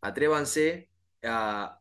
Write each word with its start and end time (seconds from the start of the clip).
atrévanse 0.00 0.90
a, 1.22 1.80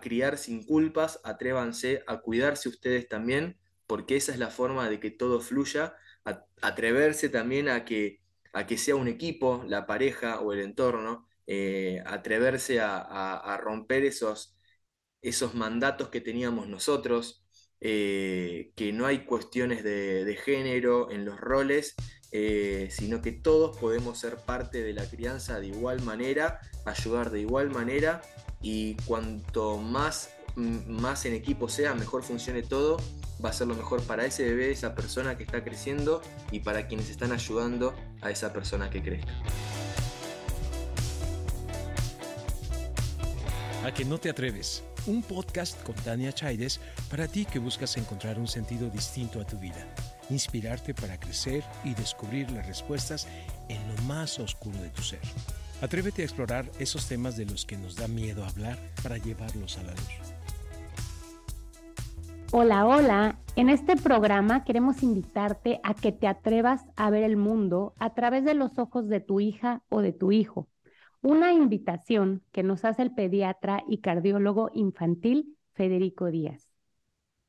criar 0.00 0.38
sin 0.38 0.64
culpas, 0.64 1.20
atrévanse 1.24 2.04
a 2.06 2.18
cuidarse 2.20 2.68
ustedes 2.68 3.08
también, 3.08 3.58
porque 3.86 4.16
esa 4.16 4.32
es 4.32 4.38
la 4.38 4.50
forma 4.50 4.88
de 4.88 5.00
que 5.00 5.10
todo 5.10 5.40
fluya, 5.40 5.96
atreverse 6.62 7.28
también 7.28 7.68
a 7.68 7.84
que, 7.84 8.20
a 8.52 8.66
que 8.66 8.78
sea 8.78 8.96
un 8.96 9.08
equipo, 9.08 9.64
la 9.66 9.86
pareja 9.86 10.40
o 10.40 10.52
el 10.52 10.60
entorno, 10.60 11.28
eh, 11.46 12.02
atreverse 12.06 12.80
a, 12.80 13.58
romper 13.60 14.04
esos, 14.04 14.56
esos 15.22 15.54
mandatos 15.54 16.08
que 16.08 16.20
teníamos 16.20 16.68
nosotros, 16.68 17.44
eh, 17.80 18.72
que 18.76 18.92
no 18.92 19.06
hay 19.06 19.24
cuestiones 19.26 19.82
de, 19.84 20.38
género 20.44 21.10
en 21.10 21.24
los 21.24 21.40
roles, 21.40 21.94
eh, 22.32 22.88
sino 22.90 23.20
que 23.20 23.32
todos 23.32 23.76
podemos 23.76 24.18
ser 24.18 24.36
parte 24.36 24.82
de 24.82 24.92
la 24.92 25.04
crianza 25.04 25.60
de 25.60 25.68
igual 25.68 26.00
manera, 26.02 26.60
ayudar 26.84 27.30
de 27.30 27.40
igual 27.40 27.70
manera 27.70 28.22
y 28.62 28.94
cuanto 29.04 29.78
más, 29.78 30.30
más 30.56 31.24
en 31.26 31.34
equipo 31.34 31.68
sea, 31.68 31.94
mejor 31.94 32.22
funcione 32.22 32.62
todo, 32.62 32.96
va 33.44 33.50
a 33.50 33.52
ser 33.52 33.66
lo 33.66 33.74
mejor 33.74 34.02
para 34.02 34.24
ese 34.24 34.44
bebé, 34.44 34.70
esa 34.70 34.94
persona 34.94 35.36
que 35.36 35.44
está 35.44 35.62
creciendo 35.62 36.22
y 36.50 36.60
para 36.60 36.86
quienes 36.86 37.10
están 37.10 37.32
ayudando 37.32 37.94
a 38.20 38.30
esa 38.30 38.52
persona 38.52 38.88
que 38.88 39.02
crezca. 39.02 39.32
A 43.84 43.92
que 43.92 44.04
no 44.04 44.18
te 44.18 44.30
atreves 44.30 44.84
un 45.06 45.22
podcast 45.22 45.82
con 45.82 45.94
Tania 45.96 46.32
Chaides 46.32 46.80
para 47.10 47.26
ti 47.26 47.44
que 47.44 47.58
buscas 47.58 47.96
encontrar 47.96 48.38
un 48.38 48.46
sentido 48.46 48.88
distinto 48.88 49.40
a 49.40 49.46
tu 49.46 49.58
vida, 49.58 49.86
inspirarte 50.32 50.94
para 50.94 51.20
crecer 51.20 51.62
y 51.84 51.94
descubrir 51.94 52.50
las 52.50 52.66
respuestas 52.66 53.28
en 53.68 53.78
lo 53.88 54.02
más 54.02 54.38
oscuro 54.38 54.78
de 54.78 54.88
tu 54.88 55.02
ser. 55.02 55.20
Atrévete 55.80 56.22
a 56.22 56.24
explorar 56.24 56.70
esos 56.78 57.08
temas 57.08 57.36
de 57.36 57.44
los 57.44 57.64
que 57.64 57.76
nos 57.76 57.96
da 57.96 58.08
miedo 58.08 58.44
hablar 58.44 58.78
para 59.02 59.18
llevarlos 59.18 59.78
a 59.78 59.82
la 59.82 59.92
luz. 59.92 60.34
Hola, 62.52 62.86
hola. 62.86 63.38
En 63.56 63.68
este 63.68 63.96
programa 63.96 64.64
queremos 64.64 65.02
invitarte 65.02 65.80
a 65.82 65.94
que 65.94 66.12
te 66.12 66.26
atrevas 66.26 66.82
a 66.96 67.10
ver 67.10 67.22
el 67.22 67.36
mundo 67.36 67.94
a 67.98 68.14
través 68.14 68.44
de 68.44 68.54
los 68.54 68.78
ojos 68.78 69.08
de 69.08 69.20
tu 69.20 69.40
hija 69.40 69.82
o 69.88 70.00
de 70.00 70.12
tu 70.12 70.32
hijo 70.32 70.68
una 71.22 71.52
invitación 71.52 72.42
que 72.50 72.64
nos 72.64 72.84
hace 72.84 73.02
el 73.02 73.14
pediatra 73.14 73.84
y 73.88 73.98
cardiólogo 73.98 74.70
infantil 74.74 75.56
Federico 75.72 76.26
Díaz. 76.26 76.71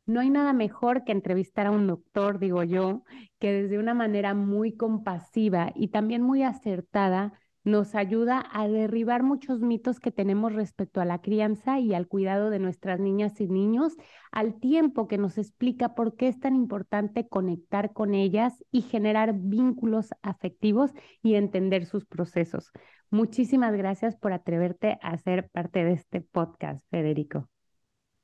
No 0.05 0.19
hay 0.19 0.29
nada 0.29 0.51
mejor 0.51 1.05
que 1.05 1.13
entrevistar 1.13 1.67
a 1.67 1.71
un 1.71 1.87
doctor, 1.87 2.39
digo 2.39 2.63
yo, 2.63 3.03
que 3.39 3.53
desde 3.53 3.79
una 3.79 3.93
manera 3.93 4.33
muy 4.33 4.75
compasiva 4.75 5.71
y 5.75 5.89
también 5.89 6.21
muy 6.21 6.43
acertada 6.43 7.39
nos 7.63 7.95
ayuda 7.95 8.43
a 8.51 8.67
derribar 8.67 9.23
muchos 9.23 9.61
mitos 9.61 9.99
que 10.01 10.11
tenemos 10.11 10.53
respecto 10.53 10.99
a 10.99 11.05
la 11.05 11.21
crianza 11.21 11.79
y 11.79 11.93
al 11.93 12.07
cuidado 12.07 12.49
de 12.49 12.59
nuestras 12.59 12.99
niñas 12.99 13.39
y 13.39 13.47
niños, 13.47 13.95
al 14.31 14.59
tiempo 14.59 15.07
que 15.07 15.17
nos 15.17 15.37
explica 15.37 15.95
por 15.95 16.15
qué 16.17 16.27
es 16.27 16.39
tan 16.39 16.55
importante 16.55 17.27
conectar 17.29 17.93
con 17.93 18.13
ellas 18.13 18.61
y 18.71 18.81
generar 18.81 19.33
vínculos 19.33 20.09
afectivos 20.21 20.91
y 21.21 21.35
entender 21.35 21.85
sus 21.85 22.05
procesos. 22.05 22.71
Muchísimas 23.09 23.73
gracias 23.75 24.17
por 24.17 24.33
atreverte 24.33 24.97
a 25.01 25.17
ser 25.17 25.49
parte 25.49 25.85
de 25.85 25.93
este 25.93 26.19
podcast, 26.19 26.83
Federico. 26.89 27.52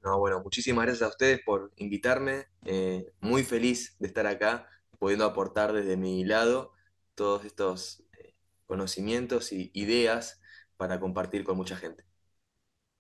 No, 0.02 0.18
bueno, 0.18 0.42
muchísimas 0.42 0.86
gracias 0.86 1.08
a 1.08 1.12
ustedes 1.12 1.42
por 1.46 1.72
invitarme. 1.76 2.46
Eh, 2.66 3.12
muy 3.20 3.44
feliz 3.44 3.98
de 4.00 4.08
estar 4.08 4.26
acá, 4.28 4.68
pudiendo 4.98 5.26
aportar 5.26 5.74
desde 5.74 5.98
mi 5.98 6.24
lado 6.24 6.72
todos 7.16 7.44
estos 7.44 8.04
eh, 8.18 8.34
conocimientos 8.66 9.52
y 9.52 9.72
ideas 9.74 10.42
para 10.78 11.00
compartir 11.00 11.44
con 11.44 11.58
mucha 11.58 11.76
gente. 11.76 12.06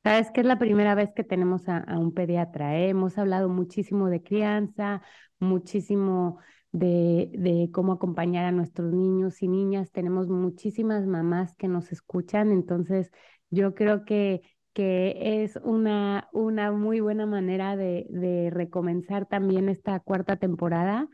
Sabes 0.03 0.31
que 0.31 0.41
es 0.41 0.47
la 0.47 0.59
primera 0.59 0.95
vez 0.95 1.11
que 1.13 1.23
tenemos 1.23 1.67
a, 1.67 1.83
un 1.97 2.13
pediatra. 2.13 2.77
¿eh? 2.77 2.89
Hemos 2.89 3.17
hablado 3.17 3.49
muchísimo 3.49 4.09
de 4.09 4.23
crianza, 4.23 5.01
muchísimo 5.39 6.39
de, 6.71 7.69
cómo 7.73 7.93
acompañar 7.93 8.45
a 8.45 8.51
nuestros 8.51 8.93
niños 8.93 9.41
y 9.41 9.47
niñas. 9.47 9.91
Tenemos 9.91 10.27
muchísimas 10.27 11.05
mamás 11.05 11.55
que 11.55 11.67
nos 11.67 11.91
escuchan, 11.91 12.51
entonces 12.51 13.11
yo 13.49 13.75
creo 13.75 14.05
que, 14.05 14.41
que 14.79 15.43
es 15.43 15.59
una, 15.61 16.29
una 16.31 16.71
muy 16.71 17.01
buena 17.01 17.25
manera 17.25 17.75
de, 17.75 18.05
de 18.09 18.49
recomenzar 18.49 19.25
también 19.25 19.67
esta 19.67 19.99
cuarta 19.99 20.37
temporada. 20.37 21.09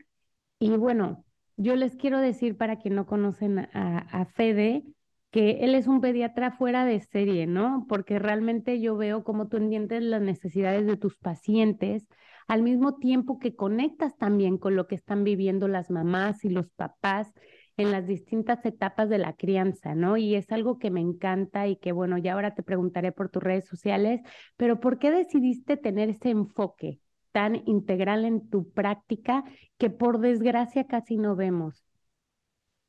Y 0.60 0.70
bueno, 0.76 1.24
yo 1.56 1.74
les 1.74 1.96
quiero 1.96 2.20
decir 2.20 2.56
para 2.56 2.76
quien 2.78 2.94
no 2.94 3.06
conocen 3.06 3.58
a, 3.58 4.06
a 4.12 4.24
Fede, 4.26 4.84
que 5.32 5.64
él 5.64 5.74
es 5.74 5.88
un 5.88 6.00
pediatra 6.00 6.52
fuera 6.52 6.84
de 6.84 7.00
serie, 7.00 7.48
¿no? 7.48 7.86
Porque 7.88 8.20
realmente 8.20 8.80
yo 8.80 8.96
veo 8.96 9.24
cómo 9.24 9.48
tú 9.48 9.56
entiendes 9.56 10.00
las 10.00 10.22
necesidades 10.22 10.86
de 10.86 10.96
tus 10.96 11.18
pacientes, 11.18 12.06
al 12.46 12.62
mismo 12.62 12.94
tiempo 12.98 13.40
que 13.40 13.56
conectas 13.56 14.16
también 14.16 14.58
con 14.58 14.76
lo 14.76 14.86
que 14.86 14.94
están 14.94 15.24
viviendo 15.24 15.66
las 15.66 15.90
mamás 15.90 16.44
y 16.44 16.50
los 16.50 16.70
papás 16.70 17.32
en 17.76 17.90
las 17.92 18.06
distintas 18.06 18.64
etapas 18.64 19.08
de 19.08 19.18
la 19.18 19.34
crianza, 19.34 19.94
¿no? 19.94 20.16
Y 20.16 20.34
es 20.34 20.50
algo 20.52 20.78
que 20.78 20.90
me 20.90 21.00
encanta 21.00 21.66
y 21.66 21.76
que, 21.76 21.92
bueno, 21.92 22.18
ya 22.18 22.34
ahora 22.34 22.54
te 22.54 22.62
preguntaré 22.62 23.12
por 23.12 23.28
tus 23.30 23.42
redes 23.42 23.66
sociales, 23.66 24.20
pero 24.56 24.80
¿por 24.80 24.98
qué 24.98 25.10
decidiste 25.10 25.76
tener 25.76 26.08
ese 26.10 26.30
enfoque 26.30 27.00
tan 27.32 27.62
integral 27.66 28.24
en 28.24 28.48
tu 28.48 28.70
práctica 28.72 29.44
que 29.78 29.90
por 29.90 30.20
desgracia 30.20 30.86
casi 30.86 31.18
no 31.18 31.36
vemos? 31.36 31.84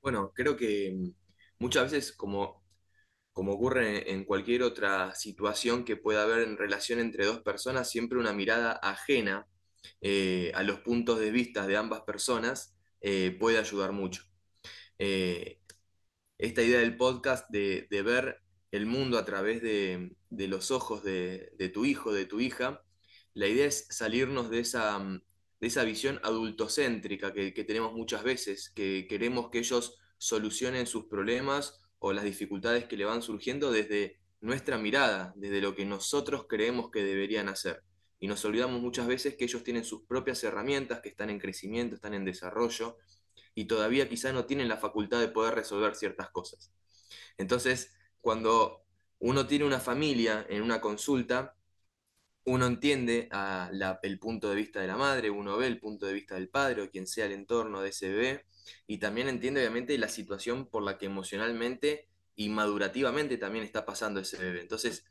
Bueno, 0.02 0.32
creo 0.34 0.56
que 0.58 0.94
mm, 0.96 1.10
muchas 1.60 1.92
veces 1.92 2.12
como 2.14 2.64
como 3.34 3.54
ocurre 3.54 4.12
en 4.12 4.26
cualquier 4.26 4.64
otra 4.64 5.14
situación 5.16 5.86
que 5.86 5.96
pueda 5.96 6.24
haber 6.24 6.40
en 6.40 6.58
relación 6.58 7.00
entre 7.00 7.26
dos 7.26 7.42
personas, 7.42 7.90
siempre 7.90 8.18
una 8.18 8.34
mirada 8.34 8.74
ajena 8.74 9.48
eh, 10.02 10.52
a 10.56 10.64
los 10.64 10.80
puntos 10.82 11.20
de 11.20 11.32
vista 11.32 11.68
de 11.68 11.78
ambas 11.78 12.02
personas 12.02 12.76
eh, 13.02 13.38
puede 13.40 13.60
ayudar 13.60 13.92
mucho. 13.92 14.24
Eh, 15.00 15.60
esta 16.38 16.62
idea 16.64 16.80
del 16.80 16.98
podcast 16.98 17.50
de, 17.50 17.88
ver 17.90 18.42
el 18.72 18.86
mundo 18.86 19.18
a 19.18 19.26
través 19.26 19.62
de, 19.62 20.16
los 20.30 20.72
ojos 20.72 21.04
de, 21.04 21.72
tu 21.74 21.86
hijo, 21.86 22.14
de 22.14 22.26
tu 22.26 22.40
hija, 22.40 22.84
la 23.34 23.48
idea 23.48 23.66
es 23.66 23.88
salirnos 23.90 24.50
de 24.50 24.60
esa, 24.60 25.00
de 25.60 25.68
esa 25.68 25.84
visión 25.84 26.20
adultocéntrica 26.24 27.34
que 27.34 27.64
tenemos 27.64 27.94
muchas 27.94 28.24
veces, 28.24 28.72
que 28.76 29.08
queremos 29.10 29.50
que 29.50 29.60
ellos 29.60 29.98
solucionen 30.18 30.88
sus 30.88 31.06
problemas 31.06 31.80
o 32.00 32.14
las 32.14 32.24
dificultades 32.24 32.86
que 32.86 32.98
le 32.98 33.06
van 33.06 33.22
surgiendo 33.22 33.72
desde 33.72 34.20
nuestra 34.42 34.78
mirada, 34.78 35.34
desde 35.36 35.62
lo 35.62 35.76
que 35.76 35.86
nosotros 35.86 36.46
creemos 36.48 36.92
que 36.92 37.04
deberían 37.04 37.50
hacer. 37.50 37.84
Y 38.20 38.28
nos 38.28 38.44
olvidamos 38.46 38.82
muchas 38.82 39.08
veces 39.08 39.36
que 39.36 39.46
ellos 39.46 39.64
tienen 39.64 39.84
sus 39.84 40.04
propias 40.04 40.44
herramientas, 40.44 41.02
que 41.02 41.10
están 41.10 41.30
en 41.30 41.40
crecimiento, 41.40 41.96
están 41.96 42.14
en 42.14 42.26
desarrollo, 42.26 42.98
y 43.56 43.66
todavía 43.66 44.08
quizá 44.10 44.32
no 44.32 44.46
tienen 44.46 44.68
la 44.68 44.78
facultad 44.78 45.20
de 45.20 45.30
poder 45.30 45.56
resolver 45.56 45.96
ciertas 45.96 46.30
cosas. 46.30 46.72
Entonces, 47.38 47.94
cuando 48.22 48.84
uno 49.20 49.48
tiene 49.48 49.66
una 49.66 49.80
familia 49.80 50.46
en 50.50 50.62
una 50.62 50.82
consulta, 50.82 51.56
uno 52.46 52.66
entiende 52.66 53.30
el 54.04 54.20
punto 54.20 54.50
de 54.50 54.56
vista 54.56 54.80
de 54.80 54.88
la 54.88 54.96
madre, 54.96 55.30
uno 55.30 55.58
ve 55.58 55.68
el 55.68 55.80
punto 55.80 56.06
de 56.06 56.14
vista 56.14 56.36
del 56.36 56.50
padre 56.50 56.82
o 56.82 56.90
quien 56.90 57.06
sea 57.06 57.26
el 57.26 57.34
entorno 57.34 57.82
de 57.82 57.90
ese 57.90 58.10
bebé, 58.10 58.46
y 58.86 59.00
también 59.00 59.28
entiende 59.28 59.62
obviamente 59.62 59.98
la 59.98 60.10
situación 60.10 60.66
por 60.68 60.84
la 60.84 60.98
que 60.98 61.06
emocionalmente 61.08 62.08
y 62.36 62.50
madurativamente 62.50 63.38
también 63.38 63.66
está 63.66 63.86
pasando 63.86 64.20
ese 64.20 64.38
bebé. 64.38 64.62
Entonces, 64.62 65.06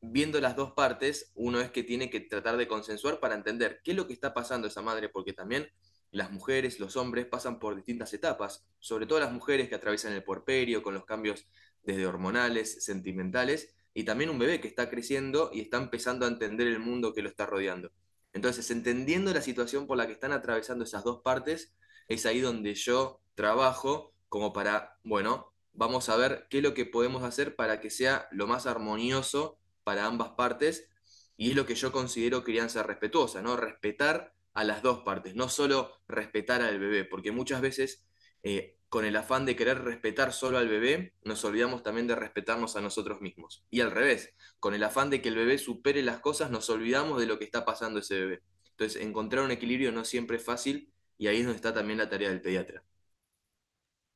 viendo 0.00 0.40
las 0.40 0.54
dos 0.54 0.72
partes, 0.72 1.32
uno 1.34 1.60
es 1.60 1.70
que 1.70 1.82
tiene 1.82 2.10
que 2.10 2.20
tratar 2.20 2.56
de 2.56 2.68
consensuar 2.68 3.20
para 3.20 3.34
entender 3.34 3.80
qué 3.82 3.90
es 3.90 3.96
lo 3.96 4.06
que 4.06 4.12
está 4.12 4.32
pasando 4.34 4.68
esa 4.68 4.82
madre, 4.82 5.08
porque 5.08 5.32
también 5.32 5.70
las 6.14 6.30
mujeres, 6.30 6.78
los 6.78 6.96
hombres 6.96 7.26
pasan 7.26 7.58
por 7.58 7.74
distintas 7.74 8.14
etapas, 8.14 8.64
sobre 8.78 9.06
todo 9.06 9.18
las 9.18 9.32
mujeres 9.32 9.68
que 9.68 9.74
atraviesan 9.74 10.12
el 10.12 10.22
porperio 10.22 10.82
con 10.82 10.94
los 10.94 11.04
cambios 11.04 11.46
desde 11.82 12.06
hormonales, 12.06 12.84
sentimentales, 12.84 13.74
y 13.92 14.04
también 14.04 14.30
un 14.30 14.38
bebé 14.38 14.60
que 14.60 14.68
está 14.68 14.88
creciendo 14.88 15.50
y 15.52 15.60
está 15.60 15.76
empezando 15.76 16.24
a 16.24 16.28
entender 16.28 16.68
el 16.68 16.78
mundo 16.78 17.12
que 17.12 17.22
lo 17.22 17.28
está 17.28 17.46
rodeando. 17.46 17.90
Entonces, 18.32 18.70
entendiendo 18.70 19.34
la 19.34 19.42
situación 19.42 19.88
por 19.88 19.96
la 19.96 20.06
que 20.06 20.12
están 20.12 20.32
atravesando 20.32 20.84
esas 20.84 21.02
dos 21.02 21.20
partes, 21.22 21.74
es 22.06 22.26
ahí 22.26 22.40
donde 22.40 22.74
yo 22.74 23.20
trabajo 23.34 24.14
como 24.28 24.52
para, 24.52 24.98
bueno, 25.02 25.52
vamos 25.72 26.08
a 26.08 26.16
ver 26.16 26.46
qué 26.48 26.58
es 26.58 26.62
lo 26.62 26.74
que 26.74 26.86
podemos 26.86 27.24
hacer 27.24 27.56
para 27.56 27.80
que 27.80 27.90
sea 27.90 28.28
lo 28.30 28.46
más 28.46 28.66
armonioso 28.66 29.58
para 29.82 30.06
ambas 30.06 30.30
partes 30.30 30.88
y 31.36 31.50
es 31.50 31.56
lo 31.56 31.66
que 31.66 31.74
yo 31.74 31.90
considero 31.90 32.44
crianza 32.44 32.84
respetuosa, 32.84 33.42
¿no? 33.42 33.56
Respetar 33.56 34.33
a 34.54 34.64
las 34.64 34.82
dos 34.82 35.00
partes, 35.00 35.34
no 35.34 35.48
solo 35.48 35.92
respetar 36.08 36.62
al 36.62 36.78
bebé, 36.78 37.04
porque 37.04 37.32
muchas 37.32 37.60
veces 37.60 38.06
eh, 38.42 38.76
con 38.88 39.04
el 39.04 39.16
afán 39.16 39.44
de 39.44 39.56
querer 39.56 39.82
respetar 39.82 40.32
solo 40.32 40.58
al 40.58 40.68
bebé, 40.68 41.14
nos 41.24 41.44
olvidamos 41.44 41.82
también 41.82 42.06
de 42.06 42.14
respetarnos 42.14 42.76
a 42.76 42.80
nosotros 42.80 43.20
mismos. 43.20 43.66
Y 43.68 43.80
al 43.80 43.90
revés, 43.90 44.32
con 44.60 44.74
el 44.74 44.84
afán 44.84 45.10
de 45.10 45.20
que 45.20 45.30
el 45.30 45.34
bebé 45.34 45.58
supere 45.58 46.02
las 46.02 46.20
cosas, 46.20 46.52
nos 46.52 46.70
olvidamos 46.70 47.18
de 47.18 47.26
lo 47.26 47.38
que 47.38 47.44
está 47.44 47.64
pasando 47.64 47.98
ese 47.98 48.14
bebé. 48.20 48.42
Entonces, 48.70 49.02
encontrar 49.02 49.44
un 49.44 49.50
equilibrio 49.50 49.90
no 49.90 50.04
siempre 50.04 50.36
es 50.36 50.44
fácil 50.44 50.92
y 51.18 51.26
ahí 51.26 51.38
es 51.38 51.44
donde 51.44 51.56
está 51.56 51.74
también 51.74 51.98
la 51.98 52.08
tarea 52.08 52.28
del 52.28 52.40
pediatra. 52.40 52.84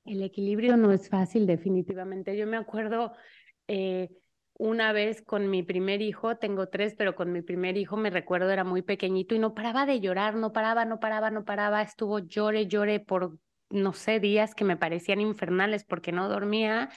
El 0.05 0.23
equilibrio 0.23 0.76
no 0.76 0.93
es 0.93 1.08
fácil, 1.08 1.46
definitivamente. 1.46 2.37
Yo 2.37 2.46
me 2.46 2.56
acuerdo 2.56 3.12
eh, 3.67 4.08
una 4.59 4.93
vez 4.93 5.23
con 5.23 5.49
mi 5.51 5.63
primer 5.63 6.03
hijo, 6.03 6.37
tengo 6.37 6.69
tres, 6.69 6.95
pero 6.99 7.15
con 7.15 7.33
mi 7.33 7.43
primer 7.43 7.77
hijo 7.77 7.97
me 7.97 8.11
recuerdo 8.11 8.51
era 8.51 8.65
muy 8.65 8.83
pequeñito 8.83 9.35
y 9.35 9.39
no 9.39 9.55
paraba 9.55 9.87
de 9.87 10.01
llorar, 10.01 10.35
no 10.35 10.53
paraba, 10.53 10.85
no 10.85 11.01
paraba, 11.01 11.31
no 11.31 11.45
paraba, 11.45 11.81
estuvo 11.81 12.19
llore, 12.19 12.67
llore 12.67 13.01
por 13.01 13.39
no 13.71 13.93
sé, 13.93 14.19
días 14.21 14.55
que 14.55 14.65
me 14.65 14.77
parecían 14.77 15.21
infernales 15.21 15.85
porque 15.85 16.13
no 16.13 16.29
dormía 16.29 16.91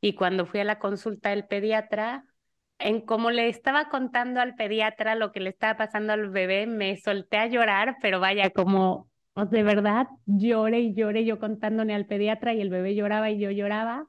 y 0.00 0.14
cuando 0.14 0.46
fui 0.46 0.60
a 0.60 0.64
la 0.64 0.78
consulta 0.78 1.30
del 1.30 1.46
pediatra, 1.46 2.24
en 2.78 3.00
como 3.00 3.30
le 3.30 3.48
estaba 3.48 3.88
contando 3.88 4.40
al 4.40 4.54
pediatra 4.54 5.14
lo 5.14 5.32
que 5.32 5.40
le 5.40 5.50
estaba 5.50 5.76
pasando 5.76 6.12
al 6.12 6.30
bebé, 6.30 6.66
me 6.66 6.96
solté 6.98 7.38
a 7.38 7.46
llorar, 7.46 7.96
pero 8.00 8.20
vaya, 8.20 8.50
como 8.50 9.08
de 9.50 9.62
verdad 9.62 10.06
lloré 10.26 10.80
y 10.80 10.94
lloré 10.94 11.24
yo 11.24 11.38
contándole 11.38 11.94
al 11.94 12.06
pediatra 12.06 12.54
y 12.54 12.60
el 12.60 12.70
bebé 12.70 12.94
lloraba 12.94 13.30
y 13.30 13.40
yo 13.40 13.50
lloraba. 13.50 14.06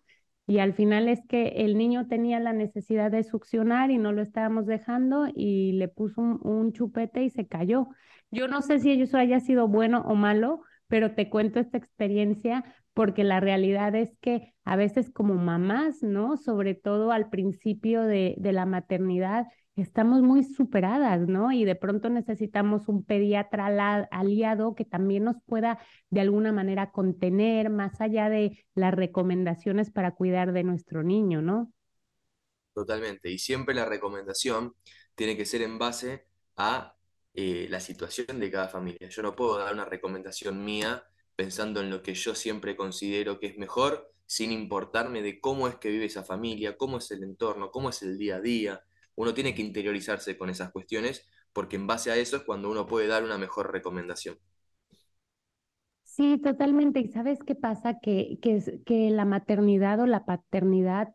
Y 0.49 0.57
al 0.57 0.73
final 0.73 1.07
es 1.07 1.21
que 1.27 1.49
el 1.57 1.77
niño 1.77 2.07
tenía 2.07 2.39
la 2.39 2.53
necesidad 2.53 3.11
de 3.11 3.23
succionar 3.23 3.91
y 3.91 3.99
no 3.99 4.11
lo 4.13 4.23
estábamos 4.23 4.65
dejando 4.65 5.27
y 5.31 5.73
le 5.73 5.87
puso 5.89 6.21
un, 6.21 6.73
chupete 6.73 7.23
y 7.23 7.29
se 7.29 7.45
cayó. 7.47 7.89
Yo 8.31 8.47
no 8.47 8.63
sé 8.63 8.79
si 8.79 8.99
eso 8.99 9.19
haya 9.19 9.39
sido 9.41 9.67
bueno 9.67 10.01
o 10.07 10.15
malo, 10.15 10.61
pero 10.87 11.13
te 11.13 11.29
cuento 11.29 11.59
esta 11.59 11.77
experiencia 11.77 12.65
porque 12.95 13.23
la 13.23 13.39
realidad 13.39 13.93
es 13.93 14.17
que 14.21 14.55
a 14.65 14.75
veces 14.75 15.11
como 15.11 15.35
mamás, 15.35 16.01
¿no? 16.01 16.35
Sobre 16.35 16.73
todo 16.73 17.11
al 17.11 17.29
principio 17.29 18.01
de 18.01 18.35
la 18.39 18.65
maternidad, 18.65 19.45
estamos 19.81 20.21
muy 20.21 20.43
superadas, 20.43 21.27
¿no? 21.27 21.51
Y 21.51 21.65
de 21.65 21.75
pronto 21.75 22.09
necesitamos 22.09 22.87
un 22.87 23.03
pediatra 23.03 24.07
aliado 24.11 24.75
que 24.75 24.85
también 24.85 25.23
nos 25.23 25.37
pueda 25.45 25.79
de 26.09 26.21
alguna 26.21 26.51
manera 26.51 26.91
contener 26.91 27.69
más 27.69 28.01
allá 28.01 28.29
de 28.29 28.65
las 28.75 28.93
recomendaciones 28.93 29.91
para 29.91 30.15
cuidar 30.15 30.53
de 30.53 30.63
nuestro 30.63 31.03
niño, 31.03 31.41
¿no? 31.41 31.71
Totalmente. 32.73 33.29
Y 33.29 33.39
siempre 33.39 33.75
la 33.75 33.85
recomendación 33.85 34.73
tiene 35.15 35.35
que 35.35 35.45
ser 35.45 35.61
en 35.61 35.77
base 35.77 36.25
a 36.55 36.95
eh, 37.33 37.67
la 37.69 37.79
situación 37.79 38.39
de 38.39 38.51
cada 38.51 38.69
familia. 38.69 39.09
Yo 39.09 39.21
no 39.21 39.35
puedo 39.35 39.57
dar 39.57 39.73
una 39.73 39.85
recomendación 39.85 40.63
mía 40.63 41.03
pensando 41.35 41.81
en 41.81 41.89
lo 41.89 42.01
que 42.03 42.13
yo 42.13 42.35
siempre 42.35 42.75
considero 42.75 43.39
que 43.39 43.47
es 43.47 43.57
mejor, 43.57 44.13
sin 44.25 44.51
importarme 44.51 45.21
de 45.21 45.39
cómo 45.39 45.67
es 45.67 45.75
que 45.75 45.89
vive 45.89 46.05
esa 46.05 46.23
familia, 46.23 46.77
cómo 46.77 46.97
es 46.97 47.11
el 47.11 47.23
entorno, 47.23 47.71
cómo 47.71 47.89
es 47.89 48.01
el 48.01 48.17
día 48.17 48.37
a 48.37 48.41
día. 48.41 48.83
Uno 49.19 49.35
tiene 49.35 49.53
que 49.55 49.61
interiorizarse 49.61 50.37
con 50.37 50.49
esas 50.49 50.71
cuestiones 50.71 51.27
porque 51.53 51.75
en 51.77 51.87
base 51.87 52.11
a 52.11 52.17
eso 52.17 52.37
es 52.37 52.43
cuando 52.43 52.71
uno 52.71 52.87
puede 52.87 53.07
dar 53.07 53.23
una 53.23 53.37
mejor 53.37 53.71
recomendación. 53.71 54.39
Sí, 56.03 56.39
totalmente. 56.43 56.99
¿Y 56.99 57.07
sabes 57.09 57.39
qué 57.45 57.55
pasa? 57.55 57.99
Que, 57.99 58.39
que, 58.41 58.81
que 58.85 59.09
la 59.11 59.25
maternidad 59.25 59.99
o 60.01 60.05
la 60.07 60.25
paternidad 60.25 61.13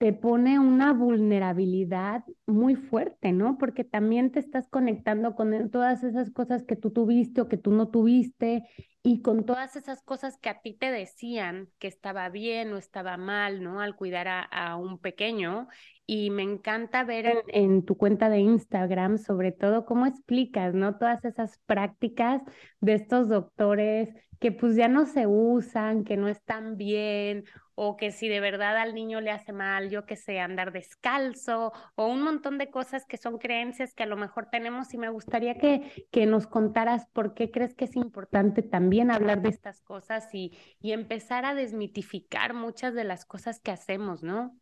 te 0.00 0.14
pone 0.14 0.58
una 0.58 0.94
vulnerabilidad 0.94 2.24
muy 2.46 2.74
fuerte, 2.74 3.32
¿no? 3.32 3.58
Porque 3.58 3.84
también 3.84 4.32
te 4.32 4.40
estás 4.40 4.66
conectando 4.70 5.34
con 5.34 5.70
todas 5.70 6.02
esas 6.04 6.30
cosas 6.30 6.62
que 6.62 6.74
tú 6.74 6.90
tuviste 6.90 7.42
o 7.42 7.48
que 7.48 7.58
tú 7.58 7.70
no 7.70 7.90
tuviste 7.90 8.62
y 9.02 9.20
con 9.20 9.44
todas 9.44 9.76
esas 9.76 10.00
cosas 10.00 10.38
que 10.38 10.48
a 10.48 10.62
ti 10.62 10.72
te 10.72 10.90
decían 10.90 11.68
que 11.78 11.86
estaba 11.86 12.30
bien 12.30 12.72
o 12.72 12.78
estaba 12.78 13.18
mal, 13.18 13.62
¿no? 13.62 13.82
Al 13.82 13.94
cuidar 13.94 14.26
a, 14.50 14.76
un 14.76 14.98
pequeño. 14.98 15.68
Y 16.06 16.30
me 16.30 16.44
encanta 16.44 17.04
ver 17.04 17.26
en, 17.26 17.38
en, 17.48 17.84
tu 17.84 17.98
cuenta 17.98 18.30
de 18.30 18.38
Instagram, 18.38 19.18
sobre 19.18 19.52
todo, 19.52 19.84
cómo 19.84 20.06
explicas, 20.06 20.72
¿no? 20.72 20.96
Todas 20.96 21.22
esas 21.26 21.58
prácticas 21.66 22.40
de 22.80 22.94
estos 22.94 23.28
doctores 23.28 24.14
que 24.40 24.52
pues 24.52 24.76
ya 24.76 24.88
no 24.88 25.06
se 25.06 25.26
usan, 25.26 26.04
que 26.04 26.16
no 26.16 26.28
están 26.28 26.76
bien, 26.78 27.44
o 27.74 27.96
que 27.96 28.10
si 28.10 28.28
de 28.28 28.40
verdad 28.40 28.76
al 28.78 28.94
niño 28.94 29.20
le 29.20 29.30
hace 29.30 29.52
mal, 29.52 29.90
yo 29.90 30.06
que 30.06 30.16
sé, 30.16 30.40
andar 30.40 30.72
descalzo, 30.72 31.72
o 31.94 32.06
un 32.06 32.22
montón 32.22 32.58
de 32.58 32.70
cosas 32.70 33.06
que 33.06 33.18
son 33.18 33.38
creencias 33.38 33.94
que 33.94 34.02
a 34.02 34.06
lo 34.06 34.16
mejor 34.16 34.48
tenemos 34.50 34.92
y 34.94 34.98
me 34.98 35.10
gustaría 35.10 35.58
que, 35.58 36.08
que 36.10 36.26
nos 36.26 36.46
contaras 36.46 37.06
por 37.12 37.34
qué 37.34 37.50
crees 37.50 37.74
que 37.74 37.84
es 37.86 37.96
importante 37.96 38.62
también 38.62 39.10
hablar 39.10 39.42
de 39.42 39.50
estas 39.50 39.82
cosas 39.82 40.28
y, 40.34 40.58
y 40.80 40.92
empezar 40.92 41.44
a 41.44 41.54
desmitificar 41.54 42.54
muchas 42.54 42.94
de 42.94 43.04
las 43.04 43.24
cosas 43.26 43.60
que 43.60 43.70
hacemos, 43.72 44.22
¿no? 44.22 44.56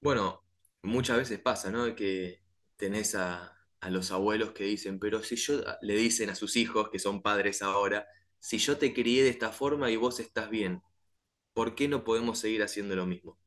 Bueno, 0.00 0.44
muchas 0.82 1.16
veces 1.18 1.40
pasa, 1.40 1.70
¿no? 1.70 1.94
Que 1.96 2.42
tenés 2.76 3.14
a, 3.14 3.56
a 3.80 3.90
los 3.90 4.10
abuelos 4.10 4.52
que 4.52 4.64
dicen, 4.64 4.98
pero 4.98 5.22
si 5.22 5.36
yo 5.36 5.60
le 5.82 5.94
dicen 5.96 6.30
a 6.30 6.34
sus 6.34 6.56
hijos, 6.56 6.90
que 6.90 6.98
son 6.98 7.22
padres 7.22 7.62
ahora, 7.62 8.06
si 8.44 8.58
yo 8.58 8.76
te 8.76 8.92
crié 8.92 9.22
de 9.22 9.30
esta 9.30 9.52
forma 9.52 9.90
y 9.90 9.96
vos 9.96 10.20
estás 10.20 10.50
bien, 10.50 10.82
¿por 11.54 11.74
qué 11.74 11.88
no 11.88 12.04
podemos 12.04 12.38
seguir 12.38 12.62
haciendo 12.62 12.94
lo 12.94 13.06
mismo? 13.06 13.38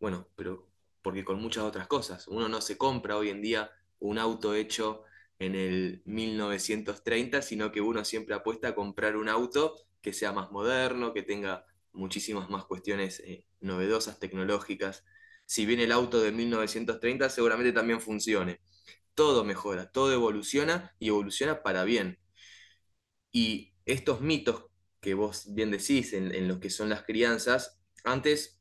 Bueno, 0.00 0.28
pero 0.34 0.68
porque 1.00 1.24
con 1.24 1.40
muchas 1.40 1.62
otras 1.62 1.86
cosas. 1.86 2.26
Uno 2.26 2.48
no 2.48 2.60
se 2.60 2.76
compra 2.76 3.16
hoy 3.16 3.28
en 3.28 3.40
día 3.40 3.70
un 4.00 4.18
auto 4.18 4.56
hecho 4.56 5.04
en 5.38 5.54
el 5.54 6.02
1930, 6.06 7.40
sino 7.40 7.70
que 7.70 7.80
uno 7.80 8.04
siempre 8.04 8.34
apuesta 8.34 8.66
a 8.68 8.74
comprar 8.74 9.16
un 9.16 9.28
auto 9.28 9.76
que 10.00 10.12
sea 10.12 10.32
más 10.32 10.50
moderno, 10.50 11.12
que 11.14 11.22
tenga 11.22 11.64
muchísimas 11.92 12.50
más 12.50 12.64
cuestiones 12.64 13.20
eh, 13.20 13.46
novedosas, 13.60 14.18
tecnológicas. 14.18 15.04
Si 15.46 15.66
bien 15.66 15.78
el 15.78 15.92
auto 15.92 16.20
de 16.20 16.32
1930 16.32 17.30
seguramente 17.30 17.72
también 17.72 18.00
funcione. 18.00 18.60
Todo 19.14 19.44
mejora, 19.44 19.92
todo 19.92 20.12
evoluciona 20.12 20.96
y 20.98 21.08
evoluciona 21.10 21.62
para 21.62 21.84
bien. 21.84 22.18
Y 23.30 23.71
estos 23.86 24.20
mitos 24.20 24.66
que 25.00 25.14
vos 25.14 25.52
bien 25.54 25.70
decís 25.70 26.12
en, 26.12 26.34
en 26.34 26.48
lo 26.48 26.60
que 26.60 26.70
son 26.70 26.88
las 26.88 27.02
crianzas, 27.04 27.80
antes 28.04 28.60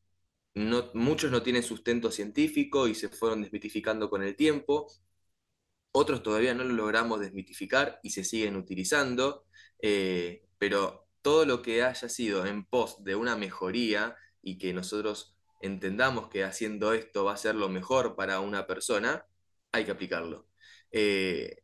muchos 0.93 1.31
no 1.31 1.43
tienen 1.43 1.63
sustento 1.63 2.11
científico 2.11 2.87
y 2.87 2.95
se 2.95 3.09
fueron 3.09 3.41
desmitificando 3.41 4.09
con 4.09 4.23
el 4.23 4.35
tiempo, 4.35 4.87
otros 5.91 6.23
todavía 6.23 6.53
no 6.53 6.63
lo 6.63 6.73
logramos 6.73 7.19
desmitificar 7.19 7.99
y 8.03 8.11
se 8.11 8.23
siguen 8.23 8.55
utilizando, 8.55 9.45
eh, 9.81 10.43
pero 10.57 11.07
todo 11.21 11.45
lo 11.45 11.61
que 11.61 11.83
haya 11.83 12.09
sido 12.09 12.45
en 12.45 12.65
pos 12.65 13.03
de 13.03 13.15
una 13.15 13.35
mejoría 13.35 14.15
y 14.41 14.57
que 14.57 14.73
nosotros 14.73 15.35
entendamos 15.61 16.29
que 16.29 16.43
haciendo 16.43 16.93
esto 16.93 17.25
va 17.25 17.33
a 17.33 17.37
ser 17.37 17.55
lo 17.55 17.69
mejor 17.69 18.15
para 18.15 18.39
una 18.39 18.65
persona, 18.67 19.25
hay 19.71 19.85
que 19.85 19.91
aplicarlo. 19.91 20.47
Eh, 20.91 21.60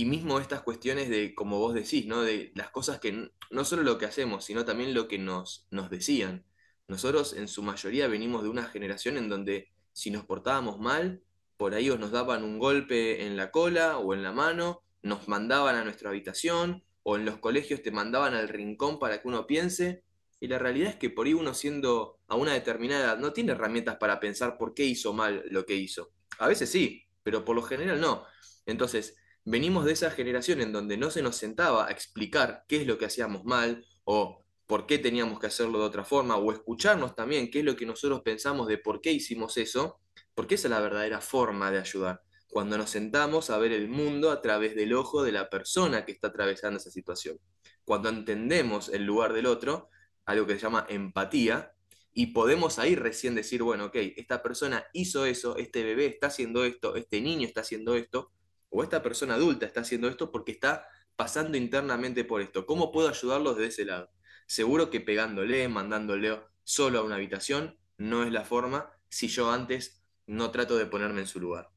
y 0.00 0.06
mismo 0.06 0.38
estas 0.38 0.62
cuestiones 0.62 1.10
de, 1.10 1.34
como 1.34 1.58
vos 1.58 1.74
decís, 1.74 2.06
¿no? 2.06 2.22
De 2.22 2.52
las 2.54 2.70
cosas 2.70 3.00
que 3.00 3.30
no 3.50 3.64
solo 3.66 3.82
lo 3.82 3.98
que 3.98 4.06
hacemos, 4.06 4.46
sino 4.46 4.64
también 4.64 4.94
lo 4.94 5.08
que 5.08 5.18
nos, 5.18 5.66
nos 5.70 5.90
decían. 5.90 6.46
Nosotros 6.88 7.34
en 7.34 7.48
su 7.48 7.62
mayoría 7.62 8.08
venimos 8.08 8.42
de 8.42 8.48
una 8.48 8.64
generación 8.64 9.18
en 9.18 9.28
donde 9.28 9.68
si 9.92 10.10
nos 10.10 10.24
portábamos 10.24 10.80
mal, 10.80 11.22
por 11.58 11.74
ahí 11.74 11.90
os 11.90 12.00
nos 12.00 12.12
daban 12.12 12.44
un 12.44 12.58
golpe 12.58 13.26
en 13.26 13.36
la 13.36 13.50
cola 13.50 13.98
o 13.98 14.14
en 14.14 14.22
la 14.22 14.32
mano, 14.32 14.82
nos 15.02 15.28
mandaban 15.28 15.76
a 15.76 15.84
nuestra 15.84 16.08
habitación 16.08 16.82
o 17.02 17.16
en 17.16 17.26
los 17.26 17.36
colegios 17.36 17.82
te 17.82 17.90
mandaban 17.90 18.32
al 18.32 18.48
rincón 18.48 18.98
para 18.98 19.20
que 19.20 19.28
uno 19.28 19.46
piense. 19.46 20.02
Y 20.40 20.48
la 20.48 20.58
realidad 20.58 20.88
es 20.88 20.96
que 20.96 21.10
por 21.10 21.26
ahí 21.26 21.34
uno 21.34 21.52
siendo 21.52 22.20
a 22.26 22.36
una 22.36 22.54
determinada 22.54 23.04
edad 23.04 23.18
no 23.18 23.34
tiene 23.34 23.52
herramientas 23.52 23.96
para 23.96 24.18
pensar 24.18 24.56
por 24.56 24.72
qué 24.72 24.86
hizo 24.86 25.12
mal 25.12 25.44
lo 25.50 25.66
que 25.66 25.74
hizo. 25.74 26.10
A 26.38 26.48
veces 26.48 26.70
sí, 26.70 27.04
pero 27.22 27.44
por 27.44 27.54
lo 27.54 27.60
general 27.60 28.00
no. 28.00 28.24
Entonces, 28.64 29.19
venimos 29.44 29.84
de 29.84 29.92
esa 29.92 30.10
generación 30.10 30.60
en 30.60 30.72
donde 30.72 30.96
no 30.96 31.10
se 31.10 31.22
nos 31.22 31.36
sentaba 31.36 31.86
a 31.86 31.90
explicar 31.90 32.64
qué 32.68 32.82
es 32.82 32.86
lo 32.86 32.98
que 32.98 33.06
hacíamos 33.06 33.44
mal 33.44 33.84
o 34.04 34.44
por 34.66 34.86
qué 34.86 34.98
teníamos 34.98 35.40
que 35.40 35.48
hacerlo 35.48 35.80
de 35.80 35.84
otra 35.86 36.04
forma, 36.04 36.36
o 36.36 36.52
escucharnos 36.52 37.16
también 37.16 37.50
qué 37.50 37.58
es 37.58 37.64
lo 37.64 37.74
que 37.74 37.86
nosotros 37.86 38.22
pensamos 38.22 38.68
de 38.68 38.78
por 38.78 39.00
qué 39.00 39.10
hicimos 39.10 39.56
eso, 39.56 39.98
porque 40.32 40.54
esa 40.54 40.68
es 40.68 40.70
la 40.70 40.80
verdadera 40.80 41.20
forma 41.20 41.72
de 41.72 41.80
ayudar. 41.80 42.22
Cuando 42.48 42.78
nos 42.78 42.90
sentamos 42.90 43.50
a 43.50 43.58
ver 43.58 43.72
el 43.72 43.88
mundo 43.88 44.30
a 44.30 44.40
través 44.40 44.76
del 44.76 44.92
ojo 44.92 45.24
de 45.24 45.32
la 45.32 45.50
persona 45.50 46.04
que 46.04 46.12
está 46.12 46.28
atravesando 46.28 46.78
esa 46.78 46.92
situación. 46.92 47.38
Cuando 47.84 48.10
entendemos 48.10 48.88
el 48.90 49.04
lugar 49.04 49.32
del 49.32 49.46
otro, 49.46 49.88
algo 50.24 50.46
que 50.46 50.54
se 50.54 50.60
llama 50.60 50.86
empatía, 50.88 51.72
y 52.12 52.26
podemos 52.26 52.78
ahí 52.78 52.94
recién 52.94 53.34
decir, 53.34 53.64
bueno, 53.64 53.86
ok, 53.86 53.96
esta 54.16 54.40
persona 54.40 54.84
hizo 54.92 55.26
eso, 55.26 55.56
este 55.56 55.82
bebé 55.82 56.06
está 56.06 56.28
haciendo 56.28 56.64
esto, 56.64 56.94
este 56.94 57.20
niño 57.20 57.46
está 57.46 57.62
haciendo 57.62 57.96
esto, 57.96 58.32
o 58.70 58.82
esta 58.82 59.02
persona 59.02 59.34
adulta 59.34 59.66
está 59.66 59.80
haciendo 59.82 60.08
esto 60.08 60.30
porque 60.32 60.52
está 60.52 60.88
pasando 61.16 61.56
internamente 61.58 62.24
por 62.24 62.40
esto. 62.42 62.66
¿Cómo 62.66 62.92
puedo 62.92 63.08
ayudarlos 63.08 63.56
de 63.58 63.66
ese 63.66 63.84
lado? 63.84 64.10
Seguro 64.46 64.90
que 64.90 65.00
pegándole, 65.00 65.68
mandándole 65.68 66.40
solo 66.64 67.00
a 67.00 67.02
una 67.04 67.16
habitación, 67.16 67.78
no 67.98 68.24
es 68.24 68.32
la 68.32 68.44
forma 68.44 68.92
si 69.08 69.28
yo 69.28 69.50
antes 69.52 70.02
no 70.26 70.50
trato 70.50 70.76
de 70.78 70.86
ponerme 70.86 71.20
en 71.22 71.26
su 71.26 71.40
lugar. 71.40 71.70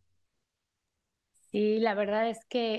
Sí, 1.52 1.80
la 1.80 1.94
verdad 1.94 2.30
es 2.30 2.46
que 2.46 2.76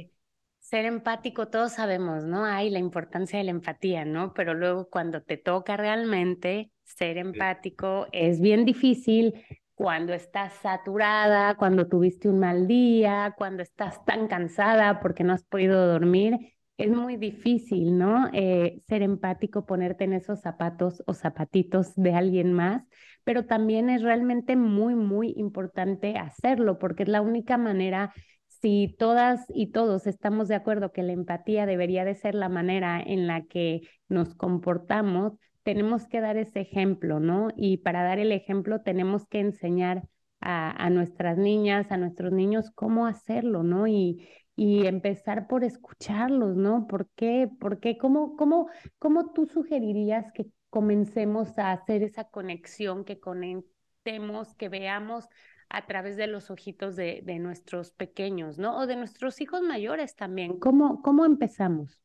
eh, 0.00 0.12
ser 0.60 0.86
empático, 0.86 1.48
todos 1.48 1.72
sabemos, 1.74 2.24
¿no? 2.24 2.44
Hay 2.46 2.70
la 2.70 2.78
importancia 2.78 3.38
de 3.38 3.44
la 3.44 3.50
empatía, 3.50 4.04
¿no? 4.06 4.32
Pero 4.34 4.54
luego 4.54 4.88
cuando 4.88 5.22
te 5.22 5.36
toca 5.36 5.76
realmente 5.76 6.72
ser 6.84 7.18
empático, 7.18 8.06
es 8.12 8.40
bien 8.40 8.64
difícil 8.64 9.34
cuando 9.74 10.12
estás 10.12 10.52
saturada, 10.54 11.56
cuando 11.56 11.88
tuviste 11.88 12.28
un 12.28 12.38
mal 12.38 12.66
día, 12.66 13.34
cuando 13.36 13.62
estás 13.62 14.04
tan 14.04 14.28
cansada 14.28 15.00
porque 15.00 15.24
no 15.24 15.32
has 15.32 15.44
podido 15.44 15.86
dormir 15.86 16.54
es 16.76 16.90
muy 16.90 17.16
difícil, 17.16 17.98
¿no? 17.98 18.28
Eh, 18.32 18.80
ser 18.88 19.02
empático, 19.02 19.64
ponerte 19.64 20.04
en 20.04 20.12
esos 20.12 20.40
zapatos 20.40 21.02
o 21.06 21.14
zapatitos 21.14 21.94
de 21.94 22.14
alguien 22.14 22.52
más, 22.52 22.82
pero 23.22 23.46
también 23.46 23.90
es 23.90 24.02
realmente 24.02 24.56
muy, 24.56 24.94
muy 24.94 25.34
importante 25.36 26.16
hacerlo 26.18 26.78
porque 26.78 27.04
es 27.04 27.08
la 27.08 27.20
única 27.20 27.58
manera, 27.58 28.12
si 28.48 28.94
todas 28.98 29.44
y 29.54 29.68
todos 29.70 30.06
estamos 30.06 30.48
de 30.48 30.56
acuerdo 30.56 30.90
que 30.90 31.02
la 31.02 31.12
empatía 31.12 31.66
debería 31.66 32.04
de 32.04 32.14
ser 32.14 32.34
la 32.34 32.48
manera 32.48 33.00
en 33.00 33.26
la 33.26 33.42
que 33.44 33.82
nos 34.08 34.34
comportamos, 34.34 35.34
tenemos 35.64 36.06
que 36.08 36.20
dar 36.20 36.36
ese 36.36 36.60
ejemplo, 36.60 37.20
¿no? 37.20 37.48
Y 37.56 37.78
para 37.78 38.04
dar 38.04 38.18
el 38.20 38.32
ejemplo 38.32 38.82
tenemos 38.82 39.26
que 39.26 39.40
enseñar 39.40 40.04
a, 40.40 40.70
a 40.84 40.90
nuestras 40.90 41.38
niñas, 41.38 41.90
a 41.90 41.96
nuestros 41.96 42.32
niños 42.32 42.70
cómo 42.74 43.06
hacerlo, 43.06 43.62
¿no? 43.64 43.86
Y, 43.88 44.28
y 44.56 44.86
empezar 44.86 45.48
por 45.48 45.64
escucharlos, 45.64 46.56
¿no? 46.56 46.86
¿Por 46.86 47.08
qué? 47.16 47.50
¿Por 47.60 47.80
qué? 47.80 47.98
¿Cómo, 47.98 48.36
cómo, 48.36 48.68
cómo 48.98 49.32
tú 49.32 49.46
sugerirías 49.46 50.32
que 50.32 50.46
comencemos 50.70 51.58
a 51.58 51.72
hacer 51.72 52.02
esa 52.02 52.24
conexión, 52.24 53.04
que 53.04 53.20
conectemos, 53.20 54.54
que 54.54 54.68
veamos 54.68 55.28
a 55.70 55.86
través 55.86 56.16
de 56.16 56.26
los 56.26 56.50
ojitos 56.50 56.94
de, 56.96 57.22
de 57.24 57.38
nuestros 57.38 57.92
pequeños, 57.92 58.58
¿no? 58.58 58.78
O 58.78 58.86
de 58.86 58.96
nuestros 58.96 59.40
hijos 59.40 59.62
mayores 59.62 60.14
también. 60.14 60.58
¿Cómo, 60.58 61.02
cómo 61.02 61.24
empezamos? 61.24 62.00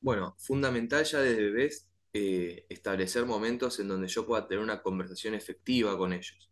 Bueno, 0.00 0.34
fundamental 0.38 1.04
ya 1.04 1.20
desde 1.20 1.42
bebés 1.42 1.88
eh, 2.16 2.64
establecer 2.68 3.26
momentos 3.26 3.80
en 3.80 3.88
donde 3.88 4.06
yo 4.06 4.24
pueda 4.24 4.46
tener 4.46 4.62
una 4.62 4.80
conversación 4.82 5.34
efectiva 5.34 5.98
con 5.98 6.12
ellos. 6.12 6.48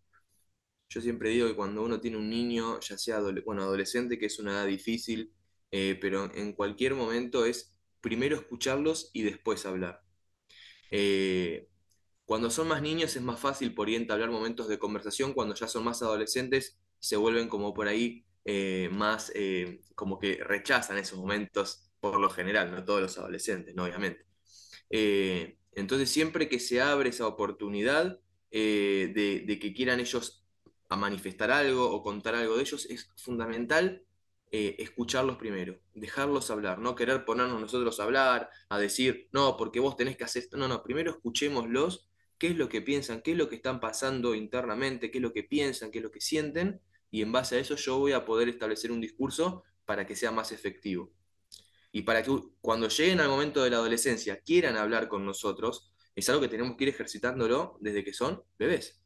Yo 0.89 1.01
siempre 1.01 1.31
digo 1.31 1.47
que 1.47 1.55
cuando 1.55 1.83
uno 1.85 2.01
tiene 2.01 2.17
un 2.17 2.29
niño, 2.29 2.81
ya 2.81 2.99
sea 2.99 3.21
bueno, 3.45 3.63
adolescente, 3.63 4.19
que 4.19 4.27
es 4.27 4.41
una 4.41 4.53
edad 4.55 4.67
difícil, 4.67 5.33
eh, 5.71 5.97
pero 6.01 6.35
en 6.35 6.53
cualquier 6.55 6.95
momento 6.95 7.47
es 7.47 7.79
primero 8.01 8.35
escucharlos 8.37 9.11
y 9.15 9.23
después 9.23 9.65
hablar. 9.65 10.03
Eh, 10.91 11.69
cuando 12.25 12.51
son 12.51 12.67
más 12.67 12.83
niños 12.83 13.15
es 13.15 13.23
más 13.23 13.39
fácil 13.39 13.73
por 13.73 13.87
ahí 13.87 13.95
entablar 13.95 14.31
momentos 14.33 14.67
de 14.67 14.81
conversación, 14.81 15.33
cuando 15.33 15.55
ya 15.55 15.69
son 15.69 15.85
más 15.85 16.03
adolescentes 16.03 16.81
se 16.99 17.17
vuelven 17.17 17.49
como 17.49 17.73
por 17.73 17.87
ahí 17.87 18.27
más, 18.91 19.33
como 19.95 20.19
que 20.19 20.43
rechazan 20.43 20.99
esos 20.99 21.19
momentos 21.21 21.93
por 22.01 22.19
lo 22.21 22.31
general, 22.31 22.73
no 22.73 22.85
todos 22.85 23.01
los 23.03 23.19
adolescentes, 23.19 23.77
obviamente. 23.79 24.32
Entonces 24.93 26.11
siempre 26.11 26.49
que 26.49 26.61
se 26.61 26.81
abre 26.81 27.11
esa 27.11 27.27
oportunidad 27.27 28.21
de, 28.51 29.45
de 29.47 29.59
que 29.59 29.73
quieran 29.73 30.01
ellos 30.01 30.45
a 30.89 30.97
manifestar 30.97 31.51
algo 31.51 31.91
o 31.91 32.03
contar 32.03 32.35
algo 32.35 32.57
de 32.57 32.63
ellos, 32.63 32.87
es 32.87 33.11
fundamental 33.17 34.05
eh, 34.55 34.77
escucharlos 34.81 35.39
primero, 35.39 35.81
dejarlos 35.95 36.51
hablar, 36.51 36.79
no 36.79 36.95
querer 36.95 37.25
ponernos 37.25 37.59
nosotros 37.59 37.99
a 37.99 38.03
hablar, 38.05 38.51
a 38.69 38.79
decir, 38.79 39.31
no, 39.33 39.57
porque 39.57 39.81
vos 39.81 39.97
tenés 39.97 40.19
que 40.19 40.25
hacer 40.25 40.43
esto. 40.43 40.59
No, 40.59 40.69
no, 40.69 40.83
primero 40.83 41.11
escuchémoslos, 41.11 42.11
qué 42.37 42.49
es 42.49 42.57
lo 42.59 42.69
que 42.69 42.83
piensan, 42.83 43.23
qué 43.23 43.33
es 43.33 43.39
lo 43.39 43.49
que 43.49 43.57
están 43.57 43.81
pasando 43.81 44.35
internamente, 44.35 45.11
qué 45.11 45.19
es 45.19 45.23
lo 45.23 45.33
que 45.33 45.43
piensan, 45.43 45.91
qué 45.91 46.01
es 46.01 46.05
lo 46.05 46.11
que 46.11 46.21
sienten, 46.21 46.83
y 47.11 47.23
en 47.23 47.33
base 47.33 47.57
a 47.57 47.61
eso 47.61 47.77
yo 47.77 47.99
voy 47.99 48.13
a 48.13 48.27
poder 48.27 48.51
establecer 48.51 48.93
un 48.93 49.01
discurso 49.01 49.65
para 49.87 50.07
que 50.07 50.15
sea 50.15 50.31
más 50.33 50.53
efectivo. 50.53 51.11
Y 51.93 52.03
para 52.03 52.23
que 52.23 52.31
cuando 52.61 52.89
lleguen 52.89 53.21
al 53.21 53.29
momento 53.29 53.63
de 53.63 53.71
la 53.71 53.77
adolescencia 53.77 54.41
quieran 54.41 54.77
hablar 54.77 55.09
con 55.09 55.25
nosotros, 55.25 55.93
es 56.15 56.29
algo 56.29 56.41
que 56.41 56.49
tenemos 56.49 56.77
que 56.77 56.85
ir 56.85 56.91
ejercitándolo 56.91 57.79
desde 57.81 58.05
que 58.05 58.13
son 58.13 58.43
bebés. 58.59 59.03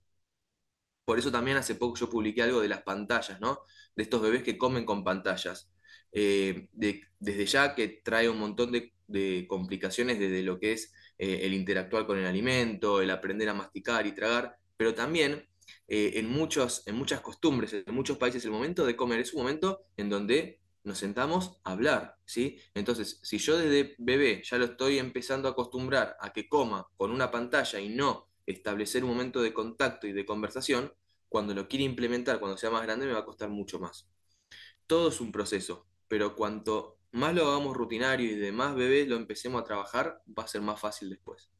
Por 1.04 1.18
eso 1.18 1.30
también 1.30 1.56
hace 1.56 1.76
poco 1.76 1.96
yo 1.96 2.10
publiqué 2.10 2.42
algo 2.42 2.60
de 2.60 2.68
las 2.68 2.82
pantallas, 2.82 3.40
¿no? 3.40 3.60
De 3.94 4.02
estos 4.02 4.20
bebés 4.20 4.42
que 4.42 4.58
comen 4.58 4.84
con 4.84 5.04
pantallas. 5.04 5.70
Eh, 6.12 6.68
desde 6.72 7.46
ya 7.46 7.74
que 7.74 8.00
trae 8.02 8.28
un 8.28 8.38
montón 8.38 8.72
de, 8.72 9.46
complicaciones 9.48 10.18
desde 10.18 10.42
lo 10.42 10.58
que 10.58 10.72
es 10.72 10.92
eh, 11.18 11.40
el 11.42 11.54
interactuar 11.54 12.06
con 12.06 12.18
el 12.18 12.26
alimento, 12.26 13.00
el 13.00 13.10
aprender 13.10 13.48
a 13.48 13.54
masticar 13.54 14.06
y 14.06 14.12
tragar, 14.12 14.56
pero 14.76 14.94
también 14.94 15.46
eh, 15.88 16.12
en, 16.14 16.28
muchos, 16.28 16.86
en 16.86 16.96
muchas 16.96 17.20
costumbres, 17.20 17.72
en 17.72 17.94
muchos 17.94 18.18
países, 18.18 18.44
el 18.44 18.50
momento 18.50 18.84
de 18.84 18.96
comer 18.96 19.20
es 19.20 19.32
un 19.32 19.42
momento 19.42 19.86
en 19.96 20.10
donde 20.10 20.60
nos 20.86 20.98
sentamos 20.98 21.58
a 21.64 21.72
hablar, 21.72 22.16
¿sí? 22.24 22.58
Entonces, 22.72 23.18
si 23.22 23.38
yo 23.38 23.58
desde 23.58 23.96
bebé 23.98 24.42
ya 24.44 24.56
lo 24.56 24.66
estoy 24.66 24.98
empezando 24.98 25.48
a 25.48 25.50
acostumbrar 25.50 26.16
a 26.20 26.32
que 26.32 26.48
coma 26.48 26.86
con 26.96 27.10
una 27.10 27.30
pantalla 27.30 27.80
y 27.80 27.88
no 27.88 28.28
establecer 28.46 29.02
un 29.02 29.10
momento 29.10 29.42
de 29.42 29.52
contacto 29.52 30.06
y 30.06 30.12
de 30.12 30.24
conversación, 30.24 30.92
cuando 31.28 31.54
lo 31.54 31.66
quiere 31.66 31.84
implementar, 31.84 32.38
cuando 32.38 32.56
sea 32.56 32.70
más 32.70 32.84
grande, 32.84 33.04
me 33.06 33.12
va 33.12 33.18
a 33.18 33.24
costar 33.24 33.48
mucho 33.48 33.80
más. 33.80 34.08
Todo 34.86 35.08
es 35.08 35.20
un 35.20 35.32
proceso, 35.32 35.86
pero 36.06 36.36
cuanto 36.36 36.98
más 37.10 37.34
lo 37.34 37.48
hagamos 37.48 37.76
rutinario 37.76 38.30
y 38.30 38.36
de 38.36 38.52
más 38.52 38.76
bebés 38.76 39.08
lo 39.08 39.16
empecemos 39.16 39.60
a 39.60 39.64
trabajar, 39.64 40.22
va 40.26 40.44
a 40.44 40.48
ser 40.48 40.60
más 40.60 40.78
fácil 40.78 41.10
después. 41.10 41.50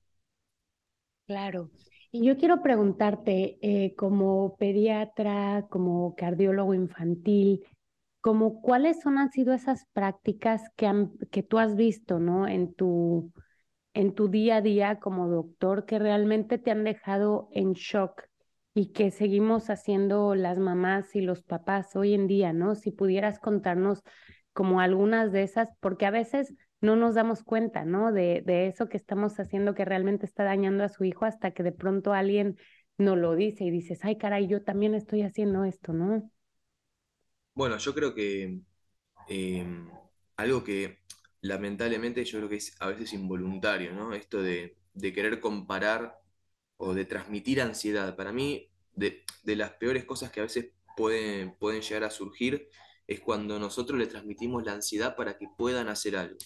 Claro. 1.26 1.71
Y 2.12 2.25
yo 2.25 2.37
quiero 2.37 2.62
preguntarte, 2.62 3.59
eh, 3.61 3.97
como 3.97 4.56
pediatra, 4.56 5.66
como 5.68 6.14
cardiólogo 6.14 6.73
infantil, 6.75 7.66
como 8.26 8.61
cuáles 8.61 9.02
son, 9.02 9.18
han 9.18 9.30
sido 9.30 9.54
esas 9.54 9.87
prácticas 9.92 10.68
que, 10.75 10.90
que 11.30 11.45
tú 11.45 11.61
has 11.61 11.76
visto, 11.76 12.18
¿no? 12.18 12.49
En 12.49 12.75
tu, 12.75 13.33
en 13.95 14.14
tu 14.14 14.26
día 14.26 14.56
a 14.56 14.61
día 14.61 14.99
como 14.99 15.28
doctor 15.28 15.85
que 15.85 16.00
realmente 16.00 16.59
te 16.59 16.73
han 16.73 16.83
dejado 16.83 17.49
en 17.52 17.75
shock 17.75 18.25
y 18.75 18.90
que 18.90 19.12
seguimos 19.12 19.71
haciendo 19.71 20.35
las 20.35 20.59
mamás 20.59 21.14
y 21.14 21.21
los 21.21 21.45
papás 21.45 21.95
hoy 21.95 22.14
en 22.14 22.26
día, 22.26 22.52
¿no? 22.52 22.75
Si 22.75 22.90
pudieras 22.90 23.38
contarnos 23.38 24.02
como 24.52 24.80
algunas 24.80 25.30
de 25.30 25.45
esas, 25.45 25.71
porque 25.78 26.04
a 26.04 26.11
veces 26.11 26.52
no 26.80 26.97
nos 26.97 27.14
damos 27.14 27.45
cuenta, 27.45 27.85
¿no? 27.85 28.11
De, 28.11 28.42
de 28.45 28.66
eso 28.66 28.88
que 28.88 28.97
estamos 28.97 29.38
haciendo 29.38 29.73
que 29.76 29.85
realmente 29.85 30.26
está 30.26 30.42
dañando 30.42 30.83
a 30.83 30.88
su 30.88 31.04
hijo 31.04 31.26
hasta 31.26 31.52
que 31.52 31.62
de 31.62 31.71
pronto 31.71 32.12
alguien 32.12 32.56
nos 32.99 33.18
lo 33.18 33.37
dice 33.37 33.62
y 33.62 33.71
dices, 33.71 34.00
ay, 34.02 34.18
caray, 34.18 34.49
yo 34.49 34.64
también 34.64 34.97
estoy 34.97 35.23
haciendo 35.23 35.62
esto, 35.62 35.92
¿no? 35.92 36.28
Bueno, 37.56 37.78
yo 37.78 37.94
creo 37.94 38.14
que 38.14 38.60
em, 39.28 39.90
algo 40.36 40.62
que 40.62 41.00
lamentablemente 41.40 42.25
yo 42.25 42.38
creo 42.38 42.50
que 42.50 42.56
es 42.56 42.76
a 42.80 42.88
veces 42.88 43.14
involuntario, 43.14 43.92
¿no? 43.94 44.12
Esto 44.14 44.42
de, 44.42 44.76
querer 45.14 45.40
comparar 45.40 46.18
o 46.76 46.94
de 46.94 47.06
transmitir 47.06 47.62
ansiedad. 47.62 48.14
Para 48.16 48.32
mí, 48.32 48.70
de, 48.94 49.25
las 49.44 49.72
peores 49.72 50.04
cosas 50.04 50.30
que 50.30 50.40
a 50.40 50.42
veces 50.44 50.72
pueden, 50.96 51.56
pueden 51.58 51.82
llegar 51.82 52.04
a 52.04 52.10
surgir 52.10 52.68
es 53.06 53.20
cuando 53.20 53.58
nosotros 53.58 53.98
le 53.98 54.06
transmitimos 54.06 54.64
la 54.64 54.75
ansiedad 54.75 55.16
para 55.16 55.38
que 55.38 55.48
puedan 55.56 55.88
hacer 55.88 56.16
algo. 56.16 56.36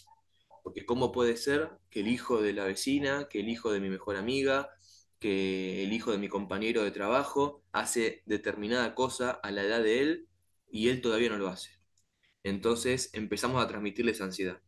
Porque 0.63 0.87
¿cómo 0.87 1.11
puede 1.13 1.37
ser 1.37 1.71
que 1.91 2.01
el 2.01 2.09
hijo 2.09 2.41
de 2.43 2.53
la 2.53 2.65
vecina, 2.65 3.29
que 3.29 3.41
el 3.41 3.49
hijo 3.49 3.73
de 3.73 3.81
mi 3.81 3.91
mejor 3.91 4.17
amiga, 4.17 4.71
que 5.19 5.83
el 5.85 5.93
hijo 5.93 6.13
de 6.13 6.19
mi 6.19 6.29
compañero 6.29 6.85
de 6.85 6.93
trabajo 6.93 7.65
hace 7.73 8.23
determinada 8.27 8.95
cosa 8.95 9.31
a 9.33 9.51
la 9.51 9.65
edad 9.65 9.83
de 9.83 10.01
él 10.03 10.30
y 10.71 10.89
él 10.89 11.01
todavía 11.01 11.31
no 11.31 11.39
lo 11.39 11.49
hace? 11.49 11.71
Entonces 12.43 13.11
empezamos 13.13 13.63
a 13.63 13.69
transmitirles 13.69 14.21
ansiedad. 14.21 14.61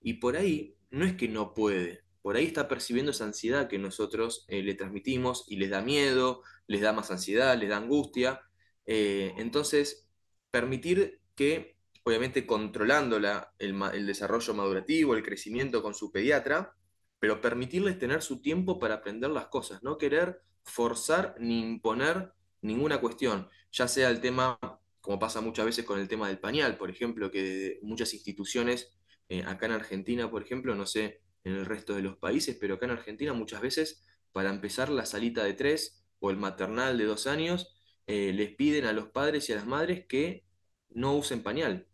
Y 0.00 0.14
por 0.14 0.36
ahí 0.36 0.76
no 0.90 1.04
es 1.04 1.14
que 1.14 1.28
no 1.28 1.54
puede, 1.54 2.04
por 2.22 2.36
ahí 2.36 2.46
está 2.46 2.68
percibiendo 2.68 3.12
esa 3.12 3.24
ansiedad 3.24 3.68
que 3.68 3.78
nosotros 3.78 4.44
eh, 4.48 4.62
le 4.62 4.74
transmitimos 4.74 5.44
y 5.48 5.56
les 5.56 5.70
da 5.70 5.80
miedo, 5.80 6.42
les 6.66 6.82
da 6.82 6.92
más 6.92 7.10
ansiedad, 7.10 7.56
les 7.58 7.70
da 7.70 7.78
angustia. 7.78 8.40
Eh, 8.86 9.32
entonces, 9.38 10.08
permitir 10.50 11.20
que, 11.34 11.76
obviamente 12.04 12.46
controlando 12.46 13.16
el, 13.16 14.06
desarrollo 14.06 14.54
madurativo, 14.54 15.14
el 15.14 15.22
crecimiento 15.22 15.82
con 15.82 15.94
su 15.94 16.12
pediatra, 16.12 16.74
pero 17.18 17.40
permitirles 17.40 17.98
tener 17.98 18.22
su 18.22 18.40
tiempo 18.42 18.78
para 18.78 18.96
aprender 18.96 19.30
las 19.30 19.46
cosas, 19.46 19.82
no 19.82 19.98
querer 19.98 20.42
forzar 20.64 21.34
ni 21.38 21.60
imponer 21.60 22.32
ninguna 22.62 23.00
cuestión, 23.00 23.48
ya 23.72 23.88
sea 23.88 24.10
el 24.10 24.20
tema, 24.20 24.58
como 25.00 25.18
pasa 25.18 25.40
muchas 25.40 25.66
veces 25.66 25.84
con 25.84 25.98
el 25.98 26.08
tema 26.08 26.28
del 26.28 26.38
pañal, 26.38 26.76
por 26.76 26.90
ejemplo, 26.90 27.30
que 27.30 27.78
muchas 27.82 28.12
instituciones 28.14 28.92
eh, 29.28 29.44
acá 29.44 29.66
en 29.66 29.72
Argentina, 29.72 30.30
por 30.30 30.42
ejemplo, 30.42 30.74
no 30.74 30.86
sé 30.86 31.20
en 31.44 31.54
el 31.54 31.66
resto 31.66 31.94
de 31.94 32.02
los 32.02 32.16
países, 32.18 32.56
pero 32.60 32.74
acá 32.74 32.86
en 32.86 32.92
Argentina 32.92 33.32
muchas 33.32 33.60
veces 33.62 34.02
para 34.32 34.50
empezar 34.50 34.90
la 34.90 35.06
salita 35.06 35.44
de 35.44 35.54
tres 35.54 36.04
o 36.20 36.30
el 36.30 36.36
maternal 36.36 36.98
de 36.98 37.04
dos 37.04 37.26
años, 37.26 37.74
eh, 38.06 38.32
les 38.32 38.54
piden 38.54 38.84
a 38.86 38.92
los 38.92 39.08
padres 39.08 39.48
y 39.48 39.52
a 39.52 39.56
las 39.56 39.66
madres 39.66 40.06
que 40.06 40.44
no 40.90 41.16
usen 41.16 41.42
pañal, 41.42 41.86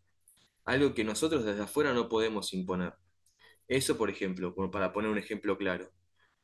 algo 0.64 0.94
que 0.94 1.04
nosotros 1.04 1.44
desde 1.44 1.62
afuera 1.62 1.92
no 1.94 2.08
podemos 2.08 2.52
imponer. 2.54 2.94
Eso, 3.68 3.96
por 3.98 4.10
ejemplo, 4.10 4.54
como 4.54 4.70
para 4.70 4.92
poner 4.92 5.10
un 5.10 5.18
ejemplo 5.18 5.58
claro. 5.58 5.90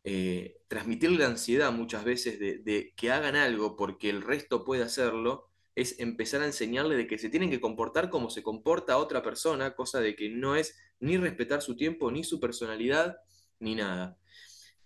Eh, 0.04 0.58
transmitir 0.68 1.12
la 1.12 1.26
ansiedad 1.26 1.72
muchas 1.72 2.04
veces 2.04 2.38
de, 2.40 2.92
que 2.96 3.12
hagan 3.12 3.36
algo 3.36 3.76
porque 3.76 4.10
el 4.10 4.22
resto 4.22 4.64
puede 4.64 4.82
hacerlo, 4.82 5.51
es 5.74 5.98
empezar 5.98 6.42
a 6.42 6.46
enseñarle 6.46 6.96
de 6.96 7.06
que 7.06 7.18
se 7.18 7.28
tienen 7.28 7.50
que 7.50 7.60
comportar 7.60 8.10
como 8.10 8.30
se 8.30 8.42
comporta 8.42 8.98
otra 8.98 9.22
persona, 9.22 9.74
cosa 9.74 10.00
de 10.00 10.14
que 10.14 10.28
no 10.28 10.56
es 10.56 10.76
ni 11.00 11.16
respetar 11.16 11.62
su 11.62 11.76
tiempo, 11.76 12.10
ni 12.10 12.24
su 12.24 12.40
personalidad, 12.40 13.16
ni 13.58 13.74
nada. 13.74 14.18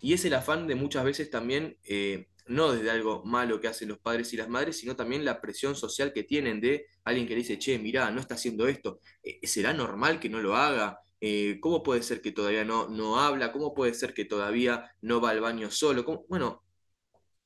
Y 0.00 0.12
es 0.12 0.24
el 0.24 0.34
afán 0.34 0.66
de 0.66 0.74
muchas 0.74 1.04
veces 1.04 1.30
también, 1.30 1.78
eh, 1.84 2.28
no 2.46 2.72
desde 2.72 2.90
algo 2.90 3.24
malo 3.24 3.60
que 3.60 3.68
hacen 3.68 3.88
los 3.88 3.98
padres 3.98 4.32
y 4.32 4.36
las 4.36 4.48
madres, 4.48 4.78
sino 4.78 4.94
también 4.94 5.24
la 5.24 5.40
presión 5.40 5.74
social 5.74 6.12
que 6.12 6.22
tienen 6.22 6.60
de 6.60 6.86
alguien 7.04 7.26
que 7.26 7.34
le 7.34 7.40
dice, 7.40 7.58
che, 7.58 7.78
mirá, 7.78 8.10
no 8.10 8.20
está 8.20 8.34
haciendo 8.34 8.68
esto, 8.68 9.00
eh, 9.22 9.40
¿será 9.46 9.72
normal 9.72 10.20
que 10.20 10.28
no 10.28 10.40
lo 10.40 10.54
haga? 10.54 11.00
Eh, 11.20 11.58
¿Cómo 11.60 11.82
puede 11.82 12.02
ser 12.02 12.20
que 12.20 12.30
todavía 12.30 12.64
no, 12.64 12.88
no 12.88 13.18
habla? 13.18 13.50
¿Cómo 13.50 13.74
puede 13.74 13.94
ser 13.94 14.14
que 14.14 14.24
todavía 14.24 14.92
no 15.00 15.20
va 15.20 15.30
al 15.30 15.40
baño 15.40 15.70
solo? 15.70 16.04
Bueno, 16.28 16.62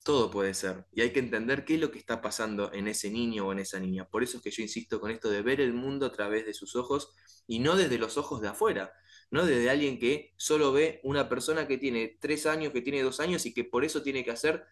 todo 0.03 0.31
puede 0.31 0.55
ser. 0.55 0.87
Y 0.93 1.03
hay 1.03 1.13
que 1.13 1.21
entender 1.21 1.65
qué 1.65 1.75
es 1.75 1.81
lo 1.81 1.91
que 1.91 1.99
está 1.99 2.21
pasando 2.21 2.73
en 2.73 2.89
ese 2.89 3.11
niño 3.11 3.47
o 3.47 3.53
en 3.53 3.59
esa 3.61 3.79
niña. 3.79 4.09
Por 4.09 4.23
eso 4.23 4.39
es 4.39 4.43
que 4.43 4.51
yo 4.51 4.63
insisto 4.63 5.01
con 5.01 5.11
esto 5.11 5.31
de 5.31 5.43
ver 5.43 5.61
el 5.61 5.75
mundo 5.75 6.07
a 6.07 6.13
través 6.13 6.47
de 6.47 6.55
sus 6.55 6.77
ojos 6.77 7.15
y 7.47 7.59
no 7.59 7.77
desde 7.77 7.99
los 7.99 8.17
ojos 8.17 8.41
de 8.41 8.49
afuera, 8.49 8.93
no 9.31 9.45
desde 9.45 9.71
alguien 9.71 9.99
que 9.99 10.33
solo 10.37 10.73
ve 10.73 11.01
una 11.05 11.29
persona 11.29 11.69
que 11.69 11.79
tiene 11.79 12.19
tres 12.21 12.47
años, 12.47 12.73
que 12.73 12.83
tiene 12.83 13.03
dos 13.03 13.21
años 13.21 13.47
y 13.47 13.55
que 13.55 13.65
por 13.65 13.85
eso 13.85 14.03
tiene 14.03 14.25
que 14.25 14.31
hacer 14.31 14.65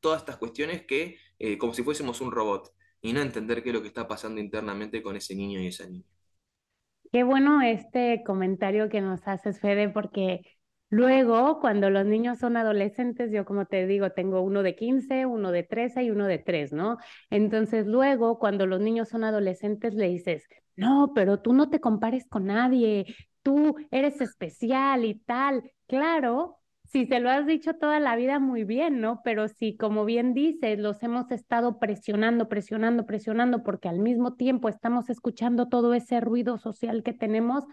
todas 0.00 0.20
estas 0.20 0.36
cuestiones 0.36 0.82
que 0.86 1.18
eh, 1.38 1.58
como 1.58 1.74
si 1.74 1.82
fuésemos 1.82 2.20
un 2.20 2.30
robot 2.30 2.72
y 3.00 3.12
no 3.12 3.20
entender 3.20 3.62
qué 3.62 3.70
es 3.70 3.74
lo 3.74 3.82
que 3.82 3.88
está 3.88 4.06
pasando 4.06 4.40
internamente 4.40 5.02
con 5.02 5.16
ese 5.16 5.34
niño 5.34 5.60
y 5.60 5.68
esa 5.68 5.86
niña. 5.86 6.04
Qué 7.12 7.22
bueno 7.22 7.62
este 7.62 8.22
comentario 8.24 8.88
que 8.88 9.00
nos 9.00 9.26
haces, 9.28 9.60
Fede, 9.60 9.88
porque 9.88 10.40
luego 10.94 11.60
cuando 11.60 11.90
los 11.90 12.06
niños 12.06 12.38
son 12.38 12.56
adolescentes, 12.56 13.30
yo 13.32 13.44
como 13.44 13.66
te 13.66 13.86
digo, 13.86 14.10
tengo 14.10 14.40
uno 14.40 14.62
de 14.62 14.76
15, 14.76 15.26
uno 15.26 15.50
de 15.50 15.62
13 15.64 16.04
y 16.04 16.10
uno 16.10 16.26
de 16.26 16.38
3, 16.38 16.72
¿no? 16.72 16.98
Entonces 17.30 17.86
luego 17.86 18.38
cuando 18.38 18.66
los 18.66 18.80
niños 18.80 19.08
son 19.08 19.24
adolescentes 19.24 19.94
le 19.94 20.08
dices, 20.08 20.46
no, 20.76 21.12
pero 21.14 21.40
tú 21.40 21.52
no 21.52 21.68
te 21.70 21.80
compares 21.80 22.26
con 22.28 22.46
nadie, 22.46 23.06
tú 23.42 23.76
eres 23.90 24.20
especial 24.20 25.04
y 25.04 25.14
tal. 25.14 25.70
Claro, 25.86 26.58
si 26.84 27.06
se 27.06 27.18
lo 27.18 27.30
has 27.30 27.46
dicho 27.46 27.74
toda 27.74 27.98
la 27.98 28.14
vida, 28.14 28.38
muy 28.38 28.62
bien, 28.64 29.00
¿no? 29.00 29.20
Pero 29.24 29.48
si, 29.48 29.76
como 29.76 30.04
bien 30.04 30.32
dices, 30.32 30.78
los 30.78 31.02
hemos 31.02 31.30
estado 31.32 31.78
presionando, 31.80 32.48
presionando, 32.48 33.04
presionando, 33.04 33.62
porque 33.64 33.88
al 33.88 33.98
mismo 33.98 34.34
tiempo 34.34 34.68
estamos 34.68 35.10
escuchando 35.10 35.68
todo 35.68 35.94
ese 35.94 36.20
ruido 36.20 36.56
social 36.56 37.02
que 37.02 37.12
tenemos, 37.12 37.64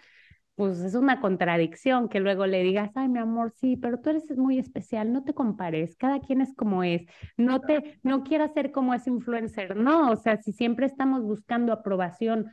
pues 0.61 0.77
es 0.81 0.93
una 0.93 1.19
contradicción 1.19 2.07
que 2.07 2.19
luego 2.19 2.45
le 2.45 2.61
digas, 2.61 2.91
ay, 2.93 3.07
mi 3.09 3.17
amor, 3.17 3.51
sí, 3.51 3.77
pero 3.77 3.99
tú 3.99 4.11
eres 4.11 4.29
muy 4.37 4.59
especial, 4.59 5.11
no 5.11 5.23
te 5.23 5.33
compares, 5.33 5.95
cada 5.95 6.19
quien 6.19 6.39
es 6.39 6.53
como 6.53 6.83
es, 6.83 7.01
no 7.35 7.61
te, 7.61 7.99
no 8.03 8.23
quieras 8.23 8.53
ser 8.53 8.71
como 8.71 8.93
ese 8.93 9.09
influencer, 9.09 9.75
no, 9.75 10.11
o 10.11 10.15
sea, 10.15 10.37
si 10.37 10.53
siempre 10.53 10.85
estamos 10.85 11.23
buscando 11.23 11.73
aprobación 11.73 12.51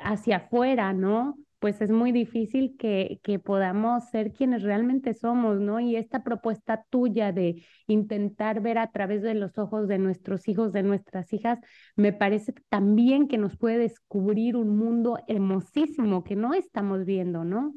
hacia 0.00 0.38
afuera, 0.38 0.94
¿no? 0.94 1.36
Pues 1.60 1.80
es 1.82 1.90
muy 1.90 2.12
difícil 2.12 2.76
que, 2.78 3.20
que 3.22 3.38
podamos 3.38 4.04
ser 4.10 4.32
quienes 4.32 4.62
realmente 4.62 5.14
somos, 5.14 5.60
¿no? 5.60 5.80
Y 5.80 5.96
esta 5.96 6.24
propuesta 6.24 6.84
tuya 6.90 7.32
de 7.32 7.64
intentar 7.86 8.60
ver 8.62 8.78
a 8.78 8.90
través 8.92 9.22
de 9.22 9.34
los 9.34 9.58
ojos 9.58 9.88
de 9.88 9.98
nuestros 9.98 10.48
hijos, 10.48 10.72
de 10.72 10.82
nuestras 10.82 11.32
hijas, 11.32 11.58
me 11.96 12.12
parece 12.12 12.54
también 12.70 13.28
que 13.28 13.38
nos 13.38 13.56
puede 13.58 13.78
descubrir 13.78 14.56
un 14.56 14.76
mundo 14.78 15.18
hermosísimo 15.28 16.24
que 16.24 16.36
no 16.36 16.54
estamos 16.54 17.04
viendo, 17.04 17.44
¿no? 17.44 17.74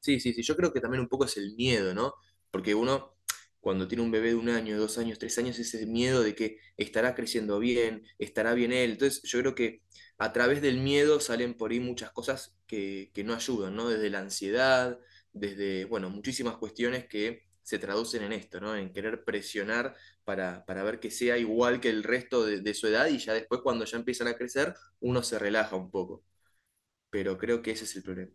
Sí, 0.00 0.20
sí, 0.20 0.32
sí, 0.32 0.42
yo 0.42 0.56
creo 0.56 0.72
que 0.72 0.80
también 0.80 1.00
un 1.00 1.08
poco 1.08 1.24
es 1.24 1.36
el 1.36 1.54
miedo, 1.56 1.92
¿no? 1.94 2.14
Porque 2.50 2.74
uno 2.74 3.14
cuando 3.60 3.88
tiene 3.88 4.04
un 4.04 4.12
bebé 4.12 4.28
de 4.30 4.34
un 4.36 4.48
año, 4.48 4.78
dos 4.78 4.96
años, 4.98 5.18
tres 5.18 5.36
años, 5.38 5.58
ese 5.58 5.84
miedo 5.86 6.22
de 6.22 6.36
que 6.36 6.58
estará 6.76 7.14
creciendo 7.16 7.58
bien, 7.58 8.04
estará 8.18 8.54
bien 8.54 8.72
él. 8.72 8.92
Entonces 8.92 9.20
yo 9.24 9.40
creo 9.40 9.54
que 9.56 9.82
a 10.18 10.32
través 10.32 10.62
del 10.62 10.78
miedo 10.78 11.18
salen 11.20 11.54
por 11.56 11.72
ahí 11.72 11.80
muchas 11.80 12.12
cosas 12.12 12.55
que, 12.66 13.10
no 13.24 13.34
ayudan, 13.34 13.76
¿no? 13.76 13.88
Desde 13.88 14.10
la 14.10 14.20
ansiedad, 14.20 14.98
desde, 15.32 15.84
bueno, 15.86 16.10
muchísimas 16.10 16.56
cuestiones 16.56 17.06
que 17.06 17.44
se 17.62 17.78
traducen 17.78 18.22
en 18.22 18.32
esto, 18.32 18.60
¿no? 18.60 18.76
En 18.76 18.92
querer 18.92 19.24
presionar 19.24 19.94
para, 20.24 20.64
ver 20.66 21.00
que 21.00 21.10
sea 21.10 21.38
igual 21.38 21.80
que 21.80 21.90
el 21.90 22.02
resto 22.02 22.44
de, 22.44 22.60
de, 22.60 22.74
su 22.74 22.86
edad 22.86 23.06
y 23.08 23.18
ya 23.18 23.34
después 23.34 23.60
cuando 23.62 23.84
ya 23.84 23.98
empiezan 23.98 24.28
a 24.28 24.34
crecer, 24.34 24.74
uno 25.00 25.22
se 25.22 25.38
relaja 25.38 25.76
un 25.76 25.90
poco. 25.90 26.24
Pero 27.10 27.38
creo 27.38 27.62
que 27.62 27.72
ese 27.72 27.84
es 27.84 27.96
el 27.96 28.02
problema. 28.02 28.32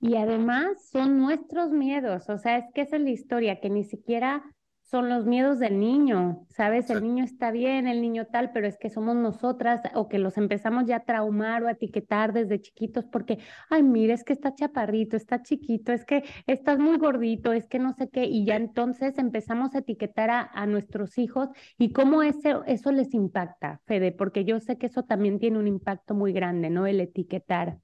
Y 0.00 0.16
además 0.16 0.88
son 0.90 1.18
nuestros 1.18 1.70
miedos, 1.70 2.28
o 2.28 2.38
sea, 2.38 2.58
es 2.58 2.64
que 2.72 2.82
esa 2.82 2.96
es 2.96 3.02
la 3.02 3.10
historia, 3.10 3.60
que 3.60 3.68
ni 3.68 3.84
siquiera 3.84 4.44
son 4.90 5.10
los 5.10 5.26
miedos 5.26 5.58
del 5.58 5.78
niño, 5.78 6.46
¿sabes? 6.48 6.88
El 6.88 7.02
niño 7.02 7.22
está 7.22 7.50
bien, 7.50 7.86
el 7.86 8.00
niño 8.00 8.26
tal, 8.26 8.52
pero 8.52 8.66
es 8.66 8.78
que 8.78 8.88
somos 8.88 9.16
nosotras 9.16 9.82
o 9.94 10.08
que 10.08 10.18
los 10.18 10.38
empezamos 10.38 10.86
ya 10.86 10.96
a 10.96 11.04
traumar 11.04 11.62
o 11.62 11.68
a 11.68 11.72
etiquetar 11.72 12.32
desde 12.32 12.62
chiquitos 12.62 13.04
porque, 13.04 13.38
ay, 13.68 13.82
mira, 13.82 14.14
es 14.14 14.24
que 14.24 14.32
está 14.32 14.54
chaparrito, 14.54 15.16
está 15.16 15.42
chiquito, 15.42 15.92
es 15.92 16.06
que 16.06 16.24
estás 16.46 16.78
muy 16.78 16.96
gordito, 16.96 17.52
es 17.52 17.68
que 17.68 17.78
no 17.78 17.92
sé 17.92 18.08
qué, 18.08 18.24
y 18.24 18.46
ya 18.46 18.56
entonces 18.56 19.18
empezamos 19.18 19.74
a 19.74 19.80
etiquetar 19.80 20.30
a, 20.30 20.66
nuestros 20.66 21.18
hijos 21.18 21.48
y 21.78 21.92
cómo 21.92 22.22
eso, 22.22 22.64
eso 22.66 22.90
les 22.90 23.12
impacta, 23.12 23.80
Fede, 23.86 24.12
porque 24.12 24.44
yo 24.44 24.58
sé 24.60 24.78
que 24.78 24.86
eso 24.86 25.02
también 25.02 25.38
tiene 25.38 25.58
un 25.58 25.66
impacto 25.66 26.14
muy 26.14 26.32
grande, 26.32 26.70
¿no? 26.70 26.86
El 26.86 27.00
etiquetar. 27.00 27.78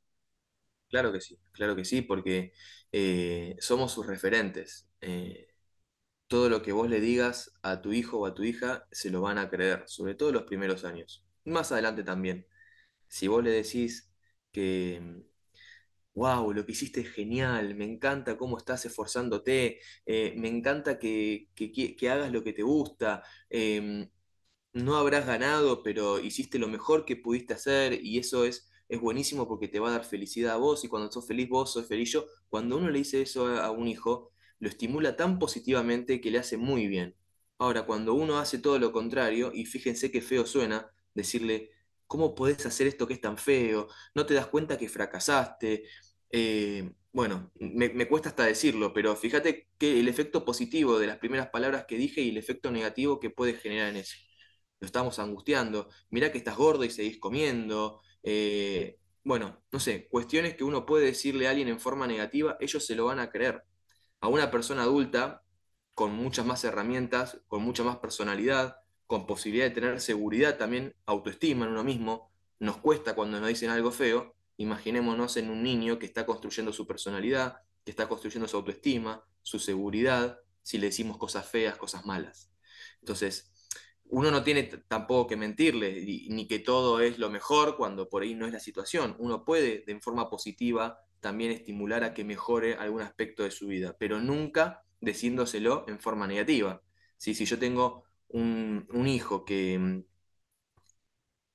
Claro 0.89 1.13
que 1.13 1.21
sí, 1.21 1.39
claro 1.53 1.77
que 1.77 1.85
sí, 1.85 2.03
porque 2.03 2.53
eh, 2.93 3.57
somos 3.59 3.93
sus 3.93 4.07
referentes. 4.07 4.89
Eh, 5.01 5.54
todo 6.29 6.49
lo 6.49 6.63
que 6.63 6.73
vos 6.73 6.89
le 6.89 7.01
digas 7.01 7.53
a 7.63 7.81
tu 7.83 7.93
hijo 7.93 8.19
o 8.21 8.27
a 8.27 8.35
tu 8.35 8.43
hija 8.45 8.87
se 8.91 9.11
lo 9.11 9.21
van 9.23 9.39
a 9.39 9.49
creer, 9.51 9.85
sobre 9.87 10.15
todo 10.15 10.33
los 10.33 10.45
primeros 10.45 10.85
años. 10.85 11.25
Más 11.45 11.73
adelante 11.73 12.03
también. 12.05 12.47
Si 13.09 13.29
vos 13.29 13.45
le 13.45 13.51
decís 13.53 14.13
que, 14.53 15.25
wow, 16.15 16.53
lo 16.53 16.65
que 16.65 16.73
hiciste 16.73 17.01
es 17.01 17.11
genial, 17.11 17.75
me 17.75 17.85
encanta 17.85 18.37
cómo 18.39 18.59
estás 18.59 18.85
esforzándote, 18.87 19.81
eh, 20.07 20.35
me 20.37 20.49
encanta 20.49 20.99
que, 20.99 21.49
que, 21.55 22.11
hagas 22.11 22.33
lo 22.33 22.45
que 22.45 22.53
te 22.53 22.63
gusta, 22.63 23.23
em, 23.51 24.09
no 24.73 24.97
habrás 24.97 25.27
ganado, 25.27 25.83
pero 25.83 26.21
hiciste 26.21 26.59
lo 26.59 26.69
mejor 26.69 27.05
que 27.05 27.17
pudiste 27.17 27.55
hacer 27.55 28.05
y 28.05 28.19
eso 28.19 28.45
es, 28.45 28.71
es 28.89 29.01
buenísimo 29.01 29.49
porque 29.49 29.69
te 29.69 29.81
va 29.81 29.89
a 29.91 29.93
dar 29.93 30.05
felicidad 30.05 30.55
a 30.55 30.57
vos 30.59 30.85
y 30.85 30.89
cuando 30.89 31.11
sos 31.13 31.27
feliz 31.27 31.49
vos, 31.49 31.73
sos 31.73 31.89
feliz 31.89 32.13
yo. 32.13 32.27
Cuando 32.49 32.77
uno 32.79 32.91
le 32.91 32.99
dice 32.99 33.23
eso 33.23 33.49
a 33.49 33.71
un 33.71 33.89
hijo, 33.89 34.34
lo 34.65 34.71
estimula 34.71 35.15
tan 35.17 35.39
positivamente 35.39 36.21
que 36.23 36.31
le 36.31 36.39
hace 36.39 36.57
muy 36.57 36.89
bien. 36.89 37.15
Ahora, 37.59 37.87
cuando 37.87 38.15
uno 38.15 38.39
hace 38.39 38.59
todo 38.59 38.79
lo 38.79 38.93
contrario, 38.93 39.53
y 39.55 39.67
fíjense 39.67 40.11
qué 40.11 40.23
feo 40.23 40.47
suena, 40.47 40.91
decirle, 41.15 41.71
¿cómo 42.07 42.35
podés 42.35 42.65
hacer 42.67 42.87
esto 42.87 43.07
que 43.07 43.15
es 43.15 43.21
tan 43.21 43.37
feo? 43.39 43.89
¿No 44.15 44.25
te 44.27 44.35
das 44.35 44.47
cuenta 44.47 44.79
que 44.79 44.89
fracasaste? 44.89 45.85
Eh, 46.31 46.91
bueno, 47.13 47.53
me, 47.57 48.09
cuesta 48.09 48.31
hasta 48.31 48.47
decirlo, 48.47 48.93
pero 48.95 49.15
fíjate 49.17 49.69
que 49.79 50.01
el 50.01 50.09
efecto 50.09 50.45
positivo 50.47 50.99
de 50.99 51.09
las 51.09 51.19
primeras 51.19 51.49
palabras 51.51 51.85
que 51.87 51.97
dije 51.99 52.23
y 52.23 52.31
el 52.31 52.39
efecto 52.39 52.71
negativo 52.71 53.21
que 53.21 53.31
puede 53.31 53.55
generar 53.55 53.91
en 53.91 53.97
eso. 53.97 54.17
Lo 54.81 54.87
estamos 54.87 55.19
angustiando. 55.19 55.91
Mirá 56.11 56.33
que 56.33 56.39
estás 56.39 56.57
gordo 56.57 56.85
y 56.85 56.91
seguís 56.91 57.19
comiendo. 57.21 58.01
Eh, 58.23 58.99
bueno, 59.25 59.63
no 59.73 59.81
sé, 59.81 60.09
cuestiones 60.09 60.55
que 60.57 60.65
uno 60.65 60.87
puede 60.87 61.07
decirle 61.07 61.47
a 61.47 61.51
alguien 61.51 61.69
en 61.69 61.81
forma 61.81 62.07
negativa, 62.07 62.57
ellos 62.61 62.85
se 62.87 62.97
lo 62.97 63.07
van 63.07 63.19
a 63.21 63.31
creer 63.31 63.63
a 64.25 64.29
una 64.29 64.51
persona 64.51 64.85
adulta 64.85 65.45
con 65.93 66.15
muchas 66.15 66.47
más 66.47 66.65
herramientas, 66.65 67.43
con 67.47 67.63
mucha 67.63 67.85
más 67.85 67.99
personalidad, 67.99 68.79
con 69.07 69.27
posibilidad 69.27 69.67
de 69.67 69.73
tener 69.73 70.01
seguridad 70.01 70.57
también, 70.57 70.97
autoestima 71.05 71.67
en 71.67 71.73
uno 71.73 71.85
mismo, 71.85 72.33
nos 72.59 72.79
cuesta 72.79 73.15
cuando 73.15 73.39
nos 73.39 73.51
dicen 73.51 73.69
algo 73.69 73.91
feo, 73.91 74.35
imaginémonos 74.57 75.37
en 75.37 75.51
un 75.51 75.63
niño 75.63 75.99
que 75.99 76.07
está 76.07 76.25
construyendo 76.25 76.73
su 76.73 76.87
personalidad, 76.87 77.59
que 77.85 77.91
está 77.91 78.09
construyendo 78.09 78.49
su 78.49 78.57
autoestima, 78.57 79.23
su 79.43 79.59
seguridad, 79.59 80.39
si 80.63 80.79
le 80.79 80.87
decimos 80.87 81.19
cosas 81.19 81.47
feas, 81.47 81.77
cosas 81.77 82.07
malas. 82.07 82.51
Entonces, 83.01 83.53
uno 84.05 84.31
no 84.31 84.43
tiene 84.43 84.63
tampoco 84.89 85.27
que 85.27 85.37
mentirle, 85.37 86.03
ni 86.31 86.47
que 86.47 86.61
todo 86.61 87.01
es 87.01 87.19
lo 87.19 87.29
mejor 87.29 87.77
cuando 87.77 88.09
por 88.09 88.23
ahí 88.23 88.35
no 88.35 88.47
es 88.47 88.55
la 88.55 88.61
situación. 88.61 89.17
Uno 89.19 89.45
puede, 89.45 89.85
de 89.87 90.01
forma 90.01 90.31
positiva, 90.31 91.05
también 91.25 91.53
estimular 91.53 92.05
a 92.05 92.13
que 92.13 92.23
mejore 92.23 92.75
algún 92.75 93.01
aspecto 93.01 93.45
de 93.45 93.51
su 93.51 93.67
vida, 93.67 93.97
pero 93.99 94.21
nunca 94.21 94.85
diciéndoselo 95.01 95.87
en 95.89 95.99
forma 95.99 96.27
negativa. 96.27 96.83
Si 97.17 97.33
yo 97.33 97.59
tengo 97.59 98.05
un, 98.29 98.87
hijo 99.09 99.47
que 99.47 99.79
mm, 99.79 100.05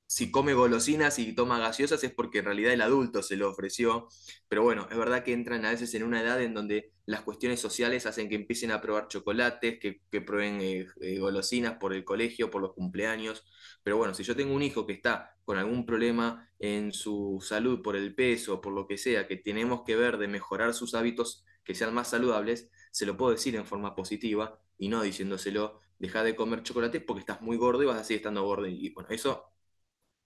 si 0.10 0.32
come 0.32 0.56
golosinas 0.56 1.19
y 1.19 1.34
toma 1.34 1.60
gaseosas 1.60 2.04
es 2.04 2.12
porque 2.12 2.39
en 2.39 2.45
realidad 2.45 2.74
el 2.74 2.82
adulto 2.82 3.22
se 3.22 3.38
lo 3.38 3.48
ofreció, 3.48 4.08
pero 4.48 4.63
bueno, 4.63 4.88
es 4.89 4.98
verdad 4.98 5.24
que 5.24 5.34
entran 5.34 5.63
a 5.65 5.69
veces 5.69 5.93
en 5.93 6.02
una 6.02 6.19
edad 6.19 6.41
en 6.41 6.56
donde 6.56 6.93
las 7.06 7.22
cuestiones 7.22 7.60
sociales 7.60 8.08
hacen 8.08 8.28
que 8.28 8.34
empiecen 8.34 8.72
a 8.72 8.82
probar 8.82 9.08
chocolates, 9.08 9.78
que, 9.80 10.02
prueben 10.22 10.62
eh, 10.62 10.88
eh, 11.02 11.19
golosinas 11.19 11.78
por 11.78 11.93
el 11.93 12.04
colegio, 12.06 12.50
por 12.50 12.60
los 12.60 12.74
cumpleaños, 12.74 13.45
pero 13.84 13.98
bueno, 13.98 14.15
si 14.15 14.24
yo 14.24 14.36
tengo 14.36 14.56
un 14.56 14.63
hijo 14.63 14.88
que 14.88 14.93
está 14.93 15.38
con 15.45 15.60
algún 15.60 15.86
problema 15.86 16.50
en 16.58 16.91
su 16.91 17.38
salud 17.48 17.84
por 17.84 17.95
el 17.95 18.15
peso, 18.15 18.62
por 18.62 18.74
lo 18.74 18.88
que 18.88 18.98
sea, 18.98 19.28
que 19.28 19.38
tenemos 19.38 19.84
que 19.86 19.95
ver 19.95 20.17
de 20.17 20.28
mejorar 20.28 20.74
sus 20.74 20.95
hábitos 20.95 21.45
que 21.63 21.76
sean 21.76 21.93
más 21.93 22.10
saludables, 22.10 22.72
se 22.89 23.06
lo 23.06 23.15
puedo 23.15 23.34
decir 23.34 23.56
en 23.56 23.65
forma 23.67 23.93
positiva 23.93 24.60
y 24.76 24.88
no 24.88 25.04
diciéndoselo, 25.04 25.82
deja 26.00 26.24
de 26.24 26.36
comer 26.36 26.63
chocolate 26.63 27.00
porque 27.00 27.19
estás 27.19 27.41
muy 27.41 27.58
gordo 27.58 27.84
y 27.84 27.86
vas 27.86 28.00
a 28.00 28.04
seguir 28.04 28.22
estando 28.22 28.43
gordo. 28.43 28.65
Y 28.65 28.89
bueno, 28.89 29.10
eso 29.12 29.52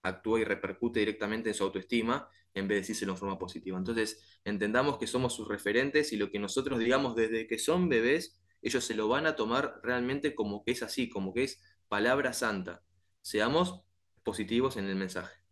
actúa 0.04 0.39
y 0.39 0.44
repercute 0.44 1.00
directamente 1.00 1.50
en 1.50 1.56
su 1.56 1.63
autoestima 1.63 2.30
en 2.54 2.68
vez 2.68 2.76
de 2.76 2.82
decírselo 2.82 3.13
en 3.13 3.18
forma 3.18 3.39
positiva. 3.39 3.78
Entonces, 3.78 4.39
entendamos 4.44 4.98
que 4.98 5.08
somos 5.08 5.34
sus 5.34 5.48
referentes 5.48 6.13
y 6.13 6.18
lo 6.18 6.30
que 6.30 6.39
nosotros 6.39 6.78
digamos 6.78 7.16
desde 7.16 7.48
que 7.48 7.58
son 7.58 7.89
bebés, 7.89 8.39
ellos 8.62 8.84
se 8.84 8.94
lo 8.94 9.08
van 9.08 9.26
a 9.26 9.36
tomar 9.36 9.80
realmente 9.82 10.36
como 10.36 10.63
que 10.63 10.72
es 10.72 10.84
así, 10.84 11.10
como 11.10 11.34
que 11.34 11.44
es 11.44 11.62
palabra 11.88 12.34
santa. 12.34 12.84
Seamos 13.22 13.82
positivos 14.24 14.78
en 14.78 14.86
el 14.86 14.96
mensaje. 14.96 15.43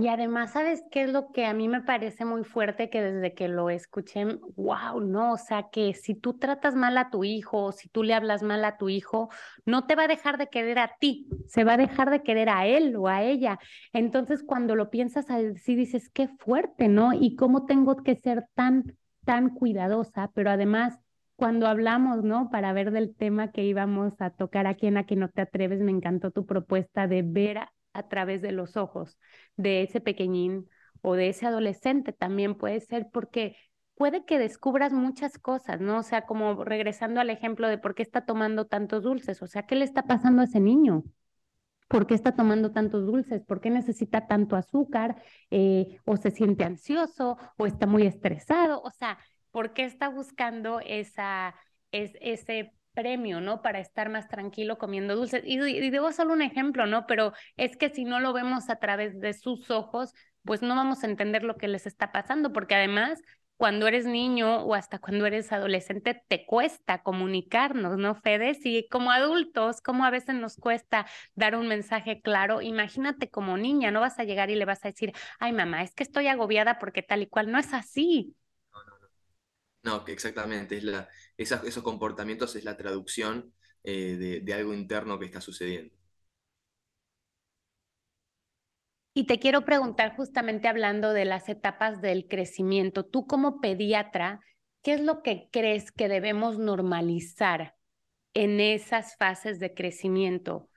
Y 0.00 0.08
además, 0.08 0.52
¿sabes 0.52 0.82
qué 0.90 1.02
es 1.02 1.12
lo 1.12 1.30
que 1.30 1.44
a 1.44 1.52
mí 1.52 1.68
me 1.68 1.82
parece 1.82 2.24
muy 2.24 2.42
fuerte? 2.42 2.88
Que 2.88 3.02
desde 3.02 3.34
que 3.34 3.48
lo 3.48 3.68
escuché, 3.68 4.24
wow, 4.56 4.98
no, 4.98 5.34
o 5.34 5.36
sea, 5.36 5.68
que 5.70 5.92
si 5.92 6.14
tú 6.14 6.38
tratas 6.38 6.74
mal 6.74 6.96
a 6.96 7.10
tu 7.10 7.22
hijo 7.22 7.70
si 7.72 7.90
tú 7.90 8.02
le 8.02 8.14
hablas 8.14 8.42
mal 8.42 8.64
a 8.64 8.78
tu 8.78 8.88
hijo, 8.88 9.28
no 9.66 9.86
te 9.86 9.96
va 9.96 10.04
a 10.04 10.08
dejar 10.08 10.38
de 10.38 10.48
querer 10.48 10.78
a 10.78 10.92
ti, 10.98 11.28
se 11.48 11.64
va 11.64 11.74
a 11.74 11.76
dejar 11.76 12.08
de 12.08 12.22
querer 12.22 12.48
a 12.48 12.66
él 12.66 12.96
o 12.96 13.08
a 13.08 13.22
ella. 13.22 13.58
Entonces, 13.92 14.42
cuando 14.42 14.74
lo 14.74 14.88
piensas 14.88 15.28
así, 15.28 15.74
dices, 15.74 16.08
qué 16.08 16.28
fuerte, 16.28 16.88
¿no? 16.88 17.12
Y 17.12 17.36
cómo 17.36 17.66
tengo 17.66 17.96
que 18.02 18.16
ser 18.16 18.46
tan, 18.54 18.96
tan 19.26 19.50
cuidadosa, 19.50 20.30
pero 20.34 20.50
además 20.50 20.98
cuando 21.36 21.66
hablamos, 21.66 22.24
¿no? 22.24 22.48
Para 22.50 22.72
ver 22.72 22.90
del 22.90 23.14
tema 23.14 23.50
que 23.52 23.64
íbamos 23.64 24.18
a 24.22 24.30
tocar 24.30 24.66
aquí 24.66 24.86
en 24.86 24.96
Aquí 24.96 25.14
no 25.14 25.28
te 25.28 25.42
atreves, 25.42 25.80
me 25.80 25.90
encantó 25.90 26.30
tu 26.30 26.46
propuesta 26.46 27.06
de 27.06 27.20
ver 27.22 27.58
a 27.92 28.08
través 28.08 28.42
de 28.42 28.52
los 28.52 28.76
ojos 28.76 29.18
de 29.56 29.82
ese 29.82 30.00
pequeñín 30.00 30.68
o 31.02 31.14
de 31.14 31.28
ese 31.28 31.46
adolescente 31.46 32.12
también 32.12 32.54
puede 32.54 32.80
ser 32.80 33.08
porque 33.12 33.56
puede 33.94 34.24
que 34.24 34.38
descubras 34.38 34.92
muchas 34.92 35.38
cosas, 35.38 35.80
¿no? 35.80 35.98
O 35.98 36.02
sea, 36.02 36.24
como 36.24 36.64
regresando 36.64 37.20
al 37.20 37.28
ejemplo 37.28 37.68
de 37.68 37.78
por 37.78 37.94
qué 37.94 38.02
está 38.02 38.24
tomando 38.24 38.66
tantos 38.66 39.02
dulces, 39.02 39.42
o 39.42 39.46
sea, 39.46 39.66
¿qué 39.66 39.74
le 39.74 39.84
está 39.84 40.04
pasando 40.04 40.40
a 40.40 40.44
ese 40.44 40.60
niño? 40.60 41.04
¿Por 41.86 42.06
qué 42.06 42.14
está 42.14 42.34
tomando 42.34 42.72
tantos 42.72 43.04
dulces? 43.04 43.42
¿Por 43.42 43.60
qué 43.60 43.68
necesita 43.68 44.26
tanto 44.26 44.56
azúcar? 44.56 45.20
Eh, 45.50 45.98
¿O 46.04 46.16
se 46.16 46.30
siente 46.30 46.64
ansioso? 46.64 47.36
¿O 47.58 47.66
está 47.66 47.86
muy 47.86 48.06
estresado? 48.06 48.80
O 48.82 48.90
sea, 48.90 49.18
¿por 49.50 49.72
qué 49.72 49.84
está 49.84 50.08
buscando 50.08 50.80
esa, 50.80 51.54
es, 51.90 52.12
ese 52.20 52.72
premio, 52.92 53.40
¿no? 53.40 53.62
Para 53.62 53.80
estar 53.80 54.08
más 54.10 54.28
tranquilo 54.28 54.78
comiendo 54.78 55.16
dulces. 55.16 55.42
Y, 55.44 55.58
debo 55.90 56.12
solo 56.12 56.32
un 56.32 56.42
ejemplo, 56.42 56.86
¿no? 56.86 57.06
Pero 57.06 57.32
es 57.56 57.76
que 57.76 57.90
si 57.90 58.04
no 58.04 58.20
lo 58.20 58.32
vemos 58.32 58.70
a 58.70 58.76
través 58.76 59.20
de 59.20 59.32
sus 59.34 59.70
ojos, 59.70 60.12
pues 60.44 60.62
no 60.62 60.74
vamos 60.74 61.02
a 61.04 61.06
entender 61.06 61.42
lo 61.42 61.56
que 61.56 61.68
les 61.68 61.86
está 61.86 62.12
pasando, 62.12 62.52
porque 62.52 62.74
además 62.74 63.20
cuando 63.56 63.86
eres 63.86 64.06
niño 64.06 64.62
o 64.64 64.74
hasta 64.74 64.98
cuando 64.98 65.26
eres 65.26 65.52
adolescente 65.52 66.22
te 66.28 66.46
cuesta 66.46 67.02
comunicarnos, 67.02 67.98
¿no, 67.98 68.14
Fede? 68.14 68.56
Y 68.64 68.88
como 68.88 69.10
adultos, 69.12 69.82
como 69.82 70.06
a 70.06 70.10
veces 70.10 70.34
nos 70.34 70.56
cuesta 70.56 71.06
dar 71.34 71.54
un 71.54 71.68
mensaje 71.68 72.22
claro, 72.22 72.62
imagínate 72.62 73.28
como 73.28 73.58
niña, 73.58 73.90
no 73.90 74.00
vas 74.00 74.18
a 74.18 74.24
llegar 74.24 74.48
y 74.48 74.54
le 74.54 74.64
vas 74.64 74.82
a 74.86 74.88
decir, 74.88 75.12
ay 75.38 75.52
mamá, 75.52 75.82
es 75.82 75.94
que 75.94 76.04
estoy 76.04 76.28
agobiada 76.28 76.78
porque 76.78 77.02
tal 77.02 77.20
y 77.20 77.26
cual, 77.26 77.52
no 77.52 77.58
es 77.58 77.74
así. 77.74 78.34
No, 79.82 80.04
que 80.04 80.12
exactamente, 80.12 80.78
es 80.78 80.84
la, 80.84 81.08
esos 81.40 81.82
comportamientos 81.82 82.54
es 82.56 82.64
la 82.64 82.76
traducción 82.76 83.52
eh, 83.82 84.42
de, 84.44 84.54
algo 84.54 84.74
interno 84.74 85.18
que 85.18 85.26
está 85.26 85.40
sucediendo. 85.40 85.94
Y 89.14 89.24
te 89.24 89.38
quiero 89.38 89.64
preguntar 89.64 90.14
justamente 90.16 90.68
hablando 90.68 91.12
de 91.12 91.24
las 91.24 91.48
etapas 91.48 92.00
del 92.00 92.28
crecimiento, 92.28 93.04
tú 93.04 93.26
como 93.26 93.60
pediatra, 93.60 94.40
¿qué 94.82 94.94
es 94.94 95.00
lo 95.00 95.22
que 95.22 95.48
crees 95.50 95.90
que 95.90 96.08
debemos 96.08 96.58
normalizar 96.58 97.74
en 98.34 98.60
esas 98.60 99.16
fases 99.16 99.58
de 99.58 99.74
crecimiento 99.74 100.68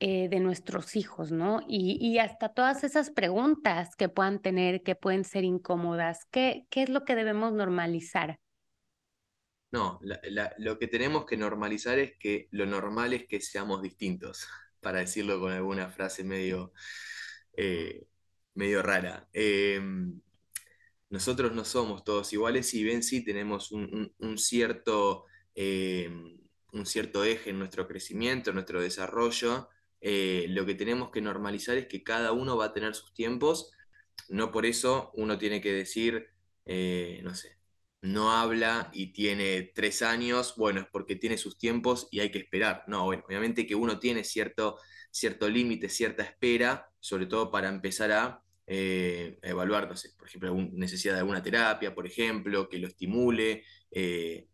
eh, 0.00 0.28
de 0.28 0.40
nuestros 0.40 0.96
hijos, 0.96 1.30
¿no? 1.30 1.60
Y, 1.68 1.98
y, 2.00 2.18
hasta 2.18 2.48
todas 2.48 2.82
esas 2.82 3.10
preguntas 3.10 3.94
que 3.94 4.08
puedan 4.08 4.40
tener, 4.40 4.82
que 4.82 4.96
pueden 4.96 5.24
ser 5.24 5.44
incómodas, 5.44 6.24
¿qué, 6.30 6.66
qué 6.70 6.82
es 6.82 6.88
lo 6.88 7.04
que 7.04 7.14
debemos 7.14 7.52
normalizar? 7.52 8.40
No, 9.72 10.00
lo 10.58 10.78
que 10.78 10.86
tenemos 10.86 11.24
que 11.24 11.38
normalizar 11.38 11.98
es 11.98 12.12
que 12.18 12.46
lo 12.50 12.66
normal 12.66 13.14
es 13.14 13.26
que 13.26 13.40
seamos 13.40 13.82
distintos, 13.82 14.46
para 14.80 15.00
decirlo 15.00 15.40
con 15.40 15.52
alguna 15.52 15.90
frase 15.90 16.24
medio, 16.24 16.72
eh, 17.56 18.06
medio 18.54 18.82
rara. 18.82 19.28
Em, 19.32 20.20
nosotros 21.10 21.52
no 21.52 21.64
somos 21.64 22.04
todos 22.04 22.32
iguales, 22.32 22.68
si 22.68 22.84
bien 22.84 23.02
sí 23.02 23.24
tenemos 23.24 23.72
un, 23.72 24.12
cierto, 24.38 25.26
em, 25.54 26.38
un 26.72 26.86
cierto 26.86 27.24
eje 27.24 27.50
en 27.50 27.58
nuestro 27.58 27.88
crecimiento, 27.88 28.50
en 28.50 28.56
nuestro 28.56 28.80
desarrollo, 28.80 29.68
eh, 30.02 30.46
lo 30.50 30.66
que 30.66 30.74
tenemos 30.74 31.10
que 31.10 31.20
normalizar 31.22 31.78
es 31.78 31.86
que 31.86 32.02
cada 32.02 32.32
uno 32.32 32.56
va 32.56 32.66
a 32.66 32.72
tener 32.74 32.94
sus 32.94 33.14
tiempos, 33.14 33.72
no 34.28 34.52
por 34.52 34.66
eso 34.66 35.10
uno 35.14 35.38
tiene 35.38 35.60
que 35.62 35.72
decir, 35.72 36.28
eh, 36.66 37.20
no 37.22 37.34
sé, 37.34 37.61
no 38.02 38.32
habla 38.32 38.90
y 38.92 39.12
tiene 39.12 39.70
tres 39.74 40.02
años, 40.02 40.54
bueno, 40.56 40.80
es 40.80 40.86
porque 40.86 41.16
tiene 41.16 41.38
sus 41.38 41.56
tiempos 41.56 42.08
y 42.10 42.20
hay 42.20 42.30
que 42.30 42.38
esperar. 42.38 42.84
No, 42.88 43.04
bueno, 43.04 43.24
obviamente 43.26 43.66
que 43.66 43.76
uno 43.76 43.98
tiene 44.00 44.24
cierto, 44.24 44.78
límite, 45.48 45.88
cierta 45.88 46.24
espera, 46.24 46.90
sobre 46.98 47.26
todo 47.26 47.50
para 47.50 47.68
empezar 47.68 48.10
a 48.12 48.42
eh, 48.66 49.38
evaluar, 49.42 49.88
no 49.88 49.96
sé, 49.96 50.10
por 50.18 50.26
ejemplo, 50.28 50.54
necesidad 50.72 51.14
de 51.14 51.20
alguna 51.20 51.42
terapia, 51.42 51.94
por 51.94 52.06
ejemplo, 52.06 52.68
que 52.68 52.78
lo 52.78 52.88
estimule. 52.88 53.64
Eh, 53.90 54.48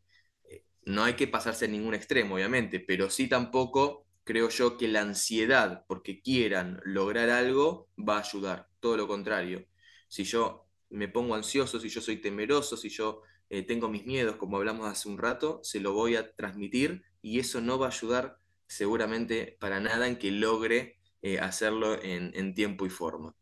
eh, 0.44 0.64
no 0.84 1.04
hay 1.04 1.14
que 1.14 1.26
pasarse 1.26 1.64
en 1.64 1.72
ningún 1.72 1.94
extremo, 1.94 2.34
obviamente, 2.34 2.80
pero 2.80 3.08
sí 3.10 3.28
tampoco 3.28 4.06
creo 4.24 4.50
yo 4.50 4.76
que 4.76 4.88
la 4.88 5.00
ansiedad 5.00 5.84
porque 5.88 6.20
quieran 6.20 6.80
lograr 6.84 7.30
algo 7.30 7.88
va 7.98 8.18
a 8.18 8.20
ayudar, 8.20 8.68
todo 8.78 8.96
lo 8.98 9.08
contrario. 9.08 9.66
Si 10.06 10.24
yo 10.24 10.68
me 10.90 11.08
pongo 11.08 11.34
ansioso, 11.34 11.80
si 11.80 11.88
yo 11.88 12.02
soy 12.02 12.18
temeroso, 12.18 12.76
si 12.76 12.90
yo 12.90 13.22
eh, 13.50 13.62
tengo 13.62 13.88
mis 13.88 14.04
miedos, 14.04 14.36
como 14.36 14.58
hablamos 14.58 14.86
hace 14.86 15.08
un 15.08 15.18
rato, 15.18 15.60
se 15.62 15.80
lo 15.80 15.92
voy 15.92 16.16
a 16.16 16.32
transmitir 16.34 17.02
y 17.22 17.38
eso 17.38 17.60
no 17.60 17.78
va 17.78 17.86
a 17.86 17.90
ayudar 17.90 18.38
seguramente 18.66 19.56
para 19.58 19.80
nada 19.80 20.06
en 20.06 20.18
que 20.18 20.30
logre 20.30 20.98
eh, 21.22 21.38
hacerlo 21.38 21.98
en, 22.02 22.54
tiempo 22.54 22.84
y 22.86 22.90
forma. 22.90 23.34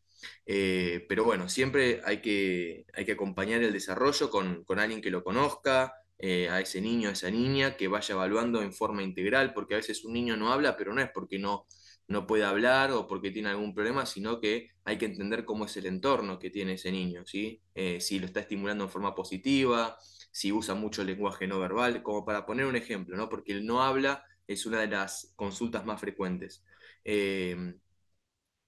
Eh, 0.46 1.04
pero 1.08 1.24
bueno, 1.24 1.48
siempre 1.48 2.00
hay 2.04 2.20
que, 2.20 2.86
hay 2.94 3.04
que 3.04 3.12
acompañar 3.12 3.62
el 3.62 3.72
desarrollo 3.72 4.30
con, 4.30 4.64
alguien 4.78 5.00
que 5.00 5.10
lo 5.10 5.24
conozca, 5.24 5.92
a 6.18 6.60
ese 6.60 6.80
niño, 6.80 7.10
a 7.10 7.12
esa 7.12 7.30
niña, 7.30 7.76
que 7.76 7.88
vaya 7.88 8.14
evaluando 8.14 8.62
en 8.62 8.72
forma 8.72 9.02
integral, 9.02 9.52
porque 9.52 9.74
a 9.74 9.76
veces 9.76 10.02
un 10.02 10.14
niño 10.14 10.34
no 10.36 10.50
habla, 10.50 10.74
pero 10.74 10.94
no 10.94 11.02
es 11.02 11.10
porque 11.10 11.38
no, 11.38 11.66
no 12.08 12.26
puede 12.26 12.44
hablar 12.44 12.92
o 12.92 13.06
porque 13.06 13.30
tiene 13.30 13.48
algún 13.50 13.74
problema, 13.74 14.06
sino 14.06 14.40
que 14.40 14.70
hay 14.84 14.98
que 14.98 15.06
entender 15.06 15.44
cómo 15.44 15.64
es 15.64 15.76
el 15.76 15.86
entorno 15.86 16.38
que 16.38 16.50
tiene 16.50 16.74
ese 16.74 16.92
niño, 16.92 17.24
¿sí? 17.26 17.62
Eh, 17.74 18.00
si 18.00 18.18
lo 18.18 18.26
está 18.26 18.40
estimulando 18.40 18.84
en 18.84 18.90
forma 18.90 19.14
positiva, 19.14 19.98
si 20.30 20.52
usa 20.52 20.74
mucho 20.74 21.02
el 21.02 21.08
lenguaje 21.08 21.46
no 21.46 21.58
verbal, 21.58 22.02
como 22.02 22.24
para 22.24 22.46
poner 22.46 22.66
un 22.66 22.76
ejemplo, 22.76 23.16
¿no? 23.16 23.28
Porque 23.28 23.52
el 23.52 23.66
no 23.66 23.82
habla 23.82 24.24
es 24.46 24.66
una 24.66 24.80
de 24.80 24.88
las 24.88 25.32
consultas 25.36 25.84
más 25.84 26.00
frecuentes. 26.00 26.64
Em, 27.04 27.78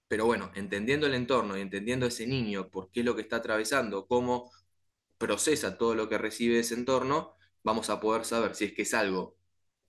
pero 0.07 0.25
bueno, 0.25 0.51
entendiendo 0.55 1.07
el 1.07 1.13
entorno 1.13 1.57
y 1.57 1.61
entendiendo 1.61 2.05
ese 2.07 2.25
niño, 2.27 2.69
por 2.69 2.91
qué 2.91 3.01
es 3.01 3.05
lo 3.05 3.15
que 3.15 3.21
está 3.21 3.37
atravesando, 3.37 4.07
cómo 4.07 4.51
procesa 5.17 5.77
todo 5.77 5.95
lo 5.95 6.09
que 6.09 6.17
recibe 6.17 6.55
de 6.55 6.61
ese 6.61 6.75
entorno, 6.75 7.35
vamos 7.63 7.89
a 7.89 7.99
poder 8.01 8.25
saber 8.25 8.55
si 8.55 8.65
es 8.65 8.73
que 8.73 8.83
es 8.83 8.93
algo 8.93 9.37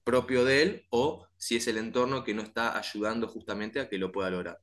propio 0.04 0.44
de 0.44 0.62
él 0.62 0.86
o 0.90 1.26
si 1.40 1.56
es 1.56 1.66
el 1.68 1.78
entorno 1.78 2.22
que 2.22 2.34
no 2.34 2.42
está 2.42 2.78
ayudando 2.78 3.26
justamente 3.26 3.80
a 3.80 3.88
que 3.88 3.96
lo 3.98 4.12
pueda 4.12 4.30
lograr. 4.30 4.60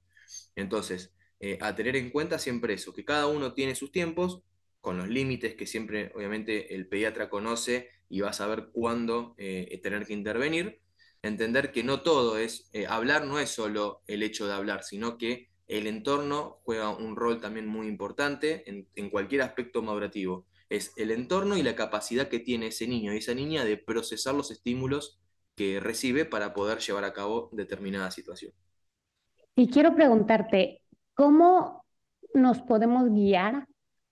Entonces, 0.56 1.12
eh, 1.40 1.58
a 1.60 1.76
tener 1.76 1.96
en 1.96 2.12
cuenta 2.12 2.38
siempre 2.38 2.76
eso, 2.76 2.94
que 2.94 3.04
cada 3.04 3.26
uno 3.28 3.54
tiene 3.54 3.74
sus 3.74 3.92
tiempos, 3.92 4.44
con 4.80 4.98
los 4.98 5.08
límites 5.10 5.56
que 5.56 5.66
siempre 5.66 6.12
obviamente 6.16 6.76
el 6.76 6.88
pediatra 6.88 7.30
conoce 7.30 7.90
y 8.10 8.22
va 8.22 8.30
a 8.30 8.34
saber 8.34 8.70
cuándo 8.72 9.34
eh, 9.38 9.80
tener 9.82 10.06
que 10.06 10.14
intervenir. 10.14 10.80
Entender 11.24 11.72
que 11.72 11.84
no 11.84 12.02
todo 12.04 12.38
es, 12.38 12.70
eh, 12.74 12.86
hablar 12.88 13.26
no 13.26 13.40
es 13.40 13.50
solo 13.50 14.04
el 14.06 14.22
hecho 14.22 14.46
de 14.48 14.54
hablar, 14.54 14.84
sino 14.84 15.18
que 15.18 15.50
el 15.68 15.88
entorno 15.88 16.60
juega 16.64 16.96
un 16.96 17.16
rol 17.16 17.42
también 17.42 17.68
muy 17.68 17.88
importante 17.88 18.70
en, 18.70 18.88
en 18.96 19.10
cualquier 19.10 19.42
aspecto 19.42 19.82
madurativo. 19.82 20.46
Es 20.70 20.94
el 20.96 21.10
entorno 21.10 21.58
y 21.58 21.64
la 21.64 21.76
capacidad 21.76 22.30
que 22.30 22.40
tiene 22.40 22.68
ese 22.68 22.88
niño 22.88 23.14
y 23.14 23.18
esa 23.18 23.34
niña 23.34 23.66
de 23.66 23.78
procesar 23.78 24.36
los 24.36 24.52
estímulos 24.52 25.20
que 25.58 25.80
recibe 25.80 26.24
para 26.24 26.54
poder 26.54 26.78
llevar 26.78 27.04
a 27.04 27.14
cabo 27.14 27.50
determinada 27.52 28.12
situación. 28.12 28.54
Y 29.56 29.70
quiero 29.70 29.96
preguntarte, 29.96 30.84
¿cómo 31.16 31.84
nos 32.36 32.62
podemos 32.62 33.10
guiar 33.10 33.68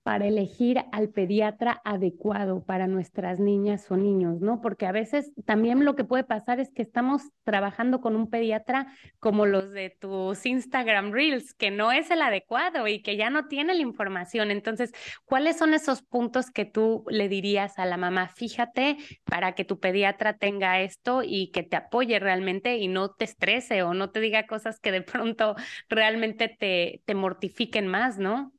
para 0.06 0.28
elegir 0.28 0.86
al 0.92 1.10
pediatra 1.10 1.82
adecuado 1.84 2.64
para 2.64 2.86
nuestras 2.86 3.40
niñas 3.40 3.90
o 3.90 3.98
niños, 3.98 4.40
¿no? 4.40 4.62
Porque 4.62 4.86
a 4.86 4.92
veces 4.92 5.32
también 5.46 5.84
lo 5.84 5.96
que 5.96 6.04
puede 6.04 6.24
pasar 6.24 6.60
es 6.60 6.72
que 6.72 6.84
estamos 6.84 7.24
trabajando 7.44 8.02
con 8.02 8.16
un 8.16 8.30
pediatra 8.30 8.86
como 9.18 9.48
los 9.48 9.72
de 9.72 9.90
tus 9.90 10.46
Instagram 10.46 11.12
Reels, 11.12 11.56
que 11.56 11.72
no 11.72 11.92
es 11.92 12.12
el 12.12 12.22
adecuado 12.22 12.88
y 12.88 13.02
que 13.02 13.18
ya 13.18 13.32
no 13.32 13.48
tiene 13.48 13.74
la 13.74 13.82
información. 13.82 14.52
Entonces, 14.52 14.92
¿cuáles 15.26 15.58
son 15.58 15.74
esos 15.74 16.04
puntos 16.04 16.52
que 16.52 16.66
tú 16.66 17.04
le 17.10 17.28
dirías 17.28 17.80
a 17.80 17.88
la 17.88 17.98
mamá? 17.98 18.28
Fíjate 18.28 18.98
para 19.24 19.56
que 19.56 19.66
tu 19.66 19.80
pediatra 19.80 20.38
tenga 20.38 20.82
esto 20.82 21.24
y 21.26 21.50
que 21.50 21.64
te 21.64 21.78
apoye 21.78 22.20
realmente 22.20 22.78
y 22.78 22.90
no 22.90 23.10
te 23.10 23.26
estrese 23.26 23.82
o 23.82 23.96
no 23.96 24.12
te 24.12 24.20
diga 24.20 24.46
cosas 24.46 24.80
que 24.80 24.92
de 24.92 25.02
pronto 25.02 25.56
realmente 25.90 26.48
te, 26.48 27.02
te 27.06 27.16
mortifiquen 27.16 27.88
más, 27.88 28.20
¿no? 28.20 28.55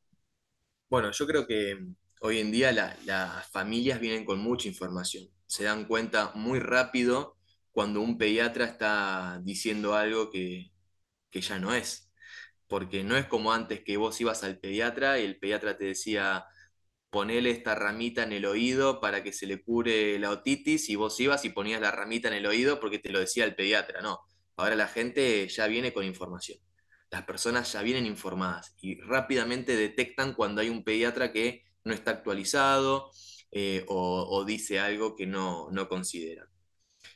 Bueno, 0.89 1.11
yo 1.11 1.27
creo 1.27 1.47
que 1.47 1.79
hoy 2.21 2.39
en 2.39 2.53
día 2.53 2.73
las 2.73 3.51
familias 3.51 4.01
vienen 4.01 4.25
con 4.25 4.39
mucha 4.39 4.69
información. 4.69 5.25
Se 5.47 5.65
dan 5.65 5.87
cuenta 5.87 6.33
muy 6.35 6.61
rápido 6.61 7.37
cuando 7.73 8.01
un 8.01 8.19
pediatra 8.19 8.65
está 8.67 9.41
diciendo 9.45 9.95
algo 9.95 10.31
que, 10.31 10.71
ya 11.33 11.59
no 11.59 11.75
es. 11.75 12.11
porque 12.69 13.05
no 13.05 13.17
es 13.17 13.27
como 13.27 13.53
antes 13.53 13.83
que 13.85 13.97
vos 13.99 14.21
ibas 14.21 14.45
al 14.45 14.59
pediatra 14.61 15.21
y 15.21 15.25
el 15.25 15.39
pediatra 15.39 15.79
te 15.79 15.87
decía, 15.87 16.47
ponele 17.11 17.51
esta 17.51 17.75
ramita 17.75 18.25
en 18.25 18.33
el 18.33 18.47
oído 18.47 19.01
para 19.01 19.23
que 19.25 19.33
se 19.33 19.47
le 19.47 19.63
cure 19.63 20.19
la 20.21 20.31
otitis 20.31 20.91
y 20.91 20.97
vos 20.97 21.19
ibas 21.21 21.45
y 21.45 21.51
ponías 21.51 21.81
la 21.81 21.93
ramita 21.93 22.29
en 22.29 22.35
el 22.35 22.47
oído 22.47 22.81
porque 22.81 22.99
te 23.01 23.11
lo 23.13 23.21
decía 23.21 23.45
el 23.45 23.57
pediatra, 23.57 24.03
no. 24.03 24.21
Ahora 24.57 24.77
la 24.77 24.89
gente 24.89 25.49
ya 25.49 25.67
viene 25.69 25.93
con 25.93 26.05
información. 26.05 26.59
Las 27.11 27.23
personas 27.23 27.73
ya 27.73 27.83
vienen 27.83 28.07
informadas 28.07 28.75
y 28.81 29.01
rápidamente 29.01 29.77
detectan 29.77 30.35
cuando 30.35 30.61
hay 30.61 30.69
un 30.69 30.85
pediatra 30.85 31.33
que 31.33 31.65
no 31.85 31.95
está 31.95 32.11
actualizado 32.11 33.11
eh, 33.53 33.85
o, 33.89 34.45
dice 34.45 34.81
algo 34.81 35.15
que 35.15 35.27
no, 35.27 35.71
no 35.71 35.89
consideran. 35.89 36.49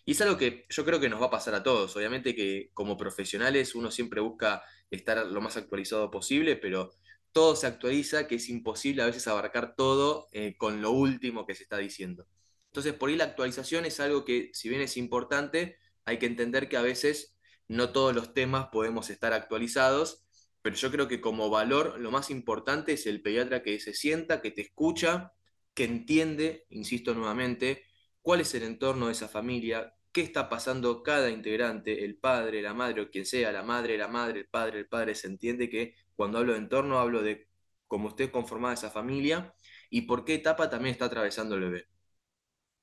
Y 0.04 0.12
es 0.12 0.20
algo 0.20 0.36
que 0.36 0.66
yo 0.68 0.84
creo 0.84 1.00
que 1.00 1.08
nos 1.08 1.20
va 1.20 1.26
a 1.26 1.30
pasar 1.30 1.54
a 1.54 1.62
todos. 1.62 1.94
Obviamente 1.96 2.34
que 2.34 2.70
como 2.72 2.96
profesionales 2.96 3.74
uno 3.74 3.90
siempre 3.90 4.20
busca 4.20 4.62
estar 4.90 5.26
lo 5.26 5.40
más 5.40 5.56
actualizado 5.56 6.10
posible, 6.10 6.56
pero 6.56 6.92
todo 7.32 7.56
se 7.56 7.66
actualiza, 7.66 8.26
que 8.26 8.36
es 8.36 8.48
imposible 8.48 9.02
a 9.02 9.06
veces 9.06 9.28
abarcar 9.28 9.76
todo 9.76 10.28
eh, 10.32 10.56
con 10.56 10.82
lo 10.82 10.90
último 10.90 11.46
que 11.46 11.54
se 11.54 11.62
está 11.62 11.78
diciendo. 11.78 12.26
Entonces, 12.66 12.94
por 12.94 13.08
ahí 13.08 13.16
la 13.16 13.24
actualización 13.24 13.84
es 13.84 14.00
algo 14.00 14.24
que, 14.24 14.50
si 14.52 14.68
bien 14.68 14.80
es 14.80 14.96
importante, 14.96 15.78
hay 16.04 16.18
que 16.18 16.26
entender 16.26 16.68
que 16.68 16.76
a 16.76 16.82
veces 16.82 17.36
no 17.70 17.92
todos 17.92 18.14
los 18.14 18.34
temas 18.34 18.66
podemos 18.72 19.10
estar 19.10 19.32
actualizados, 19.32 20.24
pero 20.60 20.74
yo 20.76 20.90
creo 20.90 21.06
que 21.08 21.20
como 21.20 21.50
valor 21.50 22.00
lo 22.00 22.10
más 22.10 22.30
importante 22.30 22.94
es 22.94 23.06
el 23.06 23.22
pediatra 23.22 23.62
que 23.62 23.78
se 23.78 23.94
sienta, 23.94 24.42
que 24.42 24.50
te 24.50 24.62
escucha, 24.62 25.32
que 25.72 25.84
entiende, 25.84 26.66
insisto 26.70 27.14
nuevamente, 27.14 27.84
cuál 28.22 28.40
es 28.40 28.54
el 28.54 28.64
entorno 28.64 29.06
de 29.06 29.12
esa 29.12 29.28
familia, 29.28 29.94
qué 30.12 30.22
está 30.22 30.48
pasando 30.48 31.02
cada 31.04 31.30
integrante, 31.30 32.04
el 32.04 32.16
padre, 32.18 32.60
la 32.60 32.74
madre 32.74 33.02
o 33.02 33.10
quien 33.10 33.24
sea, 33.24 33.52
la 33.52 33.62
madre, 33.62 33.96
la 33.96 34.08
madre, 34.08 34.40
el 34.40 34.48
padre, 34.48 34.80
el 34.80 34.88
padre, 34.88 35.14
se 35.14 35.28
entiende 35.28 35.70
que 35.70 35.94
cuando 36.16 36.38
hablo 36.38 36.54
de 36.54 36.58
entorno 36.58 36.98
hablo 36.98 37.22
de 37.22 37.48
cómo 37.86 38.08
esté 38.08 38.32
conformada 38.32 38.74
esa 38.74 38.90
familia 38.90 39.54
y 39.90 40.02
por 40.02 40.24
qué 40.24 40.34
etapa 40.34 40.68
también 40.68 40.92
está 40.92 41.04
atravesando 41.04 41.54
el 41.54 41.62
bebé. 41.62 41.86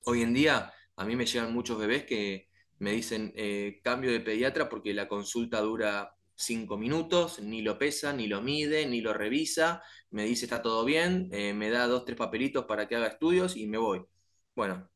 Hoy 0.04 0.22
en 0.22 0.32
día 0.34 0.72
a 0.96 1.04
mí 1.04 1.14
me 1.16 1.26
llegan 1.26 1.52
muchos 1.52 1.78
bebés 1.78 2.04
que 2.04 2.48
me 2.78 2.92
dicen 2.92 3.32
eh, 3.36 3.80
cambio 3.82 4.12
de 4.12 4.20
pediatra 4.20 4.68
porque 4.68 4.94
la 4.94 5.08
consulta 5.08 5.60
dura 5.60 6.14
cinco 6.34 6.76
minutos, 6.76 7.40
ni 7.40 7.62
lo 7.62 7.78
pesa, 7.78 8.12
ni 8.12 8.28
lo 8.28 8.40
mide, 8.40 8.86
ni 8.86 9.00
lo 9.00 9.12
revisa, 9.12 9.82
me 10.10 10.24
dice 10.24 10.44
está 10.46 10.62
todo 10.62 10.84
bien, 10.84 11.28
eh, 11.32 11.52
me 11.52 11.70
da 11.70 11.86
dos, 11.86 12.04
tres 12.04 12.16
papelitos 12.16 12.64
para 12.66 12.86
que 12.86 12.96
haga 12.96 13.08
estudios 13.08 13.56
y 13.56 13.66
me 13.66 13.78
voy. 13.78 14.04
Bueno, 14.54 14.88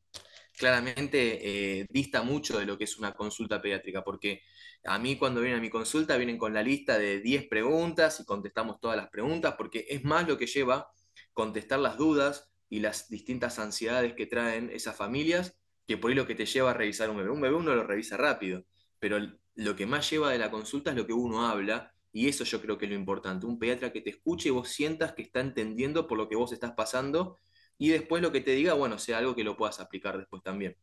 claramente 0.57 1.81
eh, 1.81 1.87
dista 1.89 2.23
mucho 2.23 2.59
de 2.59 2.65
lo 2.65 2.77
que 2.77 2.85
es 2.85 2.97
una 2.97 3.13
consulta 3.13 3.61
pediátrica, 3.61 4.03
porque 4.03 4.43
a 4.85 4.99
mí 4.99 5.17
cuando 5.17 5.41
vienen 5.41 5.59
a 5.59 5.61
mi 5.61 5.69
consulta 5.69 6.17
vienen 6.17 6.37
con 6.37 6.53
la 6.53 6.63
lista 6.63 6.97
de 6.97 7.19
10 7.19 7.47
preguntas 7.47 8.19
y 8.19 8.25
contestamos 8.25 8.79
todas 8.79 8.97
las 8.97 9.09
preguntas, 9.09 9.55
porque 9.57 9.85
es 9.89 10.03
más 10.03 10.27
lo 10.27 10.37
que 10.37 10.47
lleva 10.47 10.87
contestar 11.33 11.79
las 11.79 11.97
dudas 11.97 12.51
y 12.69 12.79
las 12.79 13.09
distintas 13.09 13.59
ansiedades 13.59 14.13
que 14.13 14.25
traen 14.27 14.69
esas 14.71 14.95
familias, 14.95 15.57
que 15.87 15.97
por 15.97 16.09
ahí 16.09 16.15
lo 16.15 16.27
que 16.27 16.35
te 16.35 16.45
lleva 16.45 16.71
a 16.71 16.73
revisar 16.73 17.09
un 17.09 17.17
bebé. 17.17 17.29
Un 17.29 17.41
bebé 17.41 17.55
uno 17.55 17.75
lo 17.75 17.83
revisa 17.83 18.17
rápido, 18.17 18.65
pero 18.99 19.19
lo 19.55 19.75
que 19.75 19.85
más 19.85 20.09
lleva 20.09 20.31
de 20.31 20.39
la 20.39 20.51
consulta 20.51 20.91
es 20.91 20.97
lo 20.97 21.05
que 21.07 21.13
uno 21.13 21.45
habla, 21.45 21.93
y 22.13 22.27
eso 22.27 22.43
yo 22.43 22.61
creo 22.61 22.77
que 22.77 22.85
es 22.85 22.91
lo 22.91 22.97
importante. 22.97 23.45
Un 23.47 23.59
pediatra 23.59 23.91
que 23.91 24.01
te 24.01 24.11
escuche 24.11 24.49
y 24.49 24.51
vos 24.51 24.69
sientas 24.69 25.13
que 25.13 25.23
está 25.23 25.41
entendiendo 25.41 26.07
por 26.07 26.17
lo 26.17 26.29
que 26.29 26.35
vos 26.35 26.53
estás 26.53 26.73
pasando 26.73 27.39
y 27.77 27.89
después 27.89 28.21
lo 28.21 28.31
que 28.31 28.41
te 28.41 28.51
diga, 28.51 28.73
bueno, 28.73 28.99
sea 28.99 29.17
algo 29.17 29.35
que 29.35 29.43
lo 29.43 29.57
puedas 29.57 29.79
aplicar 29.79 30.17
después 30.17 30.43
también. 30.43 30.77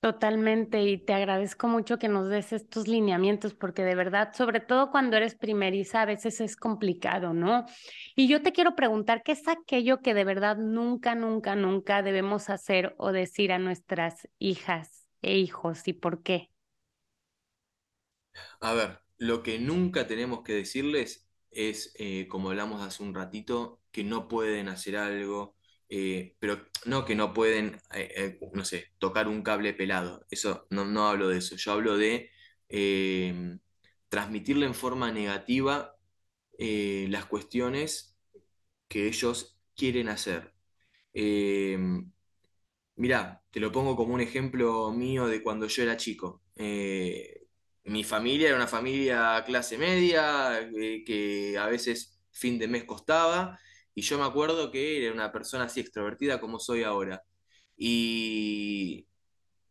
Totalmente, 0.00 0.82
y 0.82 0.96
te 0.96 1.12
agradezco 1.12 1.68
mucho 1.68 1.98
que 1.98 2.08
nos 2.08 2.28
des 2.30 2.54
estos 2.54 2.88
lineamientos, 2.88 3.52
porque 3.52 3.84
de 3.84 3.94
verdad, 3.94 4.32
sobre 4.32 4.60
todo 4.60 4.90
cuando 4.90 5.18
eres 5.18 5.34
primeriza, 5.34 6.00
a 6.00 6.06
veces 6.06 6.40
es 6.40 6.56
complicado, 6.56 7.34
¿no? 7.34 7.66
Y 8.16 8.26
yo 8.26 8.40
te 8.42 8.52
quiero 8.52 8.74
preguntar, 8.74 9.22
¿qué 9.22 9.32
es 9.32 9.46
aquello 9.46 10.00
que 10.00 10.14
de 10.14 10.24
verdad 10.24 10.56
nunca, 10.56 11.14
nunca, 11.14 11.54
nunca 11.54 12.00
debemos 12.02 12.48
hacer 12.48 12.94
o 12.96 13.12
decir 13.12 13.52
a 13.52 13.58
nuestras 13.58 14.26
hijas 14.38 15.06
e 15.20 15.36
hijos 15.36 15.86
y 15.86 15.92
por 15.92 16.22
qué? 16.22 16.48
A 18.60 18.72
ver, 18.74 19.00
lo 19.18 19.42
que 19.42 19.58
nunca 19.58 20.06
tenemos 20.06 20.42
que 20.42 20.54
decirles 20.54 21.26
es, 21.50 21.92
eh, 21.98 22.26
como 22.28 22.50
hablamos 22.50 22.82
hace 22.82 23.02
un 23.02 23.14
ratito, 23.14 23.80
que 23.90 24.04
no 24.04 24.28
pueden 24.28 24.68
hacer 24.68 24.96
algo, 24.96 25.56
eh, 25.92 26.36
pero 26.38 26.68
no 26.86 27.04
que 27.04 27.16
no 27.16 27.34
pueden, 27.34 27.80
eh, 27.92 28.12
eh, 28.16 28.38
no 28.54 28.64
sé, 28.64 28.92
tocar 28.98 29.26
un 29.28 29.42
cable 29.42 29.74
pelado. 29.74 30.24
Eso 30.30 30.66
no, 30.70 30.84
no 30.84 31.08
hablo 31.08 31.28
de 31.28 31.38
eso. 31.38 31.56
Yo 31.56 31.72
hablo 31.72 31.96
de 31.98 32.30
transmitirle 34.08 34.66
en 34.66 34.74
forma 34.74 35.10
negativa 35.12 35.96
las 36.58 37.24
cuestiones 37.26 38.16
que 38.88 39.08
ellos 39.08 39.58
quieren 39.76 40.08
hacer. 40.08 40.54
mirá, 42.96 43.42
te 43.50 43.60
lo 43.60 43.72
pongo 43.72 43.96
como 43.96 44.14
un 44.14 44.20
ejemplo 44.20 44.92
mío 44.92 45.26
de 45.26 45.42
cuando 45.42 45.66
yo 45.66 45.82
era 45.82 45.96
chico. 45.96 46.42
mi 47.84 48.04
familia 48.04 48.48
era 48.48 48.56
una 48.56 48.66
familia 48.68 49.42
clase 49.44 49.76
media, 49.78 50.70
que 51.06 51.56
a 51.58 51.66
veces 51.66 52.20
fin 52.30 52.58
de 52.58 52.68
mes 52.68 52.84
costaba 52.84 53.58
y 54.00 54.02
yo 54.02 54.16
me 54.18 54.24
acuerdo 54.24 54.70
que 54.70 55.04
era 55.04 55.12
una 55.12 55.30
persona 55.30 55.64
así 55.64 55.80
extrovertida 55.80 56.40
como 56.40 56.58
soy 56.58 56.84
ahora. 56.84 57.22
Y 57.76 59.06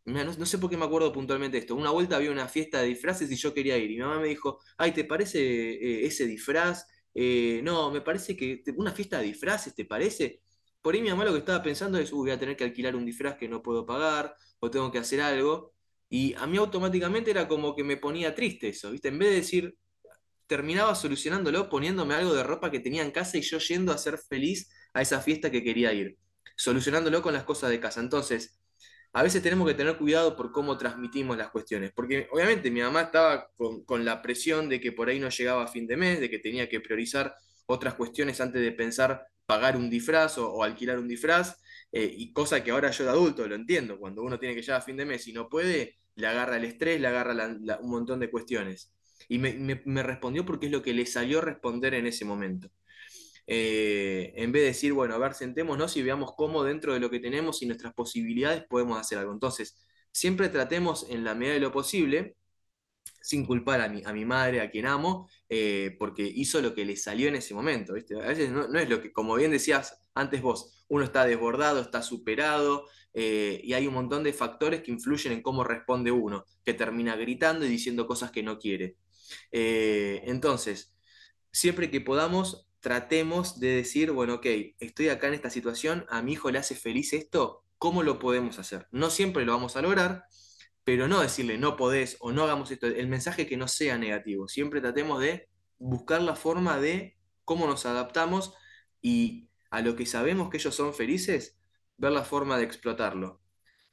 no, 0.06 0.46
sé 0.46 0.60
por 0.60 0.70
qué 0.70 0.78
me 0.78 0.86
acuerdo 0.86 1.12
puntualmente 1.12 1.58
de 1.58 1.62
esto. 1.62 1.76
Una 1.76 1.90
vuelta 1.90 2.16
había 2.16 2.30
una 2.30 2.48
fiesta 2.48 2.80
de 2.80 2.90
disfraces 2.90 3.32
y 3.32 3.36
yo 3.36 3.56
quería 3.56 3.76
ir. 3.80 3.90
Y 3.90 3.96
mi 3.96 4.02
mamá 4.02 4.20
me 4.20 4.28
dijo, 4.28 4.60
ay, 4.78 4.92
¿te 4.92 5.04
parece 5.04 5.40
eh, 5.40 6.06
ese 6.06 6.28
disfraz? 6.28 6.86
Eh, 7.16 7.62
no, 7.64 7.90
me 7.90 8.02
parece 8.02 8.38
que 8.38 8.64
una 8.78 8.92
fiesta 8.92 9.18
de 9.18 9.26
disfraces, 9.26 9.74
¿te 9.74 9.86
parece? 9.86 10.42
Por 10.80 10.94
ahí 10.94 11.02
mi 11.02 11.10
mamá 11.10 11.26
lo 11.26 11.32
que 11.34 11.40
estaba 11.40 11.64
pensando 11.64 11.98
es, 11.98 12.14
uy, 12.14 12.20
voy 12.20 12.32
a 12.32 12.40
tener 12.40 12.56
que 12.56 12.66
alquilar 12.66 12.96
un 12.96 13.06
disfraz 13.06 13.36
que 13.36 13.50
no 13.50 13.64
puedo 13.64 13.84
pagar, 13.84 14.36
o 14.60 14.70
tengo 14.70 14.92
que 14.92 15.00
hacer 15.00 15.22
algo. 15.22 15.74
Y 16.08 16.36
a 16.36 16.46
mí 16.46 16.58
automáticamente 16.58 17.32
era 17.32 17.48
como 17.48 17.76
que 17.76 17.84
me 17.84 17.98
ponía 17.98 18.36
triste 18.36 18.70
eso, 18.70 18.92
¿viste? 18.92 19.08
En 19.08 19.18
vez 19.18 19.30
de 19.30 19.36
decir, 19.38 19.76
terminaba 20.50 20.96
solucionándolo 20.96 21.70
poniéndome 21.70 22.16
algo 22.16 22.34
de 22.34 22.42
ropa 22.44 22.72
que 22.72 22.80
tenía 22.80 23.04
en 23.04 23.12
casa 23.12 23.38
y 23.38 23.42
yo 23.42 23.60
yendo 23.60 23.94
a 23.94 24.00
ser 24.00 24.18
feliz 24.18 24.72
a 24.94 25.02
esa 25.02 25.22
fiesta 25.22 25.52
que 25.52 25.64
quería 25.64 25.94
ir, 25.94 26.18
solucionándolo 26.58 27.22
con 27.22 27.34
las 27.34 27.44
cosas 27.44 27.70
de 27.70 27.80
casa. 27.80 28.02
Entonces, 28.02 28.60
a 29.14 29.22
veces 29.22 29.44
tenemos 29.44 29.68
que 29.68 29.76
tener 29.76 29.96
cuidado 29.98 30.36
por 30.36 30.52
cómo 30.52 30.76
transmitimos 30.76 31.38
las 31.38 31.52
cuestiones, 31.52 31.92
porque 31.96 32.28
obviamente 32.32 32.72
mi 32.72 32.82
mamá 32.82 33.04
estaba 33.04 33.52
con, 33.86 34.04
la 34.04 34.24
presión 34.24 34.70
de 34.70 34.82
que 34.82 34.92
por 34.92 35.08
ahí 35.08 35.20
no 35.20 35.30
llegaba 35.30 35.64
a 35.64 35.68
fin 35.68 35.86
de 35.86 35.98
mes, 35.98 36.20
de 36.20 36.32
que 36.32 36.40
tenía 36.40 36.68
que 36.68 36.82
priorizar 36.82 37.36
otras 37.68 37.94
cuestiones 37.94 38.42
antes 38.42 38.62
de 38.62 38.72
pensar 38.72 39.28
pagar 39.46 39.78
un 39.78 39.90
disfraz 39.90 40.40
o, 40.40 40.64
alquilar 40.64 40.98
un 40.98 41.08
disfraz, 41.08 41.58
eh, 41.92 42.12
y 42.18 42.34
cosa 42.34 42.64
que 42.64 42.72
ahora 42.72 42.90
yo 42.90 43.04
de 43.04 43.12
adulto 43.12 43.48
lo 43.48 43.56
entiendo, 43.56 44.00
cuando 44.00 44.24
uno 44.24 44.40
tiene 44.40 44.56
que 44.56 44.62
llegar 44.62 44.82
a 44.82 44.84
fin 44.84 44.98
de 44.98 45.06
mes 45.06 45.28
y 45.28 45.34
no 45.34 45.48
puede, 45.48 45.96
le 46.16 46.28
agarra 46.28 46.58
el 46.58 46.66
estrés, 46.66 47.00
le 47.00 47.08
agarra 47.08 47.36
un 47.82 47.90
montón 47.90 48.20
de 48.20 48.32
cuestiones. 48.32 48.92
Y 49.30 49.40
me, 49.40 50.04
respondió 50.04 50.46
porque 50.46 50.66
es 50.66 50.72
lo 50.72 50.82
que 50.82 50.94
le 50.94 51.06
salió 51.06 51.40
responder 51.40 51.94
en 51.94 52.08
ese 52.08 52.26
momento. 52.26 52.70
Eh, 53.48 54.34
en 54.36 54.52
vez 54.52 54.64
de 54.64 54.68
decir, 54.70 54.94
bueno, 54.94 55.16
a 55.16 55.18
ver, 55.18 55.34
sentémonos 55.34 55.96
y 55.98 56.04
veamos 56.04 56.34
cómo 56.36 56.64
dentro 56.64 56.94
de 56.94 57.00
lo 57.00 57.10
que 57.10 57.20
tenemos 57.20 57.62
y 57.62 57.68
nuestras 57.68 57.94
posibilidades 57.94 58.66
podemos 58.68 59.00
hacer 59.00 59.20
algo. 59.20 59.32
Entonces, 59.32 59.78
siempre 60.12 60.50
tratemos 60.50 61.08
en 61.10 61.24
la 61.24 61.36
medida 61.36 61.54
de 61.54 61.60
lo 61.62 61.72
posible, 61.72 62.36
sin 63.22 63.46
culpar 63.46 63.82
a 63.82 63.90
mi, 63.90 64.02
a 64.06 64.14
mi 64.14 64.26
madre, 64.26 64.62
a 64.62 64.70
quien 64.72 64.86
amo, 64.88 65.30
eh, 65.50 65.96
porque 66.00 66.24
hizo 66.24 66.62
lo 66.62 66.74
que 66.74 66.86
le 66.86 66.96
salió 66.96 67.28
en 67.28 67.36
ese 67.36 67.54
momento. 67.54 67.94
A 67.94 68.28
veces 68.28 68.52
no, 68.52 68.66
es 68.78 68.90
lo 68.90 69.02
que, 69.02 69.12
como 69.12 69.36
bien 69.36 69.52
decías 69.52 70.00
antes 70.16 70.42
vos, 70.42 70.86
uno 70.88 71.04
está 71.04 71.26
desbordado, 71.26 71.82
está 71.82 72.02
superado, 72.02 72.88
eh, 73.14 73.62
y 73.64 73.74
hay 73.74 73.88
un 73.88 73.94
montón 73.94 74.24
de 74.24 74.34
factores 74.34 74.82
que 74.82 74.92
influyen 74.92 75.34
en 75.34 75.42
cómo 75.42 75.64
responde 75.64 76.12
uno, 76.12 76.46
que 76.64 76.74
termina 76.74 77.16
gritando 77.16 77.66
y 77.66 77.70
diciendo 77.70 78.08
cosas 78.08 78.32
que 78.32 78.44
no 78.44 78.60
quiere. 78.60 78.96
Eh, 79.52 80.22
entonces, 80.26 80.96
siempre 81.52 81.92
que 81.92 82.02
podamos, 82.02 82.68
tratemos 82.80 83.60
de 83.60 83.76
decir, 83.76 84.12
bueno, 84.12 84.36
ok, 84.36 84.46
estoy 84.80 85.10
acá 85.10 85.28
en 85.28 85.34
esta 85.34 85.50
situación, 85.50 86.06
a 86.10 86.22
mi 86.22 86.34
hijo 86.34 86.52
le 86.52 86.60
hace 86.60 86.76
feliz 86.76 87.14
esto, 87.14 87.64
¿cómo 87.78 88.04
lo 88.04 88.20
podemos 88.20 88.60
hacer? 88.60 88.88
No 88.92 89.10
siempre 89.10 89.46
lo 89.46 89.54
vamos 89.54 89.76
a 89.76 89.82
lograr, 89.82 90.26
pero 90.84 91.08
no 91.08 91.22
decirle 91.22 91.58
no 91.58 91.76
podés 91.76 92.18
o 92.20 92.32
no 92.32 92.44
hagamos 92.44 92.72
esto, 92.72 92.88
el 92.88 93.08
mensaje 93.08 93.48
que 93.48 93.58
no 93.58 93.68
sea 93.68 93.98
negativo, 93.98 94.48
siempre 94.48 94.82
tratemos 94.82 95.22
de 95.22 95.50
buscar 95.78 96.22
la 96.22 96.36
forma 96.36 96.80
de 96.80 97.18
cómo 97.46 97.68
nos 97.68 97.86
adaptamos 97.86 98.54
y 99.02 99.50
a 99.72 99.82
lo 99.82 99.96
que 99.96 100.06
sabemos 100.06 100.50
que 100.50 100.58
ellos 100.58 100.76
son 100.76 100.94
felices, 100.94 101.60
ver 101.98 102.12
la 102.12 102.24
forma 102.24 102.58
de 102.58 102.64
explotarlo. 102.64 103.42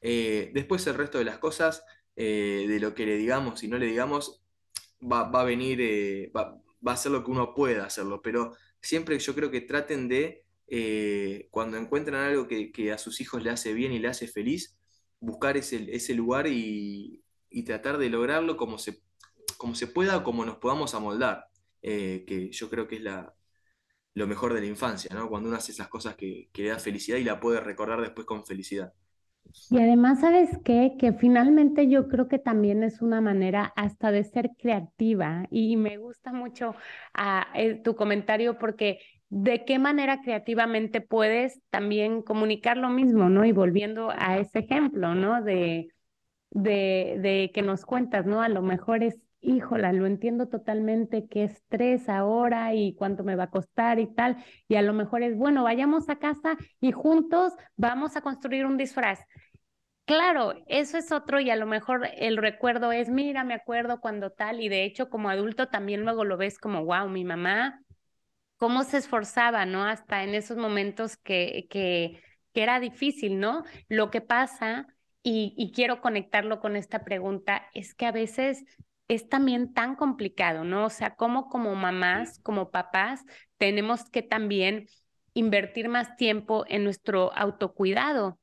Eh, 0.00 0.50
después 0.54 0.86
el 0.86 0.94
resto 0.94 1.18
de 1.18 1.24
las 1.24 1.38
cosas, 1.38 1.84
eh, 2.16 2.66
de 2.68 2.80
lo 2.80 2.94
que 2.94 3.06
le 3.06 3.16
digamos 3.16 3.62
y 3.62 3.68
no 3.68 3.78
le 3.78 3.86
digamos, 3.86 4.45
va, 5.10 5.40
a 5.40 5.44
venir, 5.44 5.80
eh, 5.80 6.32
va, 6.36 6.60
a 6.84 6.96
ser 6.96 7.12
lo 7.12 7.24
que 7.24 7.30
uno 7.30 7.54
pueda 7.54 7.86
hacerlo, 7.86 8.20
pero 8.22 8.54
siempre 8.80 9.18
yo 9.18 9.34
creo 9.34 9.50
que 9.50 9.60
traten 9.62 10.08
de, 10.08 10.44
eh, 10.68 11.48
cuando 11.50 11.76
encuentran 11.76 12.22
algo 12.22 12.46
que, 12.48 12.92
a 12.92 12.98
sus 12.98 13.20
hijos 13.20 13.42
le 13.42 13.50
hace 13.50 13.72
bien 13.74 13.92
y 13.92 13.98
le 13.98 14.08
hace 14.08 14.28
feliz, 14.28 14.76
buscar 15.20 15.56
ese, 15.56 15.94
ese 15.94 16.14
lugar 16.14 16.46
y, 16.48 17.22
tratar 17.64 17.96
de 17.98 18.10
lograrlo 18.10 18.56
como 18.58 18.78
se, 18.78 19.00
como 19.56 19.74
se 19.74 19.86
pueda 19.86 20.18
o 20.18 20.24
como 20.24 20.44
nos 20.44 20.58
podamos 20.58 20.94
amoldar. 20.94 21.46
eh, 21.82 22.24
que 22.26 22.50
yo 22.52 22.68
creo 22.70 22.86
que 22.88 22.96
es 22.96 23.02
la, 23.02 23.34
lo 24.14 24.26
mejor 24.26 24.54
de 24.54 24.60
la 24.60 24.66
infancia, 24.66 25.14
¿no? 25.14 25.28
Cuando 25.28 25.48
uno 25.48 25.58
hace 25.58 25.72
esas 25.72 25.88
cosas 25.88 26.16
que, 26.16 26.50
que 26.52 26.62
le 26.62 26.68
da 26.70 26.78
felicidad 26.78 27.18
y 27.18 27.24
la 27.24 27.40
puede 27.40 27.60
recordar 27.60 28.00
después 28.00 28.26
con 28.26 28.44
felicidad. 28.46 28.92
Y 29.68 29.78
además, 29.80 30.20
¿sabes 30.20 30.50
qué? 30.64 30.94
Que 30.98 31.12
finalmente 31.12 31.88
yo 31.88 32.08
creo 32.08 32.28
que 32.28 32.38
también 32.38 32.82
es 32.84 33.02
una 33.02 33.20
manera 33.20 33.72
hasta 33.76 34.12
de 34.12 34.22
ser 34.24 34.50
creativa 34.58 35.46
y 35.50 35.76
me 35.76 35.96
gusta 35.98 36.32
mucho 36.32 36.74
ah, 37.14 37.48
eh, 37.54 37.74
tu 37.82 37.96
comentario 37.96 38.58
porque 38.58 39.00
de 39.28 39.64
qué 39.64 39.78
manera 39.80 40.20
creativamente 40.22 41.00
puedes 41.00 41.60
también 41.70 42.22
comunicar 42.22 42.76
lo 42.76 42.90
mismo, 42.90 43.28
¿no? 43.28 43.44
Y 43.44 43.52
volviendo 43.52 44.10
a 44.16 44.38
ese 44.38 44.60
ejemplo, 44.60 45.14
¿no? 45.16 45.42
De, 45.42 45.88
de, 46.50 47.16
de 47.20 47.50
que 47.54 47.62
nos 47.62 47.86
cuentas, 47.86 48.26
¿no? 48.26 48.42
A 48.42 48.48
lo 48.48 48.62
mejor 48.62 49.02
es, 49.02 49.16
híjola, 49.46 49.92
lo 49.92 50.06
entiendo 50.06 50.48
totalmente, 50.48 51.28
qué 51.28 51.44
estrés 51.44 52.08
ahora 52.08 52.74
y 52.74 52.94
cuánto 52.94 53.22
me 53.22 53.36
va 53.36 53.44
a 53.44 53.50
costar 53.50 54.00
y 54.00 54.06
tal. 54.12 54.44
Y 54.68 54.74
a 54.74 54.82
lo 54.82 54.92
mejor 54.92 55.22
es, 55.22 55.36
bueno, 55.36 55.62
vayamos 55.62 56.08
a 56.08 56.18
casa 56.18 56.56
y 56.80 56.92
juntos 56.92 57.52
vamos 57.76 58.16
a 58.16 58.22
construir 58.22 58.66
un 58.66 58.76
disfraz. 58.76 59.20
Claro, 60.04 60.54
eso 60.66 60.98
es 60.98 61.10
otro 61.12 61.40
y 61.40 61.50
a 61.50 61.56
lo 61.56 61.66
mejor 61.66 62.08
el 62.16 62.36
recuerdo 62.36 62.92
es, 62.92 63.08
mira, 63.08 63.44
me 63.44 63.54
acuerdo 63.54 64.00
cuando 64.00 64.30
tal 64.30 64.60
y 64.60 64.68
de 64.68 64.84
hecho 64.84 65.08
como 65.10 65.30
adulto 65.30 65.68
también 65.68 66.02
luego 66.02 66.24
lo 66.24 66.36
ves 66.36 66.58
como, 66.58 66.84
wow, 66.84 67.08
mi 67.08 67.24
mamá, 67.24 67.82
cómo 68.56 68.84
se 68.84 68.98
esforzaba, 68.98 69.66
¿no? 69.66 69.84
Hasta 69.84 70.24
en 70.24 70.34
esos 70.34 70.56
momentos 70.56 71.16
que, 71.16 71.66
que, 71.70 72.22
era 72.54 72.80
difícil, 72.80 73.38
¿no? 73.38 73.64
Lo 73.88 74.10
que 74.10 74.22
pasa, 74.22 74.86
y 75.22 75.72
quiero 75.74 76.00
conectarlo 76.00 76.58
con 76.58 76.74
esta 76.74 77.04
pregunta, 77.04 77.66
es 77.74 77.94
que 77.94 78.06
a 78.06 78.12
veces 78.12 78.64
es 79.08 79.28
también 79.28 79.72
tan 79.72 79.96
complicado, 79.96 80.64
¿no? 80.64 80.86
O 80.86 80.90
sea, 80.90 81.14
cómo 81.14 81.48
como 81.48 81.74
mamás, 81.74 82.40
como 82.42 82.70
papás, 82.70 83.24
tenemos 83.58 84.10
que 84.10 84.22
también 84.22 84.86
invertir 85.34 85.88
más 85.88 86.16
tiempo 86.16 86.64
en 86.68 86.84
nuestro 86.84 87.32
autocuidado 87.36 88.38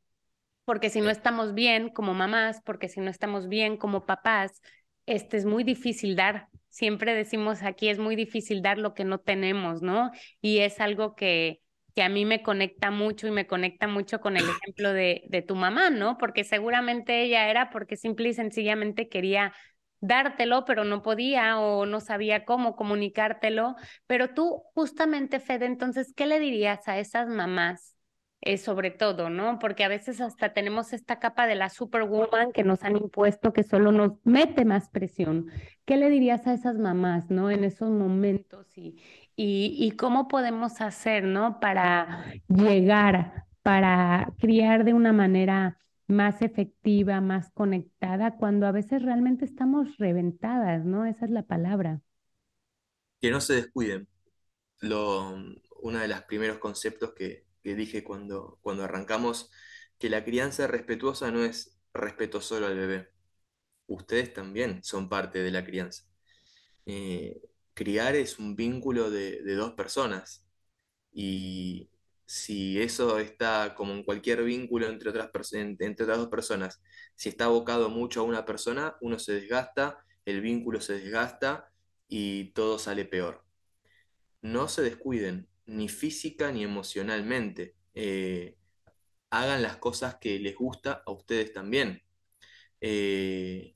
porque 0.66 0.90
si 0.90 1.02
no 1.02 1.10
estamos 1.10 1.54
bien 1.54 1.90
como 1.90 2.14
mamás, 2.14 2.62
porque 2.64 2.88
si 2.88 3.02
no 3.02 3.10
estamos 3.10 3.48
bien 3.48 3.78
como 3.78 4.06
papás, 4.06 4.62
este 5.06 5.38
es 5.38 5.46
muy 5.46 5.64
difícil 5.64 6.16
dar. 6.16 6.48
Siempre 6.70 7.14
decimos 7.14 7.64
aquí 7.64 7.90
es 7.90 8.00
muy 8.00 8.16
difícil 8.16 8.62
dar 8.62 8.78
lo 8.78 8.94
que 8.94 9.04
no 9.04 9.20
tenemos, 9.20 9.82
¿no? 9.82 10.12
Y 10.42 10.60
es 10.60 10.80
algo 10.80 11.16
que, 11.16 11.62
que 11.96 12.02
a 12.02 12.10
mí 12.10 12.26
me 12.26 12.42
conecta 12.42 12.92
mucho 12.92 13.28
y 13.28 13.32
me 13.32 13.46
conecta 13.46 13.88
mucho 13.88 14.22
con 14.22 14.38
el 14.38 14.44
ejemplo 14.50 14.94
de, 14.94 15.24
de 15.28 15.42
tu 15.42 15.56
mamá, 15.56 15.90
¿no? 15.90 16.18
Porque 16.18 16.44
seguramente 16.44 17.24
ella 17.24 17.50
era 17.50 17.70
porque 17.70 17.98
simple 17.98 18.30
y 18.30 18.34
sencillamente 18.34 19.10
quería 19.10 19.54
dártelo, 20.04 20.66
pero 20.66 20.84
no 20.84 21.02
podía 21.02 21.60
o 21.60 21.86
no 21.86 22.00
sabía 22.02 22.46
cómo 22.46 22.76
comunicártelo. 22.76 23.76
Pero 24.06 24.34
tú, 24.34 24.64
justamente, 24.76 25.40
Fede, 25.40 25.66
entonces, 25.66 26.14
¿qué 26.16 26.28
le 26.28 26.40
dirías 26.40 26.88
a 26.88 27.00
esas 27.00 27.28
mamás 27.30 27.96
eh, 28.42 28.58
sobre 28.58 28.92
todo, 28.92 29.30
¿no? 29.30 29.58
Porque 29.58 29.86
a 29.86 29.88
veces 29.88 30.20
hasta 30.20 30.54
tenemos 30.54 30.92
esta 30.92 31.18
capa 31.20 31.48
de 31.48 31.56
la 31.56 31.70
superwoman 31.70 32.52
que 32.52 32.66
nos 32.66 32.84
han 32.84 32.98
impuesto 32.98 33.54
que 33.54 33.64
solo 33.64 33.94
nos 33.94 34.14
mete 34.26 34.66
más 34.66 34.90
presión. 34.90 35.48
¿Qué 35.86 35.96
le 35.96 36.10
dirías 36.10 36.46
a 36.46 36.54
esas 36.54 36.78
mamás, 36.78 37.30
¿no? 37.30 37.50
En 37.50 37.64
esos 37.64 37.90
momentos 37.90 38.78
y, 38.78 39.02
y, 39.38 39.78
y 39.80 39.92
cómo 39.92 40.28
podemos 40.28 40.82
hacer, 40.82 41.24
¿no? 41.24 41.62
Para 41.62 42.26
llegar, 42.50 43.46
para 43.62 44.28
criar 44.40 44.84
de 44.84 44.94
una 44.94 45.14
manera 45.14 45.78
más 46.14 46.42
efectiva, 46.42 47.20
más 47.22 47.52
conectada, 47.52 48.38
cuando 48.38 48.68
a 48.68 48.72
veces 48.72 49.02
realmente 49.02 49.46
estamos 49.46 49.98
reventadas, 49.98 50.86
¿no? 50.86 51.06
Esa 51.06 51.26
es 51.26 51.32
la 51.32 51.44
palabra. 51.44 52.02
Que 53.20 53.32
no 53.32 53.42
se 53.42 53.56
descuiden. 53.56 54.08
Lo, 54.80 55.36
uno 55.82 56.00
de 56.00 56.08
los 56.08 56.22
primeros 56.24 56.60
conceptos 56.60 57.14
que, 57.14 57.46
que 57.64 57.76
dije 57.76 58.04
cuando, 58.04 58.60
cuando 58.62 58.84
arrancamos, 58.84 59.52
que 59.98 60.10
la 60.10 60.24
crianza 60.24 60.68
respetuosa 60.68 61.32
no 61.32 61.44
es 61.44 61.80
respeto 61.94 62.42
solo 62.42 62.68
al 62.68 62.76
bebé. 62.78 63.10
Ustedes 63.88 64.34
también 64.34 64.84
son 64.84 65.10
parte 65.10 65.40
de 65.40 65.52
la 65.52 65.64
crianza. 65.66 66.04
Eh, 66.86 67.42
criar 67.74 68.16
es 68.16 68.40
un 68.40 68.56
vínculo 68.56 69.10
de, 69.10 69.42
dos 69.56 69.74
personas 69.74 70.46
y 71.12 71.90
si 72.26 72.82
eso 72.82 73.20
está 73.20 73.76
como 73.76 73.94
en 73.94 74.04
cualquier 74.04 74.44
vínculo 74.44 74.88
entre 74.88 75.10
otras, 75.10 75.30
entre 75.54 76.04
otras 76.04 76.18
dos 76.18 76.30
personas, 76.30 76.82
si 77.16 77.30
está 77.30 77.46
abocado 77.46 77.90
mucho 77.90 78.22
a 78.22 78.24
una 78.24 78.46
persona, 78.46 78.96
uno 79.02 79.20
se 79.20 79.34
desgasta, 79.34 80.06
el 80.26 80.42
vínculo 80.42 80.82
se 80.82 80.94
desgasta 80.94 81.72
y 82.08 82.52
todo 82.54 82.80
sale 82.80 83.06
peor. 83.06 83.44
No 84.42 84.68
se 84.68 84.82
descuiden, 84.82 85.48
ni 85.66 85.90
física 85.90 86.52
ni 86.52 86.64
emocionalmente. 86.64 87.76
Eh, 87.94 88.58
hagan 89.30 89.62
las 89.64 89.78
cosas 89.78 90.16
que 90.16 90.40
les 90.40 90.56
gusta 90.56 91.04
a 91.06 91.12
ustedes 91.12 91.54
también. 91.54 92.04
Eh, 92.82 93.76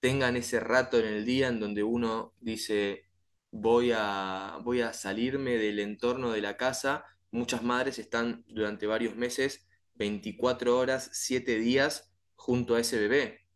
tengan 0.00 0.36
ese 0.36 0.60
rato 0.60 0.98
en 0.98 1.06
el 1.06 1.24
día 1.24 1.48
en 1.48 1.60
donde 1.60 1.82
uno 1.82 2.34
dice, 2.40 3.04
voy 3.50 3.92
a, 3.94 4.58
voy 4.64 4.80
a 4.80 4.92
salirme 4.92 5.52
del 5.56 5.80
entorno 5.80 6.30
de 6.32 6.40
la 6.40 6.56
casa. 6.56 7.04
Muchas 7.30 7.62
madres 7.62 7.98
están 7.98 8.44
durante 8.48 8.86
varios 8.86 9.16
meses, 9.16 9.68
24 9.94 10.78
horas, 10.78 11.10
7 11.12 11.58
días 11.58 12.12
junto 12.36 12.74
a 12.74 12.80
ese 12.80 12.98
bebé 12.98 13.48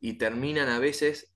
y 0.00 0.14
terminan 0.14 0.68
a 0.68 0.78
veces 0.78 1.34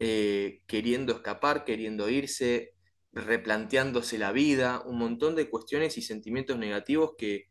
eh, 0.00 0.62
queriendo 0.66 1.12
escapar, 1.12 1.64
queriendo 1.64 2.08
irse, 2.08 2.74
replanteándose 3.12 4.16
la 4.16 4.32
vida, 4.32 4.82
un 4.86 4.96
montón 4.98 5.36
de 5.36 5.50
cuestiones 5.50 5.98
y 5.98 6.02
sentimientos 6.02 6.56
negativos 6.58 7.12
que, 7.18 7.48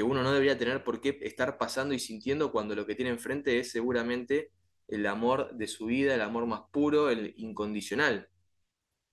uno 0.00 0.22
no 0.22 0.32
debería 0.32 0.56
tener 0.56 0.84
por 0.84 1.00
qué 1.00 1.18
estar 1.22 1.58
pasando 1.58 1.92
y 1.92 1.98
sintiendo 1.98 2.52
cuando 2.52 2.76
lo 2.76 2.86
que 2.86 2.94
tiene 2.94 3.10
enfrente 3.10 3.58
es 3.58 3.72
seguramente 3.72 4.52
el 4.86 5.06
amor 5.06 5.56
de 5.56 5.66
su 5.66 5.86
vida, 5.86 6.14
el 6.14 6.20
amor 6.20 6.46
más 6.46 6.62
puro, 6.70 7.10
el 7.10 7.34
incondicional. 7.36 8.28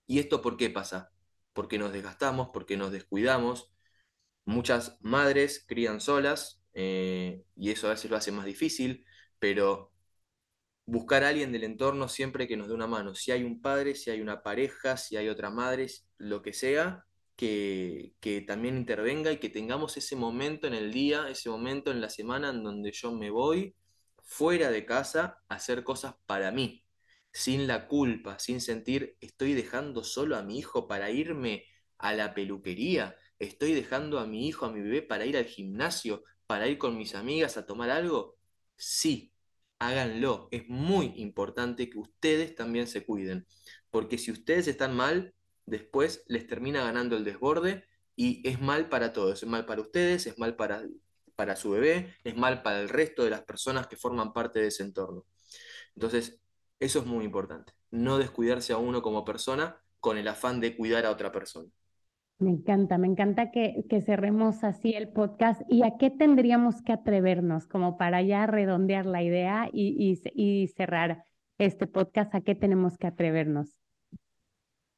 ¿Y 0.06 0.20
esto 0.20 0.42
por 0.42 0.56
qué 0.56 0.70
pasa? 0.70 1.10
Porque 1.54 1.78
nos 1.78 1.92
desgastamos, 1.92 2.50
porque 2.52 2.76
nos 2.76 2.92
descuidamos. 2.92 3.72
Muchas 4.46 4.98
madres 5.02 5.64
crían 5.68 6.00
solas 6.00 6.62
eh, 6.72 7.44
y 7.56 7.70
eso 7.70 7.88
a 7.88 7.90
veces 7.90 8.10
lo 8.10 8.16
hace 8.16 8.32
más 8.32 8.46
difícil, 8.46 9.04
pero 9.38 9.92
buscar 10.86 11.24
a 11.24 11.28
alguien 11.28 11.52
del 11.52 11.64
entorno 11.64 12.08
siempre 12.08 12.46
que 12.48 12.56
nos 12.56 12.68
dé 12.68 12.74
una 12.74 12.86
mano. 12.86 13.14
Si 13.14 13.32
hay 13.32 13.44
un 13.44 13.60
padre, 13.60 13.94
si 13.94 14.10
hay 14.10 14.20
una 14.20 14.42
pareja, 14.42 14.96
si 14.96 15.16
hay 15.16 15.28
otra 15.28 15.50
madre, 15.50 15.88
lo 16.18 16.42
que 16.42 16.52
sea, 16.52 17.04
que, 17.36 18.14
que, 18.20 18.40
también 18.40 18.76
intervenga 18.78 19.32
y 19.32 19.38
que 19.38 19.50
tengamos 19.50 19.96
ese 19.96 20.16
momento 20.16 20.66
en 20.66 20.74
el 20.74 20.92
día, 20.92 21.28
ese 21.28 21.50
momento 21.50 21.90
en 21.90 22.00
la 22.00 22.08
semana 22.10 22.50
en 22.50 22.62
donde 22.62 22.92
yo 22.92 23.12
me 23.12 23.30
voy 23.30 23.74
fuera 24.26 24.70
de 24.70 24.86
casa 24.86 25.38
a 25.48 25.56
hacer 25.56 25.84
cosas 25.84 26.14
para 26.26 26.50
mí, 26.50 26.84
sin 27.32 27.66
la 27.66 27.88
culpa, 27.88 28.38
sin 28.38 28.60
sentir 28.60 29.16
estoy 29.20 29.54
dejando 29.54 30.04
solo 30.04 30.36
a 30.36 30.42
mi 30.42 30.58
hijo 30.58 30.88
para 30.88 31.10
irme 31.10 31.64
a 31.98 32.14
la 32.14 32.34
peluquería, 32.34 33.16
estoy 33.38 33.74
dejando 33.74 34.18
a 34.18 34.26
mi 34.26 34.46
hijo, 34.48 34.66
a 34.66 34.72
mi 34.72 34.80
bebé 34.80 35.02
para 35.02 35.26
ir 35.26 35.36
al 35.36 35.44
gimnasio, 35.46 36.22
para 36.46 36.68
ir 36.68 36.78
con 36.78 36.96
mis 36.96 37.14
amigas 37.14 37.56
a 37.56 37.66
tomar 37.66 37.90
algo. 37.90 38.36
Sí, 38.76 39.32
háganlo. 39.78 40.48
Es 40.50 40.68
muy 40.68 41.12
importante 41.16 41.90
que 41.90 41.98
ustedes 41.98 42.54
también 42.54 42.86
se 42.86 43.04
cuiden, 43.04 43.46
porque 43.90 44.18
si 44.18 44.30
ustedes 44.32 44.68
están 44.68 44.94
mal, 44.96 45.34
después 45.66 46.24
les 46.28 46.46
termina 46.46 46.82
ganando 46.84 47.16
el 47.16 47.24
desborde 47.24 47.84
y 48.14 48.46
es 48.48 48.60
mal 48.60 48.88
para 48.88 49.12
todos. 49.12 49.42
Es 49.42 49.48
mal 49.48 49.66
para 49.66 49.82
ustedes, 49.82 50.26
es 50.26 50.38
mal 50.38 50.56
para, 50.56 50.82
para 51.34 51.56
su 51.56 51.70
bebé, 51.70 52.14
es 52.24 52.36
mal 52.36 52.62
para 52.62 52.80
el 52.80 52.88
resto 52.88 53.24
de 53.24 53.30
las 53.30 53.42
personas 53.42 53.86
que 53.86 53.96
forman 53.96 54.32
parte 54.32 54.60
de 54.60 54.68
ese 54.68 54.82
entorno. 54.82 55.26
Entonces, 55.94 56.40
eso 56.80 57.00
es 57.00 57.06
muy 57.06 57.24
importante. 57.24 57.72
No 57.90 58.18
descuidarse 58.18 58.72
a 58.72 58.78
uno 58.78 59.02
como 59.02 59.24
persona 59.24 59.80
con 60.00 60.18
el 60.18 60.28
afán 60.28 60.60
de 60.60 60.76
cuidar 60.76 61.06
a 61.06 61.10
otra 61.10 61.32
persona. 61.32 61.70
Me 62.38 62.50
encanta, 62.50 62.98
me 62.98 63.06
encanta 63.06 63.50
que, 63.50 63.84
que, 63.88 64.02
cerremos 64.02 64.62
así 64.62 64.92
el 64.92 65.08
podcast. 65.08 65.62
¿Y 65.70 65.84
a 65.84 65.96
qué 65.98 66.10
tendríamos 66.10 66.82
que 66.82 66.92
atrevernos 66.92 67.66
como 67.66 67.96
para 67.96 68.20
ya 68.20 68.46
redondear 68.46 69.06
la 69.06 69.22
idea 69.22 69.70
y, 69.72 70.20
y, 70.34 70.68
cerrar 70.68 71.24
este 71.56 71.86
podcast? 71.86 72.34
¿A 72.34 72.42
qué 72.42 72.54
tenemos 72.54 72.98
que 72.98 73.06
atrevernos? 73.06 73.74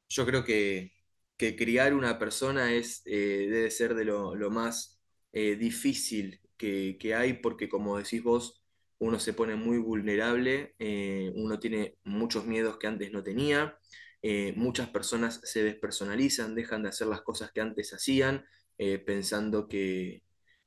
Yo 0.09 0.25
creo 0.25 0.43
que, 0.43 0.91
que 1.37 1.55
criar 1.55 1.93
una 1.93 2.19
persona 2.19 2.73
es, 2.73 3.03
eh, 3.05 3.47
debe 3.49 3.71
ser 3.71 3.95
de 3.95 4.03
lo, 4.03 4.35
lo 4.35 4.51
más 4.51 5.01
eh, 5.31 5.55
difícil 5.55 6.41
que, 6.57 6.97
que, 6.99 7.15
hay 7.15 7.33
porque 7.33 7.69
como 7.69 7.97
decís 7.97 8.21
vos, 8.21 8.61
uno 8.97 9.17
se 9.17 9.31
pone 9.31 9.55
muy 9.55 9.77
vulnerable, 9.77 10.75
eh, 10.77 11.31
uno 11.35 11.57
tiene 11.57 11.95
muchos 12.03 12.45
miedos 12.45 12.77
que 12.77 12.87
antes 12.87 13.13
no 13.13 13.23
tenía. 13.23 13.77
Eh, 14.21 14.53
muchas 14.55 14.89
personas 14.89 15.39
se 15.43 15.63
despersonalizan, 15.63 16.55
dejan 16.55 16.83
de 16.83 16.89
hacer 16.89 17.07
las 17.07 17.21
cosas 17.21 17.51
que 17.51 17.61
antes 17.61 17.93
hacían, 17.93 18.45
eh, 18.77 18.99
pensando 18.99 19.67
que 19.67 20.23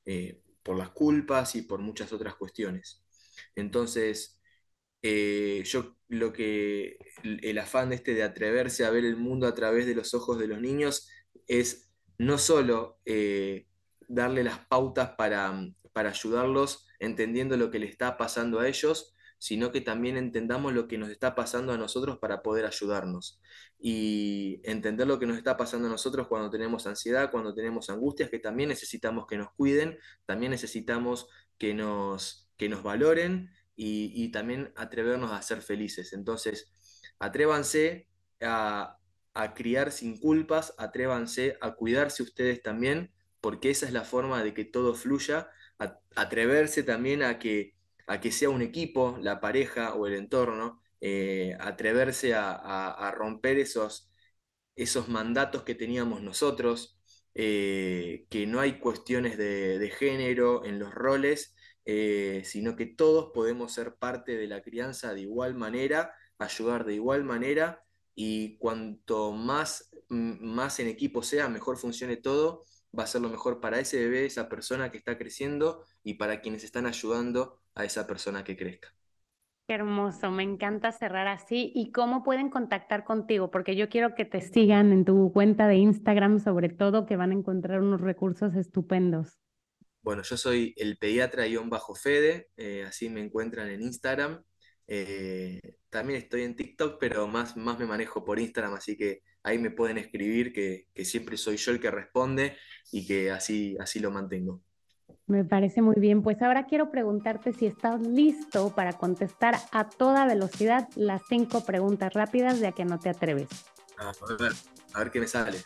eh, 0.07 0.41
por 0.63 0.77
las 0.77 0.91
culpas 0.91 1.55
y 1.55 1.63
por 1.63 1.81
muchas 1.81 2.13
otras 2.13 2.35
cuestiones. 2.37 3.03
Entonces, 3.57 4.39
yo 5.03 5.97
lo 6.09 6.33
que 6.33 6.99
el 7.25 7.59
afán 7.59 7.93
este 7.93 8.15
de 8.15 8.23
atreverse 8.23 8.85
a 8.85 8.91
ver 8.91 9.05
el 9.05 9.17
mundo 9.17 9.47
a 9.49 9.55
través 9.55 9.87
de 9.87 9.95
los 9.97 10.15
ojos 10.15 10.39
de 10.39 10.47
los 10.47 10.61
niños 10.61 11.09
es 11.49 11.91
no 12.19 12.39
solo 12.39 13.01
darle 14.09 14.45
las 14.45 14.61
pautas 14.67 15.11
para, 15.17 15.53
para 15.93 16.11
ayudarlos 16.11 16.87
entendiendo 17.01 17.57
lo 17.57 17.71
que 17.71 17.81
le 17.81 17.87
está 17.87 18.17
pasando 18.17 18.61
a 18.61 18.69
ellos, 18.69 19.15
sino 19.43 19.73
que 19.73 19.81
también 19.81 20.17
entendamos 20.17 20.73
lo 20.73 20.87
que 20.87 20.99
nos 20.99 21.11
está 21.11 21.35
pasando 21.35 21.73
a 21.73 21.77
nosotros 21.77 22.17
para 22.21 22.43
poder 22.43 22.65
ayudarnos. 22.65 23.41
Y 23.77 24.61
entender 24.63 25.09
lo 25.09 25.19
que 25.19 25.27
nos 25.27 25.37
está 25.37 25.57
pasando 25.57 25.89
a 25.89 25.91
nosotros 25.91 26.29
cuando 26.29 26.49
tenemos 26.49 26.87
ansiedad, 26.87 27.29
cuando 27.33 27.53
tenemos 27.53 27.91
angustias, 27.91 28.31
que 28.31 28.39
también 28.39 28.69
necesitamos 28.69 29.27
que 29.27 29.37
nos 29.37 29.51
cuiden, 29.55 29.99
también 30.27 30.53
necesitamos 30.53 31.27
que 31.59 31.75
nos, 31.75 32.53
que 32.57 32.69
nos 32.69 32.85
valoren 32.85 33.51
y, 33.75 34.31
también 34.31 34.73
atrevernos 34.77 35.33
a 35.33 35.43
ser 35.43 35.61
felices. 35.61 36.13
Entonces, 36.13 36.73
atrévanse 37.19 38.07
a, 38.41 39.01
criar 39.57 39.91
sin 39.91 40.21
culpas, 40.21 40.73
atrévanse 40.79 41.59
a 41.61 41.75
cuidarse 41.75 42.23
ustedes 42.23 42.63
también, 42.63 43.13
porque 43.41 43.71
esa 43.71 43.87
es 43.87 43.93
la 43.93 44.05
forma 44.05 44.45
de 44.45 44.55
que 44.55 44.65
todo 44.65 44.95
fluya, 44.95 45.51
atreverse 46.15 46.85
también 46.85 47.25
a 47.25 47.41
que 47.41 47.75
a 48.07 48.21
que 48.21 48.33
sea 48.33 48.51
un 48.51 48.63
equipo, 48.63 49.19
la 49.21 49.41
pareja 49.41 49.95
o 49.95 50.07
el 50.07 50.15
entorno, 50.15 50.81
eh, 51.01 51.57
atreverse 51.61 52.35
a, 52.35 53.13
romper 53.17 53.59
esos, 53.59 54.09
mandatos 55.09 55.63
que 55.65 55.75
teníamos 55.75 56.23
nosotros, 56.23 56.99
eh, 57.35 58.27
que 58.31 58.47
no 58.47 58.61
hay 58.61 58.79
cuestiones 58.79 59.37
de, 59.39 59.93
género 59.99 60.65
en 60.65 60.79
los 60.79 60.95
roles, 60.95 61.55
eh, 61.85 62.43
sino 62.45 62.77
que 62.77 62.87
todos 62.87 63.33
podemos 63.35 63.73
ser 63.73 63.97
parte 63.97 64.37
de 64.37 64.47
la 64.47 64.63
crianza 64.63 65.15
de 65.15 65.23
igual 65.23 65.55
manera, 65.55 66.15
ayudar 66.39 66.85
de 66.85 66.95
igual 66.95 67.25
manera, 67.25 67.83
y 68.15 68.59
cuanto 68.59 69.33
más, 69.33 69.91
más 70.09 70.79
en 70.81 70.89
equipo 70.89 71.23
sea, 71.23 71.49
mejor 71.49 71.79
funcione 71.79 72.17
todo, 72.17 72.65
va 72.97 73.05
a 73.05 73.07
ser 73.07 73.23
lo 73.23 73.29
mejor 73.31 73.61
para 73.61 73.81
ese 73.81 73.99
bebé, 73.99 74.27
esa 74.27 74.49
persona 74.49 74.91
que 74.91 74.99
está 74.99 75.19
creciendo 75.19 75.85
y 76.05 76.15
para 76.15 76.41
quienes 76.41 76.65
están 76.65 76.87
ayudando 76.87 77.62
a 77.75 77.85
esa 77.85 78.07
persona 78.07 78.45
que 78.45 78.57
crezca. 78.57 78.95
Qué 79.69 79.75
hermoso, 79.75 80.31
me 80.31 80.43
encanta 80.43 80.91
cerrar 80.93 81.29
así. 81.29 81.71
¿Y 81.75 81.93
cómo 81.93 82.25
pueden 82.25 82.51
contactar 82.51 83.05
contigo? 83.05 83.51
Porque 83.51 83.77
yo 83.77 83.89
quiero 83.89 84.15
que 84.15 84.25
te 84.25 84.41
sigan 84.41 84.93
en 84.93 85.05
tu 85.05 85.33
cuenta 85.33 85.69
de 85.69 85.77
Instagram, 85.77 86.41
sobre 86.41 86.69
todo, 86.69 87.07
que 87.07 87.17
van 87.17 87.31
a 87.31 87.35
encontrar 87.35 87.81
unos 87.81 88.01
recursos 88.01 88.55
estupendos. 88.57 89.39
Bueno, 90.03 90.23
yo 90.23 90.37
soy 90.37 90.75
el 90.77 90.99
pediatra-fede, 90.99 92.49
eh, 92.57 92.85
así 92.87 93.09
me 93.09 93.21
encuentran 93.21 93.69
en 93.71 93.83
Instagram. 93.83 94.43
Eh, 94.89 95.61
también 95.91 96.19
estoy 96.21 96.43
en 96.43 96.57
TikTok, 96.57 96.99
pero 96.99 97.29
más, 97.29 97.57
más 97.57 97.79
me 97.79 97.87
manejo 97.87 98.25
por 98.25 98.41
Instagram, 98.41 98.75
así 98.75 98.97
que 98.97 99.23
ahí 99.45 99.59
me 99.59 99.71
pueden 99.71 99.99
escribir, 99.99 100.53
que, 100.53 100.89
que 100.93 101.05
siempre 101.05 101.37
soy 101.37 101.57
yo 101.57 101.71
el 101.71 101.81
que 101.81 101.91
responde 101.91 102.57
y 102.91 103.07
que 103.07 103.31
así, 103.31 103.77
así 103.79 104.01
lo 104.01 104.11
mantengo. 104.11 104.61
Me 105.27 105.45
parece 105.45 105.83
muy 105.83 105.97
bien. 105.99 106.23
Pues 106.23 106.43
ahora 106.43 106.67
quiero 106.67 106.91
preguntarte 106.91 107.53
si 107.53 107.67
estás 107.67 108.01
listo 108.01 108.75
para 108.75 108.93
contestar 108.95 109.57
a 109.71 109.89
toda 109.89 110.27
velocidad 110.27 110.89
las 110.97 111.23
cinco 111.29 111.65
preguntas 111.65 112.13
rápidas 112.13 112.61
de 112.61 112.69
a 112.69 112.73
que 112.73 112.85
no 112.85 112.99
te 112.99 113.09
atreves. 113.09 113.49
A 113.99 114.13
ver, 114.39 114.53
a 114.95 114.99
ver 114.99 115.11
qué 115.11 115.21
me 115.21 115.29
sale. 115.29 115.59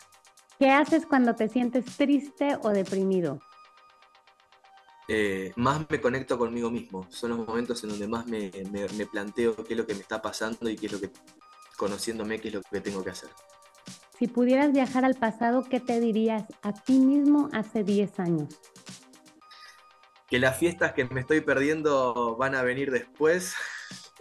¿Qué 0.59 0.71
haces 0.71 1.05
cuando 1.05 1.35
te 1.35 1.49
sientes 1.49 1.85
triste 1.97 2.57
o 2.61 2.69
deprimido? 2.69 3.39
Eh, 5.07 5.53
más 5.55 5.89
me 5.89 6.01
conecto 6.01 6.37
conmigo 6.37 6.69
mismo. 6.69 7.07
Son 7.09 7.29
los 7.29 7.39
momentos 7.39 7.83
en 7.83 7.91
donde 7.91 8.07
más 8.07 8.27
me, 8.27 8.51
me, 8.71 9.05
planteo 9.05 9.55
qué 9.55 9.73
es 9.73 9.77
lo 9.77 9.85
que 9.85 9.93
me 9.93 10.01
está 10.01 10.21
pasando 10.21 10.69
y 10.69 10.75
qué 10.75 10.87
es 10.87 10.91
lo 10.91 10.99
que, 10.99 11.11
conociéndome, 11.77 12.39
qué 12.39 12.49
es 12.49 12.55
lo 12.55 12.61
que 12.61 12.81
tengo 12.81 13.03
que 13.03 13.11
hacer. 13.11 13.29
Si 14.17 14.27
pudieras 14.27 14.73
viajar 14.73 15.05
al 15.05 15.15
pasado, 15.15 15.63
¿qué 15.63 15.79
te 15.79 15.99
dirías 15.99 16.43
a 16.63 16.73
ti 16.73 16.99
mismo 16.99 17.49
hace 17.53 17.83
10 17.83 18.19
años? 18.19 18.49
Que 20.27 20.39
las 20.39 20.57
fiestas 20.57 20.93
que 20.93 21.05
me 21.05 21.21
estoy 21.21 21.41
perdiendo 21.41 22.35
van 22.37 22.55
a 22.55 22.63
venir 22.63 22.91
después, 22.91 23.55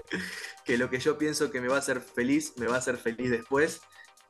que 0.65 0.79
lo 0.79 0.91
que 0.91 0.99
yo 0.99 1.19
pienso 1.19 1.51
que 1.51 1.61
me 1.61 1.69
va 1.69 1.77
a 1.77 1.81
hacer 1.81 2.01
feliz, 2.01 2.55
me 2.57 2.67
va 2.67 2.77
a 2.77 2.79
hacer 2.79 2.97
feliz 2.97 3.31
después, 3.31 3.81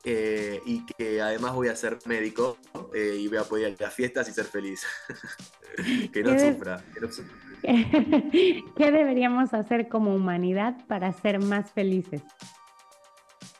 eh, 0.03 0.61
y 0.65 0.85
que 0.85 1.21
además 1.21 1.53
voy 1.53 1.67
a 1.67 1.75
ser 1.75 1.99
médico 2.05 2.57
eh, 2.93 3.17
y 3.19 3.27
voy 3.27 3.37
a 3.37 3.43
poder 3.43 3.71
ir 3.71 3.77
a 3.79 3.85
las 3.85 3.93
fiestas 3.93 4.29
y 4.29 4.33
ser 4.33 4.45
feliz. 4.45 4.85
que, 6.13 6.23
no 6.23 6.37
sufra, 6.39 6.83
que 6.93 6.99
no 7.01 7.11
sufra. 7.11 7.35
¿Qué 7.63 8.91
deberíamos 8.91 9.53
hacer 9.53 9.89
como 9.89 10.15
humanidad 10.15 10.75
para 10.87 11.11
ser 11.11 11.39
más 11.39 11.71
felices? 11.71 12.23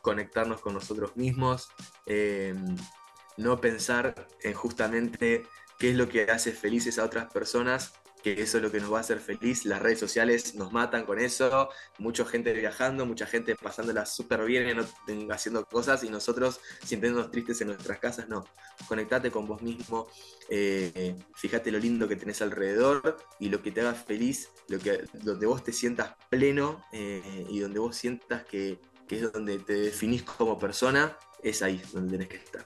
conectarnos 0.07 0.61
con 0.61 0.73
nosotros 0.73 1.17
mismos, 1.17 1.69
eh, 2.05 2.55
no 3.35 3.59
pensar 3.59 4.27
en 4.41 4.53
justamente 4.53 5.45
qué 5.77 5.89
es 5.89 5.97
lo 5.97 6.07
que 6.07 6.31
hace 6.31 6.53
felices 6.53 6.97
a 6.97 7.03
otras 7.03 7.25
personas, 7.25 7.91
que 8.23 8.41
eso 8.41 8.57
es 8.57 8.63
lo 8.63 8.71
que 8.71 8.79
nos 8.79 8.91
va 8.91 8.97
a 8.97 9.01
hacer 9.01 9.19
feliz. 9.19 9.65
Las 9.65 9.81
redes 9.81 9.99
sociales 9.99 10.55
nos 10.55 10.71
matan 10.71 11.05
con 11.05 11.19
eso, 11.19 11.69
mucha 11.97 12.25
gente 12.25 12.53
viajando, 12.53 13.05
mucha 13.05 13.25
gente 13.25 13.55
pasándola 13.55 14.05
súper 14.05 14.43
bien, 14.45 14.77
haciendo 15.31 15.65
cosas 15.65 16.03
y 16.03 16.09
nosotros 16.09 16.59
sintiéndonos 16.83 17.31
tristes 17.31 17.61
en 17.61 17.67
nuestras 17.67 17.99
casas, 17.99 18.27
no. 18.27 18.45
Conectate 18.87 19.31
con 19.31 19.47
vos 19.47 19.61
mismo, 19.61 20.07
eh, 20.49 21.15
fíjate 21.35 21.71
lo 21.71 21.79
lindo 21.79 22.07
que 22.07 22.15
tenés 22.15 22.41
alrededor 22.41 23.17
y 23.39 23.49
lo 23.49 23.61
que 23.61 23.71
te 23.71 23.81
haga 23.81 23.93
feliz, 23.93 24.49
lo 24.67 24.79
que, 24.79 25.03
donde 25.13 25.45
vos 25.45 25.63
te 25.63 25.73
sientas 25.73 26.15
pleno 26.29 26.83
eh, 26.91 27.45
y 27.49 27.59
donde 27.59 27.79
vos 27.79 27.95
sientas 27.95 28.43
que 28.45 28.79
que 29.07 29.15
es 29.15 29.31
donde 29.31 29.59
te 29.59 29.73
definís 29.73 30.23
como 30.23 30.59
persona, 30.59 31.17
es 31.41 31.61
ahí 31.61 31.81
donde 31.93 32.11
tenés 32.11 32.27
que 32.27 32.37
estar. 32.37 32.65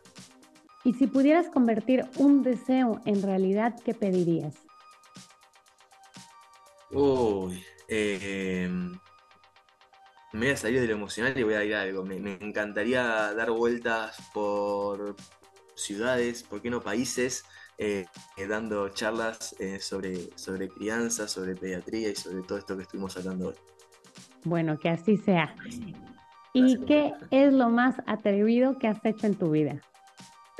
Y 0.84 0.94
si 0.94 1.08
pudieras 1.08 1.48
convertir 1.50 2.06
un 2.18 2.42
deseo 2.42 3.02
en 3.06 3.22
realidad, 3.22 3.80
¿qué 3.86 3.94
pedirías? 3.94 4.56
Uy, 6.94 7.64
em, 7.88 8.92
me 10.34 10.40
voy 10.40 10.50
a 10.50 10.58
salir 10.58 10.82
de 10.82 10.88
lo 10.88 10.94
emocional 10.94 11.38
y 11.38 11.44
voy 11.44 11.54
a 11.54 11.64
ir 11.64 11.76
a 11.76 11.82
algo. 11.84 12.04
Me, 12.04 12.16
encantaría 12.42 13.34
dar 13.34 13.52
vueltas 13.52 14.18
por 14.34 15.16
ciudades, 15.76 16.44
¿por 16.44 16.62
qué 16.62 16.70
no 16.70 16.82
países? 16.82 17.46
Eh, 17.78 18.06
eh, 18.38 18.48
dando 18.48 18.90
charlas 18.90 19.56
eh, 19.60 19.80
sobre, 19.80 20.38
sobre 20.38 20.68
crianza, 20.68 21.28
sobre 21.28 21.56
pediatría 21.56 22.10
y 22.10 22.16
sobre 22.16 22.44
todo 22.44 22.58
esto 22.58 22.76
que 22.76 22.84
estuvimos 22.84 23.16
hablando 23.18 23.50
hoy. 23.50 23.56
Bueno, 24.44 24.78
que 24.78 24.90
así 24.90 25.18
sea. 25.18 25.56
¿Y 26.54 26.86
qué 26.86 27.14
es 27.32 27.54
lo 27.54 27.70
más 27.70 27.96
atrevido 28.06 28.78
que 28.78 28.88
has 28.88 29.04
hecho 29.06 29.28
en 29.28 29.36
tu 29.36 29.52
vida? 29.52 29.82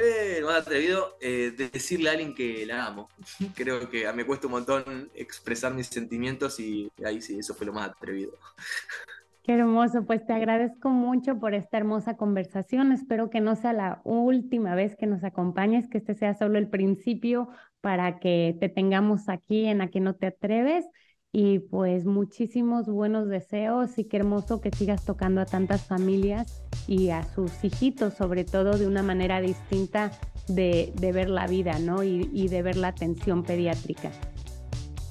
Eh, 0.04 0.42
más 0.44 0.62
atrevido, 0.62 1.16
eh, 1.22 1.54
decirle 1.56 2.10
a 2.10 2.14
alguien 2.14 2.34
que 2.34 2.66
la 2.66 2.88
amo. 2.88 3.08
Creo 3.56 3.88
que 3.88 4.12
me 4.14 4.26
cuesta 4.26 4.48
un 4.48 4.54
montón 4.54 5.12
expresar 5.14 5.74
mis 5.74 5.88
sentimientos 5.88 6.60
y 6.60 6.92
ahí 7.06 7.22
sí, 7.22 7.38
eso 7.38 7.54
fue 7.54 7.68
lo 7.68 7.74
más 7.74 7.90
atrevido. 7.90 8.32
Qué 9.44 9.54
hermoso, 9.54 10.06
pues 10.06 10.26
te 10.26 10.34
agradezco 10.34 10.90
mucho 10.90 11.40
por 11.40 11.56
esta 11.56 11.78
hermosa 11.78 12.16
conversación. 12.16 12.92
Espero 12.92 13.30
que 13.30 13.42
no 13.42 13.56
sea 13.56 13.74
la 13.74 14.02
última 14.04 14.76
vez 14.76 14.96
que 14.96 15.08
nos 15.08 15.24
acompañes, 15.24 15.88
que 15.88 15.98
este 15.98 16.14
sea 16.14 16.36
solo 16.36 16.60
el 16.60 16.68
principio 16.68 17.50
para 17.82 18.20
que 18.20 18.56
te 18.60 18.70
tengamos 18.70 19.30
aquí 19.30 19.66
en 19.66 19.82
A 19.82 19.90
que 19.90 20.00
no 20.00 20.16
te 20.16 20.28
atreves 20.28 20.86
y 21.34 21.60
pues 21.60 22.06
muchísimos 22.06 22.88
buenos 22.88 23.30
deseos 23.30 23.98
y 23.98 24.04
qué 24.04 24.18
hermoso 24.18 24.60
que 24.60 24.72
sigas 24.72 25.06
tocando 25.06 25.40
a 25.40 25.46
tantas 25.46 25.82
familias 25.84 26.62
y 26.88 27.10
a 27.10 27.24
sus 27.34 27.52
hijitos, 27.64 28.16
sobre 28.16 28.44
todo 28.44 28.78
de 28.78 28.86
una 28.86 29.02
manera 29.02 29.40
distinta 29.40 30.12
de, 30.48 30.92
ver 31.00 31.30
la 31.30 31.48
vida, 31.48 31.80
¿no? 31.80 32.04
Y, 32.04 32.30
y, 32.34 32.50
de 32.50 32.62
ver 32.62 32.76
la 32.76 32.90
atención 32.90 33.44
pediátrica. 33.44 34.12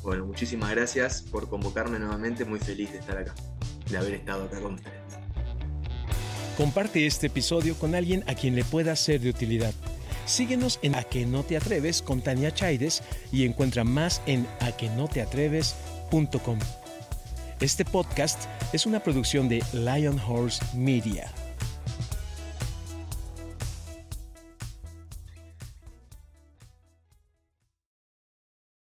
Bueno, 0.03 0.27
muchísimas 0.27 0.71
gracias 0.71 1.23
por 1.23 1.49
convocarme 1.49 1.99
nuevamente, 1.99 2.45
muy 2.45 2.59
feliz 2.59 2.93
de 2.93 2.99
estar 2.99 3.16
acá, 3.16 3.35
de 3.91 3.97
haber 3.97 4.14
estado 4.14 4.45
acá 4.45 4.61
con 4.61 4.75
ustedes. 4.75 5.01
Comparte 6.59 7.07
este 7.07 7.29
episodio 7.29 7.75
con 7.77 7.95
alguien 7.95 8.25
a 8.27 8.35
quien 8.35 8.55
le 8.55 8.64
pueda 8.64 8.95
ser 8.95 9.21
de 9.21 9.31
utilidad. 9.31 9.73
Síguenos 10.27 10.79
en 10.83 10.95
A 10.95 11.03
que 11.03 11.27
no 11.27 11.43
te 11.43 11.57
atreves 11.57 12.03
con 12.03 12.21
Tania 12.21 12.53
Chaides 12.53 13.03
y 13.33 13.45
encuentra 13.45 13.83
más 13.83 14.23
en 14.27 14.47
a 14.61 14.71
que 14.77 14.89
no 14.91 15.09
te 15.09 15.23
atreves 15.23 15.75
este 17.61 17.84
podcast 17.84 18.44
es 18.72 18.86
una 18.86 19.00
producción 19.00 19.48
de 19.48 19.62
Lion 19.72 20.18
Horse 20.18 20.64
Media. 20.74 21.30